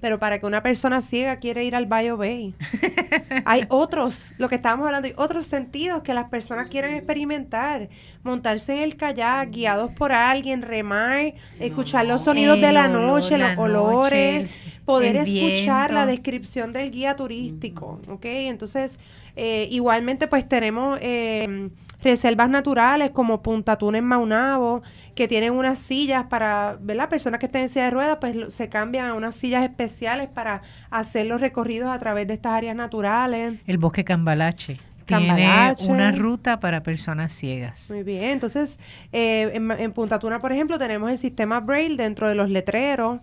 pero 0.00 0.18
para 0.18 0.38
que 0.38 0.46
una 0.46 0.62
persona 0.62 1.00
ciega 1.00 1.36
quiere 1.36 1.64
ir 1.64 1.74
al 1.74 1.86
Bio 1.86 2.16
Bay. 2.16 2.54
hay 3.44 3.64
otros, 3.68 4.34
lo 4.38 4.48
que 4.48 4.56
estábamos 4.56 4.86
hablando, 4.86 5.08
hay 5.08 5.14
otros 5.16 5.46
sentidos 5.46 6.02
que 6.02 6.14
las 6.14 6.28
personas 6.28 6.68
quieren 6.68 6.94
experimentar. 6.94 7.88
Montarse 8.22 8.76
en 8.76 8.82
el 8.82 8.96
kayak, 8.96 9.50
guiados 9.50 9.92
por 9.92 10.12
alguien, 10.12 10.62
remar, 10.62 11.34
escuchar 11.58 12.06
los 12.06 12.22
sonidos 12.22 12.60
de 12.60 12.72
la 12.72 12.88
noche, 12.88 13.38
los 13.38 13.56
olores, 13.58 14.62
poder 14.84 15.16
escuchar 15.16 15.92
la 15.92 16.06
descripción 16.06 16.72
del 16.72 16.90
guía 16.90 17.16
turístico, 17.16 18.00
¿ok? 18.08 18.24
Entonces, 18.24 18.98
eh, 19.36 19.68
igualmente 19.70 20.26
pues 20.26 20.48
tenemos... 20.48 20.98
Eh, 21.00 21.68
reservas 22.02 22.48
naturales 22.48 23.10
como 23.10 23.42
Punta 23.42 23.76
Tuna 23.76 23.98
en 23.98 24.04
Maunabo, 24.04 24.82
que 25.16 25.26
tienen 25.26 25.52
unas 25.54 25.78
sillas 25.78 26.26
para, 26.26 26.76
¿verdad? 26.78 27.08
Personas 27.08 27.40
que 27.40 27.46
estén 27.46 27.62
en 27.62 27.68
silla 27.70 27.86
de 27.86 27.90
ruedas, 27.90 28.18
pues 28.20 28.52
se 28.52 28.68
cambian 28.68 29.06
a 29.06 29.14
unas 29.14 29.34
sillas 29.34 29.64
especiales 29.64 30.28
para 30.28 30.60
hacer 30.90 31.26
los 31.26 31.40
recorridos 31.40 31.88
a 31.88 31.98
través 31.98 32.28
de 32.28 32.34
estas 32.34 32.52
áreas 32.52 32.76
naturales. 32.76 33.58
El 33.66 33.78
bosque 33.78 34.04
Cambalache. 34.04 34.78
Tiene 35.06 35.74
una 35.88 36.10
ruta 36.10 36.58
para 36.60 36.82
personas 36.82 37.32
ciegas. 37.32 37.90
Muy 37.90 38.02
bien, 38.02 38.24
entonces 38.24 38.78
eh, 39.12 39.52
en, 39.54 39.92
Punta 39.92 40.18
Tuna, 40.18 40.40
por 40.40 40.52
ejemplo, 40.52 40.78
tenemos 40.78 41.10
el 41.10 41.16
sistema 41.16 41.60
Braille 41.60 41.96
dentro 41.96 42.28
de 42.28 42.34
los 42.34 42.50
letreros. 42.50 43.20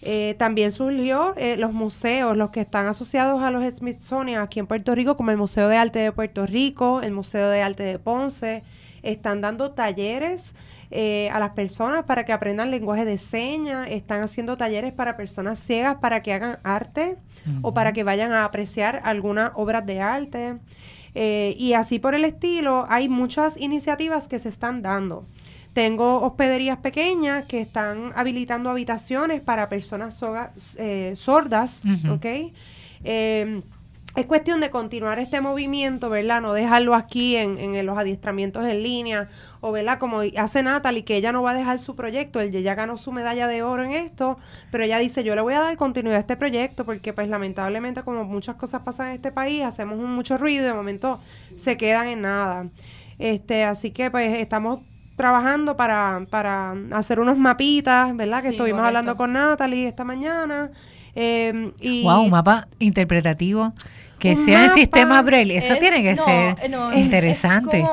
Eh, 0.00 0.34
también 0.38 0.72
surgió 0.72 1.34
eh, 1.36 1.56
los 1.58 1.72
museos, 1.72 2.36
los 2.36 2.50
que 2.50 2.60
están 2.62 2.86
asociados 2.86 3.42
a 3.42 3.50
los 3.50 3.62
Smithsonian 3.72 4.40
aquí 4.40 4.60
en 4.60 4.66
Puerto 4.66 4.94
Rico, 4.94 5.16
como 5.16 5.30
el 5.30 5.36
Museo 5.36 5.68
de 5.68 5.76
Arte 5.76 5.98
de 5.98 6.10
Puerto 6.10 6.46
Rico, 6.46 7.02
el 7.02 7.12
Museo 7.12 7.50
de 7.50 7.62
Arte 7.62 7.82
de 7.82 7.98
Ponce, 7.98 8.64
están 9.02 9.42
dando 9.42 9.72
talleres 9.72 10.54
eh, 10.90 11.28
a 11.32 11.40
las 11.40 11.50
personas 11.50 12.04
para 12.04 12.24
que 12.24 12.32
aprendan 12.32 12.70
lenguaje 12.70 13.04
de 13.04 13.18
señas, 13.18 13.88
están 13.90 14.22
haciendo 14.22 14.56
talleres 14.56 14.92
para 14.92 15.16
personas 15.16 15.58
ciegas 15.58 15.96
para 15.96 16.22
que 16.22 16.32
hagan 16.32 16.58
arte 16.62 17.16
o 17.62 17.74
para 17.74 17.92
que 17.92 18.04
vayan 18.04 18.32
a 18.32 18.44
apreciar 18.44 19.00
algunas 19.04 19.52
obras 19.54 19.84
de 19.86 20.00
arte. 20.00 20.58
Eh, 21.14 21.54
y 21.58 21.72
así 21.72 21.98
por 21.98 22.14
el 22.14 22.24
estilo, 22.24 22.86
hay 22.88 23.08
muchas 23.08 23.56
iniciativas 23.60 24.28
que 24.28 24.38
se 24.38 24.48
están 24.48 24.82
dando. 24.82 25.26
Tengo 25.72 26.22
hospederías 26.22 26.78
pequeñas 26.78 27.44
que 27.46 27.60
están 27.60 28.12
habilitando 28.14 28.70
habitaciones 28.70 29.40
para 29.42 29.68
personas 29.68 30.22
eh, 30.76 31.12
sordas, 31.16 31.82
¿ok? 32.10 32.26
Es 34.16 34.26
cuestión 34.26 34.60
de 34.60 34.70
continuar 34.70 35.18
este 35.18 35.40
movimiento, 35.42 36.08
¿verdad? 36.08 36.40
No 36.40 36.54
dejarlo 36.54 36.94
aquí 36.94 37.36
en, 37.36 37.58
en, 37.58 37.84
los 37.84 37.98
adiestramientos 37.98 38.66
en 38.66 38.82
línea, 38.82 39.28
o 39.60 39.72
¿verdad? 39.72 39.98
Como 39.98 40.20
hace 40.38 40.62
Natalie, 40.62 41.04
que 41.04 41.16
ella 41.16 41.32
no 41.32 41.42
va 41.42 41.50
a 41.50 41.54
dejar 41.54 41.78
su 41.78 41.94
proyecto, 41.94 42.40
ella 42.40 42.60
ya 42.60 42.74
ganó 42.74 42.96
su 42.96 43.12
medalla 43.12 43.46
de 43.46 43.62
oro 43.62 43.84
en 43.84 43.90
esto, 43.90 44.38
pero 44.70 44.84
ella 44.84 44.98
dice, 44.98 45.22
yo 45.22 45.34
le 45.34 45.42
voy 45.42 45.52
a 45.52 45.60
dar 45.60 45.76
continuidad 45.76 46.16
a 46.16 46.20
este 46.20 46.36
proyecto, 46.36 46.86
porque 46.86 47.12
pues 47.12 47.28
lamentablemente 47.28 48.02
como 48.02 48.24
muchas 48.24 48.56
cosas 48.56 48.80
pasan 48.82 49.08
en 49.08 49.14
este 49.14 49.32
país, 49.32 49.64
hacemos 49.64 49.98
mucho 49.98 50.38
ruido 50.38 50.64
y 50.64 50.68
de 50.68 50.74
momento 50.74 51.20
se 51.54 51.76
quedan 51.76 52.08
en 52.08 52.22
nada. 52.22 52.68
Este, 53.18 53.64
así 53.64 53.90
que 53.90 54.10
pues 54.10 54.38
estamos 54.38 54.80
trabajando 55.16 55.76
para, 55.76 56.26
para 56.30 56.74
hacer 56.92 57.20
unos 57.20 57.36
mapitas, 57.36 58.16
¿verdad? 58.16 58.42
Que 58.42 58.48
estuvimos 58.48 58.82
hablando 58.82 59.16
con 59.16 59.34
Natalie 59.34 59.88
esta 59.88 60.04
mañana. 60.04 60.70
Eh, 61.14 61.72
y 61.80 62.02
wow, 62.02 62.22
un 62.22 62.30
mapa 62.30 62.68
interpretativo 62.78 63.72
que 64.18 64.36
sea 64.36 64.64
el 64.66 64.70
sistema 64.70 65.20
Braille, 65.22 65.56
eso 65.58 65.76
tiene 65.76 66.02
que 66.02 66.16
ser 66.16 66.56
interesante. 66.94 67.84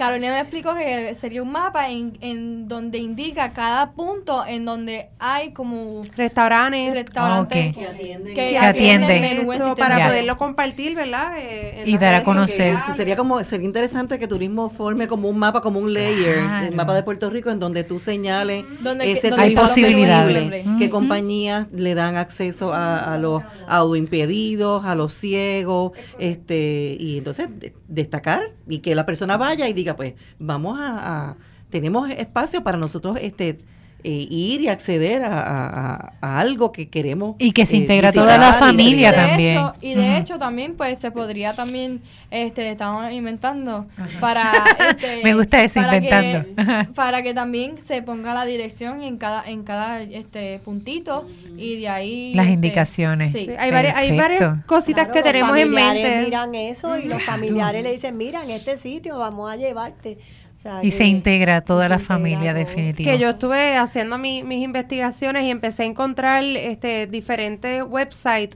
Carolina 0.00 0.32
me 0.32 0.40
explicó 0.40 0.74
que 0.74 1.14
sería 1.14 1.42
un 1.42 1.52
mapa 1.52 1.90
en, 1.90 2.16
en 2.22 2.68
donde 2.68 2.96
indica 2.96 3.52
cada 3.52 3.92
punto 3.92 4.46
en 4.46 4.64
donde 4.64 5.10
hay 5.18 5.52
como 5.52 6.02
restaurantes, 6.16 6.94
restaurantes 6.94 7.76
que 7.76 7.86
atienden, 7.86 8.34
que, 8.34 8.56
atienden, 8.56 9.46
para 9.76 10.06
poderlo 10.06 10.38
compartir, 10.38 10.94
¿verdad? 10.94 11.34
Eh, 11.38 11.82
y 11.84 11.98
dar 11.98 12.14
a 12.14 12.22
conocer. 12.22 12.78
sería 12.96 13.14
como 13.14 13.44
sería 13.44 13.66
interesante 13.66 14.18
que 14.18 14.26
turismo 14.26 14.70
forme 14.70 15.06
como 15.06 15.28
un 15.28 15.38
mapa, 15.38 15.60
como 15.60 15.78
un 15.80 15.92
layer, 15.92 16.38
el 16.62 16.74
mapa 16.74 16.94
de 16.94 17.02
Puerto 17.02 17.28
Rico 17.28 17.50
en 17.50 17.58
donde 17.58 17.84
tú 17.84 17.98
señales 17.98 18.64
ese 19.02 19.34
hay 19.36 19.54
posibilidades, 19.54 20.64
qué 20.78 20.88
compañías 20.88 21.70
le 21.72 21.94
dan 21.94 22.16
acceso 22.16 22.72
a, 22.72 23.12
a 23.12 23.18
los 23.18 23.42
audioimpedidos, 23.68 24.82
a 24.82 24.94
los 24.94 25.12
ciegos, 25.12 25.92
este 26.18 26.96
y 26.98 27.18
entonces 27.18 27.50
destacar 27.86 28.44
y 28.66 28.78
que 28.78 28.94
la 28.94 29.04
persona 29.04 29.36
vaya 29.36 29.68
y 29.68 29.74
diga 29.74 29.89
pues 29.96 30.14
vamos 30.38 30.78
a, 30.80 31.36
tenemos 31.70 32.10
espacio 32.10 32.62
para 32.62 32.78
nosotros 32.78 33.18
este 33.20 33.60
eh, 34.02 34.26
ir 34.30 34.62
y 34.62 34.68
acceder 34.68 35.22
a, 35.24 36.12
algo 36.20 36.72
que 36.72 36.88
queremos 36.88 37.36
y 37.38 37.52
que 37.52 37.66
se 37.66 37.76
eh, 37.76 37.80
integra 37.80 38.12
toda 38.12 38.38
la 38.38 38.54
familia 38.54 39.14
también. 39.14 39.60
Y 39.80 39.94
de 39.94 40.18
hecho 40.18 40.38
también 40.38 40.74
pues 40.76 40.98
se 40.98 41.10
podría 41.10 41.54
también 41.54 42.00
este 42.30 42.70
estamos 42.70 43.10
inventando 43.12 43.86
para 44.20 44.52
este, 44.90 45.22
me 45.22 45.34
gusta 45.34 45.62
eso 45.62 45.80
inventando. 45.80 46.48
para 46.94 47.22
que 47.22 47.34
también 47.34 47.78
se 47.78 48.02
ponga 48.02 48.34
la 48.34 48.44
dirección 48.44 49.02
en 49.02 49.18
cada 49.18 49.44
en 49.48 49.64
cada 49.64 50.02
este 50.02 50.58
puntito 50.60 51.28
y 51.56 51.80
de 51.80 51.88
ahí 51.88 52.34
las 52.34 52.46
este, 52.46 52.54
indicaciones. 52.54 53.32
sí. 53.32 53.48
hay 53.58 53.70
varias 53.70 53.96
hay 53.96 54.16
varias 54.16 54.64
cositas 54.64 55.08
que 55.08 55.22
tenemos 55.22 55.56
en 55.56 55.70
mente. 55.70 56.22
miran 56.24 56.54
eso 56.54 56.96
y 56.98 57.06
los 57.06 57.22
familiares 57.22 57.82
le 57.82 57.92
dicen 57.92 58.16
mira 58.16 58.42
en 58.42 58.50
este 58.50 58.76
sitio 58.76 59.18
vamos 59.18 59.50
a 59.50 59.56
llevarte 59.56 60.18
y 60.82 60.90
se 60.90 61.04
integra 61.04 61.62
toda 61.62 61.88
la 61.88 61.98
familia 61.98 62.52
definitivamente. 62.52 63.04
Que 63.04 63.18
yo 63.18 63.30
estuve 63.30 63.76
haciendo 63.76 64.18
mis 64.18 64.62
investigaciones 64.62 65.44
y 65.44 65.50
empecé 65.50 65.84
a 65.84 65.86
encontrar 65.86 66.44
este 66.44 67.06
diferentes 67.06 67.82
websites 67.82 68.54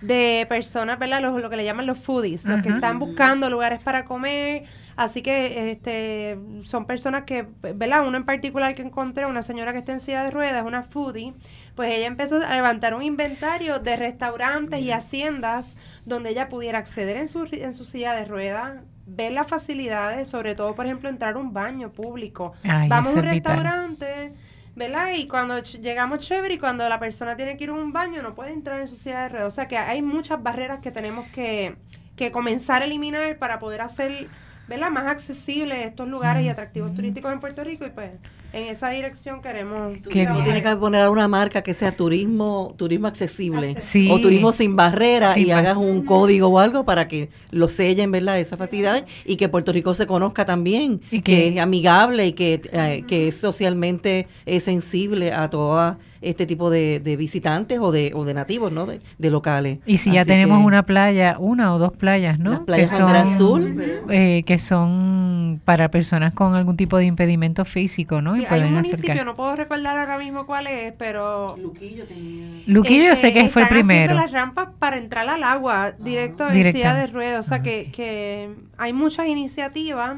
de 0.00 0.46
personas, 0.48 0.98
¿verdad? 0.98 1.20
lo 1.20 1.50
que 1.50 1.56
le 1.56 1.64
llaman 1.64 1.86
los 1.86 1.98
foodies, 1.98 2.46
los 2.46 2.62
que 2.62 2.70
están 2.70 2.98
buscando 2.98 3.50
lugares 3.50 3.80
para 3.80 4.04
comer. 4.04 4.64
Así 4.94 5.22
que 5.22 5.70
este 5.70 6.38
son 6.64 6.84
personas 6.84 7.24
que, 7.24 7.46
¿verdad? 7.62 8.06
Uno 8.06 8.18
en 8.18 8.24
particular 8.24 8.74
que 8.74 8.82
encontré, 8.82 9.24
una 9.24 9.42
señora 9.42 9.72
que 9.72 9.78
está 9.78 9.92
en 9.92 10.00
silla 10.00 10.22
de 10.22 10.30
ruedas, 10.30 10.64
una 10.66 10.82
foodie, 10.82 11.32
pues 11.74 11.94
ella 11.94 12.06
empezó 12.06 12.36
a 12.46 12.54
levantar 12.54 12.94
un 12.94 13.02
inventario 13.02 13.78
de 13.78 13.96
restaurantes 13.96 14.80
y 14.80 14.90
haciendas 14.90 15.76
donde 16.04 16.30
ella 16.30 16.50
pudiera 16.50 16.78
acceder 16.78 17.16
en 17.16 17.28
su, 17.28 17.48
en 17.52 17.72
su 17.72 17.86
silla 17.86 18.12
de 18.14 18.26
ruedas, 18.26 18.82
ver 19.14 19.32
las 19.32 19.46
facilidades, 19.46 20.28
sobre 20.28 20.54
todo, 20.54 20.74
por 20.74 20.86
ejemplo, 20.86 21.08
entrar 21.08 21.34
a 21.34 21.38
un 21.38 21.52
baño 21.52 21.90
público. 21.90 22.54
Vamos 22.64 23.14
a 23.14 23.18
un 23.18 23.24
restaurante, 23.24 24.32
¿verdad? 24.74 25.12
Y 25.16 25.26
cuando 25.26 25.58
llegamos 25.60 26.20
chévere 26.20 26.54
y 26.54 26.58
cuando 26.58 26.88
la 26.88 26.98
persona 26.98 27.36
tiene 27.36 27.56
que 27.56 27.64
ir 27.64 27.70
a 27.70 27.74
un 27.74 27.92
baño 27.92 28.22
no 28.22 28.34
puede 28.34 28.52
entrar 28.52 28.80
en 28.80 28.88
su 28.88 28.96
silla 28.96 29.22
de 29.22 29.28
ruedas. 29.28 29.48
O 29.48 29.54
sea 29.54 29.68
que 29.68 29.76
hay 29.76 30.02
muchas 30.02 30.42
barreras 30.42 30.80
que 30.80 30.90
tenemos 30.90 31.26
que, 31.28 31.76
que 32.16 32.30
comenzar 32.30 32.82
a 32.82 32.84
eliminar 32.86 33.38
para 33.38 33.58
poder 33.58 33.82
hacer 33.82 34.28
¿verdad? 34.68 34.90
más 34.90 35.06
accesibles 35.06 35.86
estos 35.86 36.08
lugares 36.08 36.44
y 36.44 36.48
atractivos 36.48 36.94
turísticos 36.94 37.32
en 37.32 37.40
Puerto 37.40 37.62
Rico 37.64 37.84
y 37.84 37.90
pues 37.90 38.12
en 38.52 38.68
esa 38.68 38.90
dirección 38.90 39.40
queremos 39.40 39.98
que 39.98 40.26
tiene 40.26 40.62
que 40.62 40.76
poner 40.76 41.08
una 41.08 41.28
marca 41.28 41.62
que 41.62 41.74
sea 41.74 41.96
turismo 41.96 42.74
turismo 42.76 43.08
accesible. 43.08 43.76
O 44.10 44.20
turismo 44.20 44.52
sin 44.52 44.76
barreras 44.76 45.36
y 45.36 45.50
hagas 45.50 45.76
un 45.76 46.04
código 46.04 46.48
o 46.48 46.58
algo 46.58 46.84
para 46.84 47.08
que 47.08 47.30
lo 47.50 47.68
sellen 47.68 48.10
verdad 48.10 48.38
esas 48.38 48.58
facilidades 48.58 49.04
y 49.24 49.36
que 49.36 49.48
Puerto 49.48 49.72
Rico 49.72 49.94
se 49.94 50.06
conozca 50.06 50.44
también 50.44 51.00
y 51.10 51.22
que, 51.22 51.48
es 51.48 51.58
amigable 51.58 52.26
y 52.26 52.32
que, 52.32 52.62
eh, 52.72 53.04
que 53.06 53.28
es 53.28 53.36
socialmente 53.36 54.26
es 54.46 54.64
sensible 54.64 55.32
a 55.32 55.48
todas 55.48 55.96
este 56.22 56.46
tipo 56.46 56.70
de, 56.70 57.00
visitantes 57.18 57.78
o 57.80 57.92
de, 57.92 58.12
o 58.14 58.24
de 58.24 58.34
nativos, 58.34 58.72
¿no? 58.72 58.86
De, 58.86 59.30
locales. 59.30 59.78
Y 59.86 59.98
si 59.98 60.12
ya 60.12 60.24
tenemos 60.24 60.64
una 60.64 60.84
playa, 60.84 61.36
una 61.38 61.74
o 61.74 61.78
dos 61.78 61.92
playas, 61.92 62.38
¿no? 62.38 62.50
Las 62.50 62.60
playas 62.60 62.90
que 62.90 62.96
son, 62.96 63.16
Azul. 63.16 64.02
Eh, 64.10 64.42
que 64.44 64.58
son 64.58 65.60
para 65.64 65.90
personas 65.90 66.34
con 66.34 66.54
algún 66.54 66.76
tipo 66.76 66.98
de 66.98 67.06
impedimento 67.06 67.64
físico, 67.64 68.20
¿no? 68.20 68.34
Sí, 68.34 68.44
hay 68.48 68.62
un 68.62 68.74
municipio, 68.74 69.24
no 69.24 69.34
puedo 69.34 69.56
recordar 69.56 69.96
ahora 69.98 70.18
mismo 70.18 70.46
cuál 70.46 70.66
es, 70.66 70.92
pero... 70.98 71.56
Luquillo 71.56 72.04
tenía... 72.06 72.62
Luquillo 72.66 73.16
sé 73.16 73.32
que 73.32 73.48
fue 73.48 73.62
el 73.62 73.68
primero. 73.68 74.14
las 74.14 74.32
rampas 74.32 74.68
para 74.78 74.98
entrar 74.98 75.28
al 75.28 75.42
agua, 75.42 75.92
directo 75.98 76.48
en 76.50 76.72
silla 76.72 76.94
de 76.94 77.06
ruedas, 77.06 77.46
o 77.46 77.48
sea 77.48 77.62
que, 77.62 77.90
que 77.92 78.50
hay 78.76 78.92
muchas 78.92 79.26
iniciativas 79.26 80.16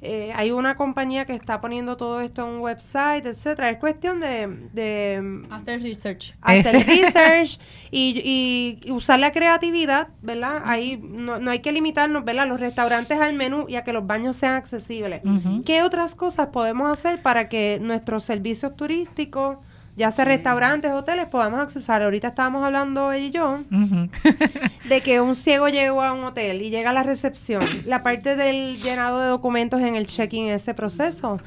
eh, 0.00 0.32
hay 0.36 0.52
una 0.52 0.76
compañía 0.76 1.24
que 1.24 1.34
está 1.34 1.60
poniendo 1.60 1.96
todo 1.96 2.20
esto 2.20 2.46
en 2.46 2.54
un 2.54 2.60
website, 2.60 3.26
etcétera. 3.26 3.70
Es 3.70 3.78
cuestión 3.78 4.20
de, 4.20 5.46
hacer 5.50 5.82
research. 5.82 6.36
Hacer 6.40 6.86
research 6.86 7.58
y, 7.90 8.78
y, 8.84 8.90
usar 8.92 9.18
la 9.18 9.32
creatividad, 9.32 10.08
¿verdad? 10.22 10.62
Ahí 10.64 11.00
no, 11.02 11.40
no, 11.40 11.50
hay 11.50 11.58
que 11.60 11.72
limitarnos, 11.72 12.24
¿verdad? 12.24 12.46
Los 12.46 12.60
restaurantes 12.60 13.18
al 13.20 13.34
menú 13.34 13.66
y 13.68 13.74
a 13.74 13.82
que 13.82 13.92
los 13.92 14.06
baños 14.06 14.36
sean 14.36 14.54
accesibles. 14.54 15.22
¿Qué 15.64 15.82
otras 15.82 16.14
cosas 16.14 16.48
podemos 16.48 16.90
hacer 16.90 17.20
para 17.20 17.48
que 17.48 17.78
nuestros 17.80 18.22
servicios 18.22 18.76
turísticos 18.76 19.58
ya 19.98 20.12
sea 20.12 20.24
restaurantes, 20.24 20.92
hoteles, 20.92 21.26
podamos 21.26 21.60
accesar. 21.60 22.02
Ahorita 22.02 22.28
estábamos 22.28 22.64
hablando 22.64 23.12
ella 23.12 23.26
y 23.26 23.30
yo 23.30 23.64
de 24.88 25.00
que 25.02 25.20
un 25.20 25.34
ciego 25.34 25.68
llegó 25.68 26.02
a 26.02 26.12
un 26.12 26.24
hotel 26.24 26.62
y 26.62 26.70
llega 26.70 26.90
a 26.90 26.92
la 26.92 27.02
recepción. 27.02 27.68
La 27.84 28.04
parte 28.04 28.36
del 28.36 28.80
llenado 28.80 29.20
de 29.20 29.26
documentos 29.26 29.80
en 29.82 29.96
el 29.96 30.06
check-in, 30.06 30.46
ese 30.46 30.72
proceso, 30.72 31.40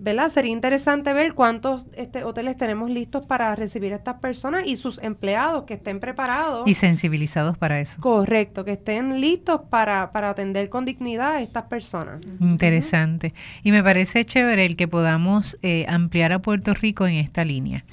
¿verdad? 0.00 0.30
Sería 0.30 0.52
interesante 0.52 1.12
ver 1.12 1.34
cuántos 1.34 1.86
este, 1.94 2.24
hoteles 2.24 2.56
tenemos 2.56 2.90
listos 2.90 3.26
para 3.26 3.54
recibir 3.54 3.92
a 3.92 3.96
estas 3.96 4.14
personas 4.16 4.66
y 4.66 4.76
sus 4.76 4.98
empleados 5.02 5.64
que 5.64 5.74
estén 5.74 6.00
preparados. 6.00 6.66
Y 6.66 6.74
sensibilizados 6.74 7.58
para 7.58 7.80
eso. 7.80 8.00
Correcto, 8.00 8.64
que 8.64 8.72
estén 8.72 9.20
listos 9.20 9.60
para, 9.68 10.10
para 10.12 10.30
atender 10.30 10.70
con 10.70 10.86
dignidad 10.86 11.34
a 11.34 11.42
estas 11.42 11.64
personas. 11.64 12.20
Interesante. 12.40 13.34
Y 13.62 13.72
me 13.72 13.82
parece 13.82 14.24
chévere 14.24 14.64
el 14.64 14.76
que 14.76 14.88
podamos 14.88 15.58
eh, 15.60 15.84
ampliar 15.86 16.32
a 16.32 16.38
Puerto 16.38 16.72
Rico 16.72 17.06
en 17.06 17.16
esta 17.16 17.44
línea. 17.44 17.84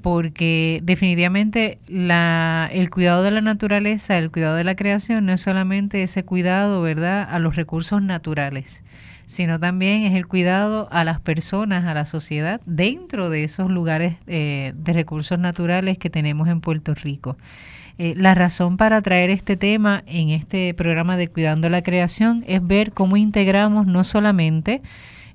Porque 0.00 0.80
definitivamente 0.82 1.78
la, 1.86 2.68
el 2.72 2.90
cuidado 2.90 3.22
de 3.22 3.30
la 3.32 3.40
naturaleza, 3.40 4.18
el 4.18 4.30
cuidado 4.30 4.56
de 4.56 4.64
la 4.64 4.74
creación, 4.76 5.26
no 5.26 5.32
es 5.32 5.40
solamente 5.40 6.02
ese 6.02 6.24
cuidado, 6.24 6.82
¿verdad?, 6.82 7.26
a 7.28 7.38
los 7.38 7.56
recursos 7.56 8.00
naturales 8.00 8.82
sino 9.32 9.58
también 9.58 10.02
es 10.02 10.14
el 10.14 10.26
cuidado 10.26 10.88
a 10.90 11.04
las 11.04 11.18
personas, 11.18 11.86
a 11.86 11.94
la 11.94 12.04
sociedad, 12.04 12.60
dentro 12.66 13.30
de 13.30 13.44
esos 13.44 13.70
lugares 13.70 14.16
eh, 14.26 14.74
de 14.76 14.92
recursos 14.92 15.38
naturales 15.38 15.96
que 15.96 16.10
tenemos 16.10 16.48
en 16.48 16.60
Puerto 16.60 16.94
Rico. 16.94 17.38
Eh, 17.96 18.12
la 18.14 18.34
razón 18.34 18.76
para 18.76 19.00
traer 19.00 19.30
este 19.30 19.56
tema 19.56 20.02
en 20.06 20.28
este 20.28 20.74
programa 20.74 21.16
de 21.16 21.28
Cuidando 21.28 21.70
la 21.70 21.82
Creación 21.82 22.44
es 22.46 22.66
ver 22.66 22.92
cómo 22.92 23.16
integramos 23.16 23.86
no 23.86 24.04
solamente 24.04 24.82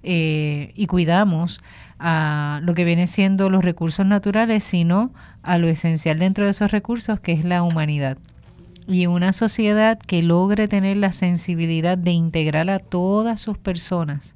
eh, 0.04 0.74
y 0.76 0.86
cuidamos 0.86 1.60
a 1.98 2.60
lo 2.62 2.76
que 2.76 2.86
viene 2.86 3.08
siendo 3.08 3.50
los 3.50 3.66
recursos 3.66 4.06
naturales, 4.06 4.64
sino 4.64 5.12
a 5.42 5.58
lo 5.58 5.68
esencial 5.68 6.20
dentro 6.20 6.46
de 6.46 6.52
esos 6.52 6.70
recursos, 6.70 7.20
que 7.20 7.32
es 7.32 7.44
la 7.44 7.64
humanidad 7.64 8.20
y 8.88 9.06
una 9.06 9.34
sociedad 9.34 10.00
que 10.00 10.22
logre 10.22 10.68
tener 10.68 10.98
la 10.98 11.12
sensibilidad 11.12 11.98
de 11.98 12.12
integrar 12.12 12.70
a 12.70 12.80
todas 12.80 13.42
sus 13.42 13.58
personas, 13.58 14.34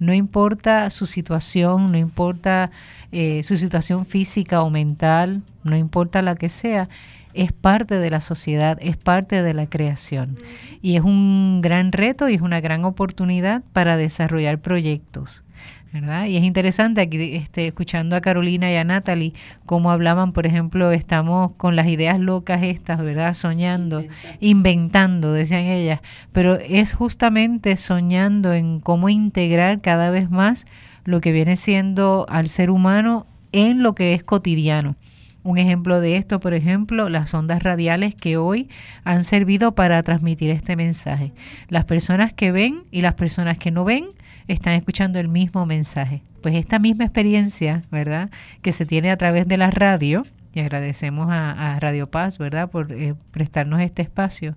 no 0.00 0.14
importa 0.14 0.88
su 0.88 1.04
situación, 1.04 1.92
no 1.92 1.98
importa 1.98 2.70
eh, 3.12 3.42
su 3.42 3.56
situación 3.56 4.06
física 4.06 4.62
o 4.62 4.70
mental, 4.70 5.42
no 5.62 5.76
importa 5.76 6.22
la 6.22 6.36
que 6.36 6.48
sea, 6.48 6.88
es 7.34 7.52
parte 7.52 7.96
de 7.96 8.10
la 8.10 8.20
sociedad, 8.20 8.78
es 8.80 8.96
parte 8.96 9.42
de 9.42 9.52
la 9.52 9.66
creación. 9.66 10.38
Y 10.82 10.96
es 10.96 11.02
un 11.02 11.60
gran 11.60 11.92
reto 11.92 12.28
y 12.28 12.34
es 12.34 12.40
una 12.40 12.60
gran 12.60 12.84
oportunidad 12.84 13.62
para 13.72 13.96
desarrollar 13.96 14.58
proyectos. 14.58 15.44
Y 15.92 16.36
es 16.36 16.44
interesante 16.44 17.00
aquí 17.00 17.34
este, 17.34 17.66
escuchando 17.66 18.14
a 18.14 18.20
Carolina 18.20 18.70
y 18.70 18.76
a 18.76 18.84
Natalie 18.84 19.32
cómo 19.66 19.90
hablaban, 19.90 20.32
por 20.32 20.46
ejemplo, 20.46 20.92
estamos 20.92 21.50
con 21.56 21.74
las 21.74 21.88
ideas 21.88 22.20
locas 22.20 22.62
estas, 22.62 23.02
¿verdad? 23.02 23.34
Soñando, 23.34 24.04
inventando, 24.38 25.32
decían 25.32 25.64
ellas, 25.64 26.00
pero 26.32 26.54
es 26.54 26.92
justamente 26.92 27.76
soñando 27.76 28.52
en 28.52 28.78
cómo 28.78 29.08
integrar 29.08 29.80
cada 29.80 30.10
vez 30.10 30.30
más 30.30 30.64
lo 31.04 31.20
que 31.20 31.32
viene 31.32 31.56
siendo 31.56 32.24
al 32.28 32.48
ser 32.48 32.70
humano 32.70 33.26
en 33.50 33.82
lo 33.82 33.96
que 33.96 34.14
es 34.14 34.22
cotidiano. 34.22 34.94
Un 35.42 35.58
ejemplo 35.58 36.00
de 36.00 36.16
esto, 36.16 36.38
por 36.38 36.54
ejemplo, 36.54 37.08
las 37.08 37.34
ondas 37.34 37.64
radiales 37.64 38.14
que 38.14 38.36
hoy 38.36 38.68
han 39.02 39.24
servido 39.24 39.74
para 39.74 40.02
transmitir 40.04 40.50
este 40.50 40.76
mensaje. 40.76 41.32
Las 41.68 41.84
personas 41.86 42.32
que 42.32 42.52
ven 42.52 42.82
y 42.92 43.00
las 43.00 43.14
personas 43.14 43.58
que 43.58 43.70
no 43.72 43.84
ven 43.84 44.10
están 44.52 44.74
escuchando 44.74 45.18
el 45.18 45.28
mismo 45.28 45.66
mensaje. 45.66 46.22
Pues 46.42 46.54
esta 46.54 46.78
misma 46.78 47.04
experiencia, 47.04 47.82
¿verdad? 47.90 48.30
Que 48.62 48.72
se 48.72 48.86
tiene 48.86 49.10
a 49.10 49.16
través 49.16 49.46
de 49.46 49.56
la 49.56 49.70
radio, 49.70 50.24
y 50.52 50.60
agradecemos 50.60 51.28
a, 51.30 51.78
Radio 51.80 52.08
Paz, 52.10 52.38
¿verdad? 52.38 52.70
Por 52.70 52.92
eh, 52.92 53.14
prestarnos 53.30 53.80
este 53.80 54.02
espacio, 54.02 54.56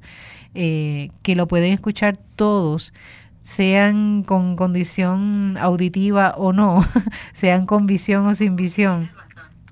eh, 0.55 1.11
que 1.21 1.35
lo 1.35 1.47
pueden 1.47 1.71
escuchar 1.71 2.17
todos 2.35 2.93
sean 3.41 4.23
con 4.23 4.55
condición 4.55 5.57
auditiva 5.59 6.33
o 6.37 6.53
no, 6.53 6.79
sean 7.33 7.65
con 7.65 7.85
visión 7.87 8.25
o 8.25 8.33
sin 8.33 8.55
visión, 8.55 9.11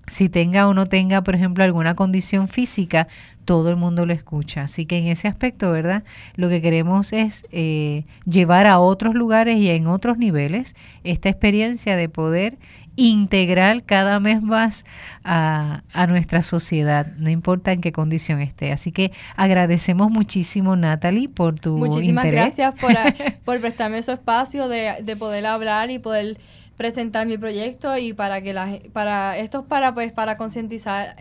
si 0.08 0.28
tenga 0.28 0.68
o 0.68 0.74
no 0.74 0.88
tenga, 0.88 1.24
por 1.24 1.36
ejemplo, 1.36 1.64
alguna 1.64 1.96
condición 1.96 2.50
física, 2.50 3.08
todo 3.52 3.70
el 3.70 3.76
mundo 3.76 4.06
lo 4.06 4.14
escucha. 4.14 4.62
Así 4.62 4.86
que 4.86 4.98
en 4.98 5.08
ese 5.08 5.28
aspecto, 5.28 5.72
¿verdad? 5.72 6.06
Lo 6.38 6.48
que 6.48 6.62
queremos 6.62 7.12
es 7.12 7.46
eh, 7.52 8.06
llevar 8.24 8.66
a 8.66 8.80
otros 8.80 9.14
lugares 9.14 9.58
y 9.58 9.70
en 9.70 9.88
otros 9.88 10.18
niveles 10.18 10.74
esta 11.04 11.28
experiencia 11.28 11.98
de 11.98 12.08
poder 12.08 12.58
integrar 12.96 13.84
cada 13.84 14.20
vez 14.20 14.42
más 14.42 14.86
a, 15.26 15.82
nuestra 16.08 16.44
sociedad, 16.44 17.08
no 17.18 17.30
importa 17.30 17.74
en 17.74 17.82
qué 17.82 17.92
condición 17.92 18.40
esté. 18.40 18.72
Así 18.72 18.94
que 18.94 19.12
agradecemos 19.36 20.10
muchísimo, 20.10 20.78
Natalie, 20.78 21.28
por 21.28 21.60
tu 21.60 21.78
Muchísimas 21.78 22.28
gracias 22.28 22.74
por, 22.80 22.94
por 23.44 23.60
prestarme 23.60 24.02
su 24.02 24.12
espacio 24.12 24.70
de, 24.70 25.04
de 25.04 25.16
poder 25.18 25.46
hablar 25.46 25.92
y 25.92 26.00
poder 26.00 26.38
presentar 26.78 27.28
mi 27.28 27.38
proyecto 27.38 27.98
y 27.98 28.14
para 28.14 28.42
que 28.42 28.54
la 28.54 28.80
para 28.94 29.38
esto 29.38 29.60
es 29.60 29.66
para 29.66 29.94
pues 29.94 30.14
para 30.14 30.38
concientizar 30.38 31.18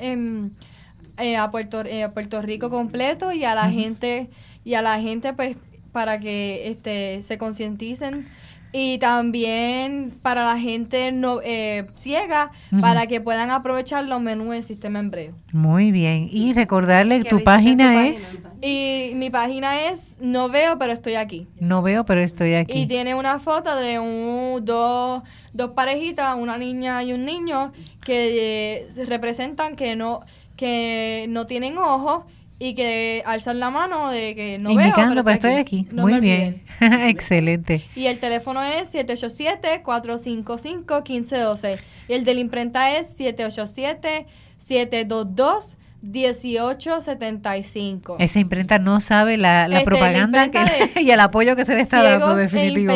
eh, 1.23 1.37
a 1.37 1.51
Puerto 1.51 1.83
eh, 1.85 2.09
Puerto 2.12 2.43
Rico 2.43 2.71
completo 2.71 3.33
y 3.33 3.45
a 3.45 3.55
la 3.55 3.71
gente 3.71 4.29
y 4.64 4.75
a 4.75 4.83
la 4.83 5.01
gente 5.01 5.33
pues 5.33 5.57
para 5.93 6.21
que 6.21 6.68
este 6.68 7.23
se 7.23 7.39
concienticen 7.39 8.29
y 8.73 8.99
también 8.99 10.12
para 10.23 10.45
la 10.45 10.59
gente 10.59 11.11
no 11.11 11.41
eh, 11.43 11.87
ciega 11.97 12.53
para 12.81 13.09
que 13.09 13.21
puedan 13.21 13.51
aprovechar 13.51 14.05
los 14.05 14.21
menús 14.21 14.51
del 14.51 14.62
sistema 14.62 15.01
Embreo. 15.01 15.35
Muy 15.53 15.91
bien. 15.91 16.29
Y 16.31 16.53
recordarle 16.53 17.25
tu 17.25 17.43
página 17.43 18.07
es 18.07 18.41
y 18.62 19.12
mi 19.16 19.31
página 19.31 19.89
es 19.89 20.18
no 20.21 20.49
veo 20.49 20.79
pero 20.79 20.93
estoy 20.93 21.14
aquí. 21.14 21.49
No 21.59 21.83
veo 21.83 22.05
pero 22.05 22.21
estoy 22.21 22.55
aquí. 22.55 22.83
Y 22.83 22.87
tiene 22.87 23.14
una 23.14 23.41
foto 23.41 23.75
de 23.75 23.99
un 23.99 24.64
dos, 24.64 25.23
dos 25.53 25.71
parejitas, 25.73 26.37
una 26.39 26.57
niña 26.57 27.03
y 27.03 27.12
un 27.12 27.25
niño 27.25 27.73
que 28.05 28.87
eh, 28.87 29.05
representan 29.07 29.75
que 29.75 29.97
no 29.97 30.21
que 30.61 31.27
no 31.31 31.47
tienen 31.47 31.79
ojos 31.79 32.25
y 32.59 32.75
que 32.75 33.23
alzan 33.25 33.61
la 33.61 33.71
mano 33.71 34.11
de 34.11 34.35
que 34.35 34.59
no 34.59 34.75
veo, 34.75 34.93
pero, 34.95 35.27
estoy 35.31 35.55
aquí. 35.55 35.89
Muy 35.91 36.21
bien. 36.21 36.63
Excelente. 36.81 37.83
Y 37.97 38.05
el 38.05 38.19
teléfono 38.19 38.63
es 38.63 38.95
787-455-1512. 38.95 41.79
Y 42.09 42.13
el 42.13 42.27
de 42.27 42.35
la 42.35 42.41
imprenta 42.41 42.99
es 42.99 43.19
787-722 43.19 45.79
1875. 46.03 48.17
Esa 48.19 48.41
imprenta 48.41 48.79
no 48.79 49.01
sabe 49.01 49.37
la, 49.37 49.69
la 49.69 49.79
este, 49.79 49.87
propaganda 49.87 50.51
y 51.01 51.11
el 51.11 51.21
apoyo 51.21 51.57
que 51.57 51.65
se 51.65 51.75
le 51.75 51.83
está 51.83 52.03
dando, 52.03 52.39
e 52.39 52.43
definitivo. 52.43 52.93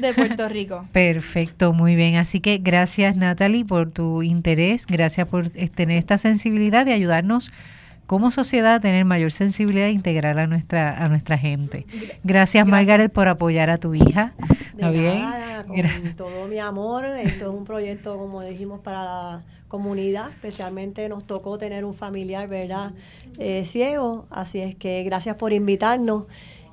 de 0.00 0.14
Puerto 0.14 0.48
Rico. 0.58 0.86
Perfecto, 0.92 1.72
muy 1.72 1.94
bien. 1.94 2.16
Así 2.16 2.40
que 2.40 2.58
gracias, 2.58 3.16
Natalie, 3.16 3.64
por 3.64 3.90
tu 3.90 4.22
interés. 4.22 4.86
Gracias 4.86 5.28
por 5.28 5.50
tener 5.50 5.98
esta 5.98 6.18
sensibilidad 6.18 6.84
de 6.84 6.92
ayudarnos 6.92 7.50
como 8.08 8.30
sociedad 8.30 8.80
tener 8.80 9.04
mayor 9.04 9.32
sensibilidad 9.32 9.88
e 9.88 9.92
integrar 9.92 10.38
a 10.38 10.46
nuestra 10.46 11.04
a 11.04 11.08
nuestra 11.10 11.36
gente. 11.36 11.86
Gracias, 12.24 12.66
Margaret 12.66 13.12
por 13.12 13.28
apoyar 13.28 13.68
a 13.68 13.76
tu 13.76 13.94
hija. 13.94 14.32
¿Está 14.72 14.90
bien? 14.90 15.22
con 15.66 16.16
todo 16.16 16.48
mi 16.48 16.58
amor, 16.58 17.04
esto 17.04 17.50
es 17.50 17.54
un 17.54 17.64
proyecto 17.64 18.16
como 18.16 18.40
dijimos 18.40 18.80
para 18.80 19.04
la 19.04 19.42
comunidad, 19.68 20.30
especialmente 20.30 21.06
nos 21.10 21.26
tocó 21.26 21.58
tener 21.58 21.84
un 21.84 21.94
familiar, 21.94 22.48
¿verdad? 22.48 22.92
Eh, 23.38 23.64
ciego, 23.66 24.26
así 24.30 24.60
es 24.60 24.74
que 24.74 25.02
gracias 25.04 25.36
por 25.36 25.52
invitarnos 25.52 26.24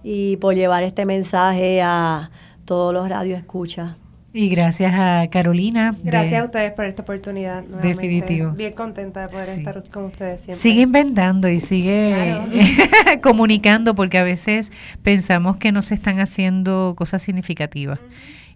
y 0.04 0.38
por 0.38 0.56
llevar 0.56 0.84
este 0.84 1.06
mensaje 1.06 1.82
a 1.82 2.32
todos 2.64 2.94
los 2.94 3.10
radioescuchas. 3.10 3.98
Y 4.38 4.50
gracias 4.50 4.92
a 4.94 5.26
Carolina. 5.32 5.96
Gracias 6.04 6.42
a 6.42 6.44
ustedes 6.44 6.74
por 6.74 6.84
esta 6.84 7.04
oportunidad. 7.04 7.64
Definitivo. 7.64 8.52
Bien 8.52 8.74
contenta 8.74 9.22
de 9.22 9.30
poder 9.30 9.48
estar 9.48 9.82
con 9.90 10.04
ustedes 10.04 10.42
siempre. 10.42 10.62
Sigue 10.62 10.82
inventando 10.82 11.48
y 11.48 11.62
sigue 11.62 12.36
comunicando 13.24 13.96
porque 13.96 14.18
a 14.18 14.24
veces 14.24 14.74
pensamos 15.04 15.56
que 15.56 15.72
no 15.72 15.82
se 15.82 15.94
están 15.96 16.20
haciendo 16.20 16.96
cosas 16.98 17.22
significativas. 17.22 17.98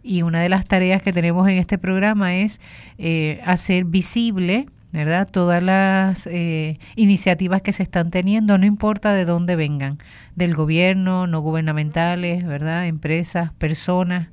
Y 0.03 0.21
una 0.23 0.41
de 0.41 0.49
las 0.49 0.65
tareas 0.65 1.01
que 1.01 1.13
tenemos 1.13 1.47
en 1.47 1.57
este 1.57 1.77
programa 1.77 2.35
es 2.35 2.59
eh, 2.97 3.39
hacer 3.45 3.85
visible 3.85 4.67
¿verdad? 4.91 5.29
Todas 5.31 5.61
las 5.61 6.27
eh, 6.27 6.79
iniciativas 6.95 7.61
que 7.61 7.73
se 7.73 7.83
están 7.83 8.09
teniendo, 8.09 8.57
no 8.57 8.65
importa 8.65 9.13
de 9.13 9.23
dónde 9.23 9.55
vengan, 9.55 9.99
del 10.35 10.55
gobierno, 10.55 11.27
no 11.27 11.41
gubernamentales, 11.41 12.43
¿verdad? 12.45 12.87
Empresas, 12.87 13.53
personas, 13.53 14.29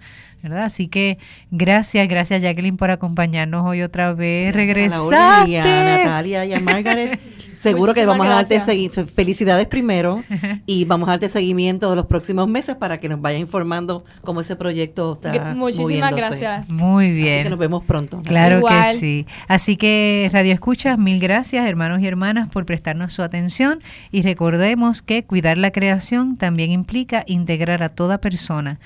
¿verdad? 0.49 0.65
Así 0.65 0.89
que 0.89 1.19
gracias, 1.51 2.09
gracias 2.09 2.43
Jacqueline 2.43 2.77
por 2.77 2.91
acompañarnos 2.91 3.67
hoy 3.67 3.83
otra 3.83 4.13
vez. 4.15 4.55
Regresaste. 4.55 5.51
Y 5.51 5.57
a 5.57 5.65
Natalia 5.65 6.45
y 6.45 6.53
a 6.53 6.61
Margaret. 6.61 7.21
Seguro 7.61 7.95
que 7.95 8.07
vamos 8.07 8.27
a 8.27 8.43
darte 8.43 8.61
felicidades 9.07 9.67
primero 9.67 10.23
y 10.67 10.85
vamos 10.85 11.09
a 11.09 11.13
darte 11.13 11.29
seguimiento 11.29 11.91
de 11.91 11.97
los 11.97 12.07
próximos 12.07 12.47
meses 12.49 12.77
para 12.77 13.01
que 13.01 13.09
nos 13.09 13.21
vaya 13.21 13.39
informando 13.39 14.05
cómo 14.23 14.41
ese 14.41 14.57
proyecto 14.57 15.15
está 15.15 15.55
Muchísimas 15.55 16.15
gracias. 16.15 16.69
Muy 16.69 17.13
bien. 17.13 17.35
Así 17.35 17.43
que 17.45 17.51
nos 17.51 17.59
vemos 17.59 17.85
pronto. 17.85 18.23
Claro 18.23 18.63
que 18.63 18.99
sí. 18.99 19.27
Así 19.49 19.77
que 19.77 20.29
Radio 20.33 20.53
Escuchas, 20.53 20.99
mil 20.99 21.19
gracias 21.19 21.67
hermanos 21.67 22.01
y 22.01 22.07
hermanas 22.07 22.49
por 22.51 22.67
prestarnos 22.67 23.13
su 23.13 23.23
atención 23.23 23.83
y 24.13 24.23
recordemos 24.23 25.03
que 25.03 25.25
cuidar 25.25 25.59
la 25.59 25.71
creación 25.71 26.37
también 26.37 26.71
implica 26.71 27.25
integrar 27.27 27.83
a 27.83 27.89
toda 27.89 28.19
persona 28.19 28.79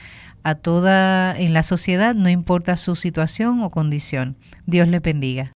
a 0.43 0.55
toda 0.55 1.39
en 1.39 1.53
la 1.53 1.63
sociedad, 1.63 2.15
no 2.15 2.29
importa 2.29 2.77
su 2.77 2.97
situación 2.97 3.63
o 3.63 3.71
condición. 3.71 4.37
Dios 4.67 4.89
le 4.89 5.01
bendiga. 5.01 5.49